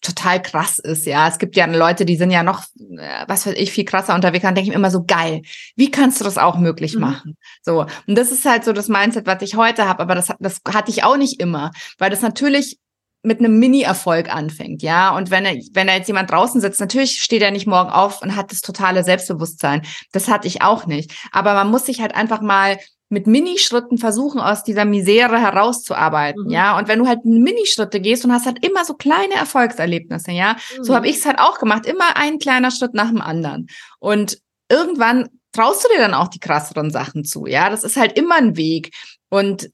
total 0.00 0.40
krass 0.40 0.78
ist, 0.78 1.06
ja. 1.06 1.28
Es 1.28 1.38
gibt 1.38 1.56
ja 1.56 1.66
Leute, 1.66 2.04
die 2.04 2.16
sind 2.16 2.30
ja 2.30 2.42
noch, 2.42 2.64
äh, 2.98 3.24
was 3.26 3.46
weiß 3.46 3.54
ich, 3.56 3.72
viel 3.72 3.84
krasser 3.84 4.14
unterwegs, 4.14 4.42
dann 4.42 4.54
denke 4.54 4.68
ich 4.68 4.74
mir 4.74 4.78
immer 4.78 4.90
so, 4.90 5.04
geil, 5.04 5.42
wie 5.74 5.90
kannst 5.90 6.20
du 6.20 6.24
das 6.24 6.38
auch 6.38 6.58
möglich 6.58 6.94
mhm. 6.94 7.00
machen? 7.00 7.36
So. 7.62 7.86
Und 8.06 8.16
das 8.16 8.30
ist 8.30 8.44
halt 8.44 8.64
so 8.64 8.72
das 8.72 8.88
Mindset, 8.88 9.26
was 9.26 9.42
ich 9.42 9.56
heute 9.56 9.88
habe, 9.88 10.02
aber 10.02 10.14
das, 10.14 10.32
das 10.38 10.60
hatte 10.68 10.90
ich 10.90 11.02
auch 11.04 11.16
nicht 11.16 11.40
immer, 11.40 11.72
weil 11.98 12.10
das 12.10 12.22
natürlich 12.22 12.78
mit 13.22 13.40
einem 13.40 13.58
Mini-Erfolg 13.58 14.32
anfängt, 14.32 14.82
ja. 14.82 15.16
Und 15.16 15.30
wenn 15.30 15.44
er, 15.44 15.54
wenn 15.72 15.88
da 15.88 15.94
jetzt 15.94 16.06
jemand 16.06 16.30
draußen 16.30 16.60
sitzt, 16.60 16.80
natürlich 16.80 17.22
steht 17.22 17.42
er 17.42 17.50
nicht 17.50 17.66
morgen 17.66 17.90
auf 17.90 18.22
und 18.22 18.36
hat 18.36 18.52
das 18.52 18.60
totale 18.60 19.02
Selbstbewusstsein. 19.02 19.82
Das 20.12 20.28
hatte 20.28 20.46
ich 20.46 20.62
auch 20.62 20.86
nicht. 20.86 21.12
Aber 21.32 21.54
man 21.54 21.70
muss 21.70 21.86
sich 21.86 22.00
halt 22.00 22.14
einfach 22.14 22.40
mal 22.40 22.78
mit 23.08 23.26
Minischritten 23.26 23.98
versuchen, 23.98 24.40
aus 24.40 24.64
dieser 24.64 24.84
Misere 24.84 25.38
herauszuarbeiten, 25.38 26.44
mhm. 26.44 26.50
ja. 26.50 26.76
Und 26.76 26.88
wenn 26.88 26.98
du 26.98 27.06
halt 27.06 27.24
Minischritte 27.24 28.00
gehst 28.00 28.24
und 28.24 28.32
hast 28.32 28.46
halt 28.46 28.64
immer 28.66 28.84
so 28.84 28.94
kleine 28.94 29.34
Erfolgserlebnisse, 29.34 30.32
ja. 30.32 30.56
Mhm. 30.78 30.84
So 30.84 30.94
habe 30.94 31.08
ich 31.08 31.16
es 31.16 31.26
halt 31.26 31.38
auch 31.38 31.58
gemacht, 31.58 31.86
immer 31.86 32.16
ein 32.16 32.38
kleiner 32.38 32.70
Schritt 32.70 32.94
nach 32.94 33.08
dem 33.08 33.20
anderen. 33.20 33.68
Und 34.00 34.38
irgendwann 34.68 35.28
traust 35.52 35.84
du 35.84 35.88
dir 35.88 36.00
dann 36.00 36.14
auch 36.14 36.28
die 36.28 36.40
krasseren 36.40 36.90
Sachen 36.90 37.24
zu, 37.24 37.46
ja. 37.46 37.70
Das 37.70 37.84
ist 37.84 37.96
halt 37.96 38.18
immer 38.18 38.36
ein 38.36 38.56
Weg. 38.56 38.92
Und 39.28 39.70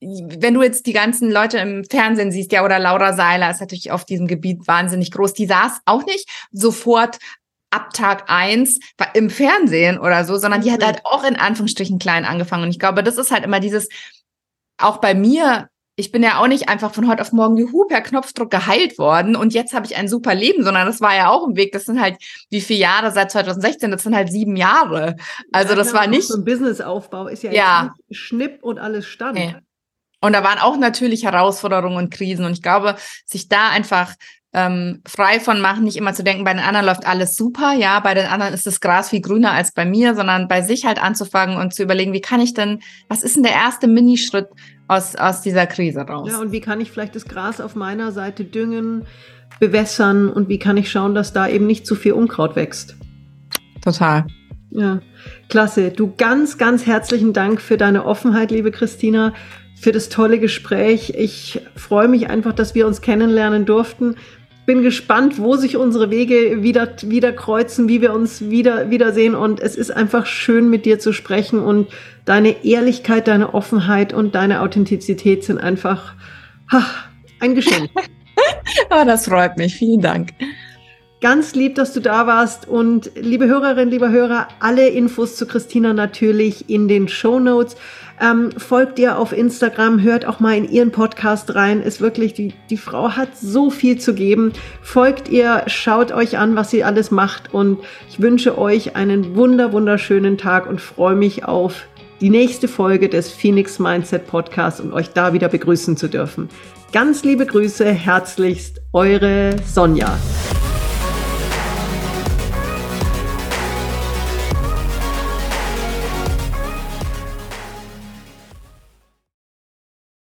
wenn 0.00 0.52
du 0.52 0.62
jetzt 0.62 0.86
die 0.86 0.92
ganzen 0.92 1.30
Leute 1.30 1.56
im 1.58 1.84
Fernsehen 1.84 2.30
siehst, 2.30 2.52
ja, 2.52 2.64
oder 2.64 2.78
Laura 2.78 3.14
Seiler 3.14 3.50
ist 3.50 3.60
natürlich 3.60 3.90
auf 3.90 4.04
diesem 4.04 4.26
Gebiet 4.26 4.66
wahnsinnig 4.66 5.10
groß, 5.10 5.32
die 5.32 5.46
saß 5.46 5.80
auch 5.86 6.04
nicht 6.04 6.28
sofort 6.52 7.18
ab 7.74 7.92
Tag 7.92 8.24
eins 8.28 8.78
im 9.14 9.30
Fernsehen 9.30 9.98
oder 9.98 10.24
so, 10.24 10.36
sondern 10.36 10.62
die 10.62 10.72
hat 10.72 10.80
mhm. 10.80 10.86
halt 10.86 11.00
auch 11.04 11.24
in 11.24 11.36
Anführungsstrichen 11.36 11.98
klein 11.98 12.24
angefangen. 12.24 12.64
Und 12.64 12.70
ich 12.70 12.78
glaube, 12.78 13.02
das 13.02 13.16
ist 13.16 13.30
halt 13.30 13.44
immer 13.44 13.60
dieses, 13.60 13.88
auch 14.78 14.98
bei 14.98 15.14
mir, 15.14 15.68
ich 15.96 16.10
bin 16.10 16.22
ja 16.22 16.40
auch 16.40 16.48
nicht 16.48 16.68
einfach 16.68 16.92
von 16.92 17.08
heute 17.08 17.22
auf 17.22 17.32
morgen 17.32 17.56
juhu 17.56 17.86
per 17.86 18.00
Knopfdruck 18.00 18.50
geheilt 18.50 18.98
worden 18.98 19.36
und 19.36 19.54
jetzt 19.54 19.74
habe 19.74 19.86
ich 19.86 19.96
ein 19.96 20.08
super 20.08 20.34
Leben, 20.34 20.64
sondern 20.64 20.86
das 20.86 21.00
war 21.00 21.14
ja 21.14 21.30
auch 21.30 21.46
ein 21.46 21.56
Weg. 21.56 21.72
Das 21.72 21.84
sind 21.84 22.00
halt 22.00 22.16
wie 22.50 22.60
viele 22.60 22.80
Jahre 22.80 23.12
seit 23.12 23.30
2016? 23.30 23.90
Das 23.90 24.02
sind 24.02 24.14
halt 24.14 24.30
sieben 24.30 24.56
Jahre. 24.56 25.16
Also 25.52 25.70
ja, 25.70 25.76
das 25.76 25.92
war 25.92 26.06
nicht 26.06 26.26
so 26.26 26.36
ein 26.36 26.44
Businessaufbau 26.44 27.28
ist 27.28 27.44
ja, 27.44 27.52
ja. 27.52 27.94
Schnipp 28.10 28.62
und 28.62 28.78
alles 28.78 29.06
stand. 29.06 29.38
Nee. 29.38 29.54
Und 30.20 30.32
da 30.32 30.42
waren 30.42 30.58
auch 30.58 30.78
natürlich 30.78 31.24
Herausforderungen 31.24 31.98
und 31.98 32.10
Krisen 32.10 32.44
und 32.44 32.52
ich 32.52 32.62
glaube, 32.62 32.96
sich 33.26 33.48
da 33.48 33.68
einfach 33.68 34.14
ähm, 34.54 35.00
frei 35.04 35.40
von 35.40 35.60
machen, 35.60 35.82
nicht 35.82 35.96
immer 35.96 36.14
zu 36.14 36.22
denken, 36.22 36.44
bei 36.44 36.54
den 36.54 36.62
anderen 36.62 36.86
läuft 36.86 37.06
alles 37.06 37.34
super, 37.34 37.72
ja, 37.72 37.98
bei 37.98 38.14
den 38.14 38.26
anderen 38.26 38.54
ist 38.54 38.66
das 38.66 38.80
Gras 38.80 39.10
viel 39.10 39.20
grüner 39.20 39.50
als 39.50 39.72
bei 39.72 39.84
mir, 39.84 40.14
sondern 40.14 40.46
bei 40.46 40.62
sich 40.62 40.86
halt 40.86 41.02
anzufangen 41.02 41.56
und 41.56 41.74
zu 41.74 41.82
überlegen, 41.82 42.12
wie 42.12 42.20
kann 42.20 42.40
ich 42.40 42.54
denn, 42.54 42.78
was 43.08 43.24
ist 43.24 43.34
denn 43.34 43.42
der 43.42 43.52
erste 43.52 43.88
Minischritt 43.88 44.48
aus, 44.86 45.16
aus 45.16 45.42
dieser 45.42 45.66
Krise 45.66 46.02
raus? 46.02 46.30
Ja, 46.30 46.38
und 46.38 46.52
wie 46.52 46.60
kann 46.60 46.80
ich 46.80 46.92
vielleicht 46.92 47.16
das 47.16 47.24
Gras 47.24 47.60
auf 47.60 47.74
meiner 47.74 48.12
Seite 48.12 48.44
düngen, 48.44 49.04
bewässern 49.58 50.28
und 50.28 50.48
wie 50.48 50.60
kann 50.60 50.76
ich 50.76 50.88
schauen, 50.90 51.16
dass 51.16 51.32
da 51.32 51.48
eben 51.48 51.66
nicht 51.66 51.84
zu 51.84 51.96
viel 51.96 52.12
Unkraut 52.12 52.54
wächst? 52.54 52.94
Total. 53.82 54.24
Ja, 54.70 55.00
klasse. 55.48 55.90
Du 55.90 56.14
ganz, 56.16 56.58
ganz 56.58 56.86
herzlichen 56.86 57.32
Dank 57.32 57.60
für 57.60 57.76
deine 57.76 58.04
Offenheit, 58.04 58.52
liebe 58.52 58.70
Christina, 58.70 59.32
für 59.80 59.92
das 59.92 60.08
tolle 60.08 60.38
Gespräch. 60.38 61.14
Ich 61.16 61.60
freue 61.74 62.08
mich 62.08 62.30
einfach, 62.30 62.52
dass 62.52 62.74
wir 62.74 62.86
uns 62.86 63.00
kennenlernen 63.00 63.66
durften 63.66 64.16
bin 64.66 64.82
gespannt, 64.82 65.38
wo 65.38 65.56
sich 65.56 65.76
unsere 65.76 66.10
Wege 66.10 66.62
wieder, 66.62 66.88
wieder 67.02 67.32
kreuzen, 67.32 67.88
wie 67.88 68.00
wir 68.00 68.12
uns 68.12 68.48
wieder, 68.48 68.90
wiedersehen. 68.90 69.34
Und 69.34 69.60
es 69.60 69.76
ist 69.76 69.90
einfach 69.90 70.26
schön, 70.26 70.70
mit 70.70 70.86
dir 70.86 70.98
zu 70.98 71.12
sprechen. 71.12 71.58
Und 71.60 71.88
deine 72.24 72.64
Ehrlichkeit, 72.64 73.28
deine 73.28 73.52
Offenheit 73.54 74.12
und 74.12 74.34
deine 74.34 74.60
Authentizität 74.62 75.44
sind 75.44 75.58
einfach 75.58 76.14
ha, 76.72 76.84
ein 77.40 77.54
Geschenk. 77.54 77.90
oh, 78.90 79.04
das 79.04 79.26
freut 79.26 79.56
mich. 79.58 79.74
Vielen 79.74 80.00
Dank. 80.00 80.30
Ganz 81.20 81.54
lieb, 81.54 81.74
dass 81.74 81.92
du 81.92 82.00
da 82.00 82.26
warst. 82.26 82.68
Und 82.68 83.10
liebe 83.16 83.46
Hörerinnen, 83.46 83.90
liebe 83.90 84.10
Hörer, 84.10 84.48
alle 84.60 84.88
Infos 84.88 85.36
zu 85.36 85.46
Christina 85.46 85.92
natürlich 85.92 86.68
in 86.68 86.88
den 86.88 87.08
Show 87.08 87.38
Notes. 87.38 87.76
Ähm, 88.20 88.52
folgt 88.56 88.98
ihr 88.98 89.18
auf 89.18 89.32
Instagram, 89.32 90.02
hört 90.02 90.26
auch 90.26 90.40
mal 90.40 90.56
in 90.56 90.68
ihren 90.68 90.92
Podcast 90.92 91.54
rein. 91.54 91.82
Ist 91.82 92.00
wirklich, 92.00 92.32
die, 92.34 92.54
die 92.70 92.76
Frau 92.76 93.10
hat 93.10 93.36
so 93.36 93.70
viel 93.70 93.98
zu 93.98 94.14
geben. 94.14 94.52
Folgt 94.82 95.28
ihr, 95.28 95.64
schaut 95.66 96.12
euch 96.12 96.38
an, 96.38 96.54
was 96.56 96.70
sie 96.70 96.84
alles 96.84 97.10
macht. 97.10 97.52
Und 97.52 97.80
ich 98.08 98.20
wünsche 98.20 98.56
euch 98.56 98.96
einen 98.96 99.34
wunder, 99.34 99.72
wunderschönen 99.72 100.38
Tag 100.38 100.68
und 100.68 100.80
freue 100.80 101.16
mich 101.16 101.44
auf 101.44 101.86
die 102.20 102.30
nächste 102.30 102.68
Folge 102.68 103.08
des 103.08 103.30
Phoenix 103.30 103.78
Mindset 103.78 104.26
Podcasts 104.26 104.80
und 104.80 104.92
euch 104.92 105.10
da 105.10 105.32
wieder 105.32 105.48
begrüßen 105.48 105.96
zu 105.96 106.08
dürfen. 106.08 106.48
Ganz 106.92 107.24
liebe 107.24 107.44
Grüße, 107.44 107.84
herzlichst, 107.90 108.80
eure 108.92 109.56
Sonja. 109.66 110.16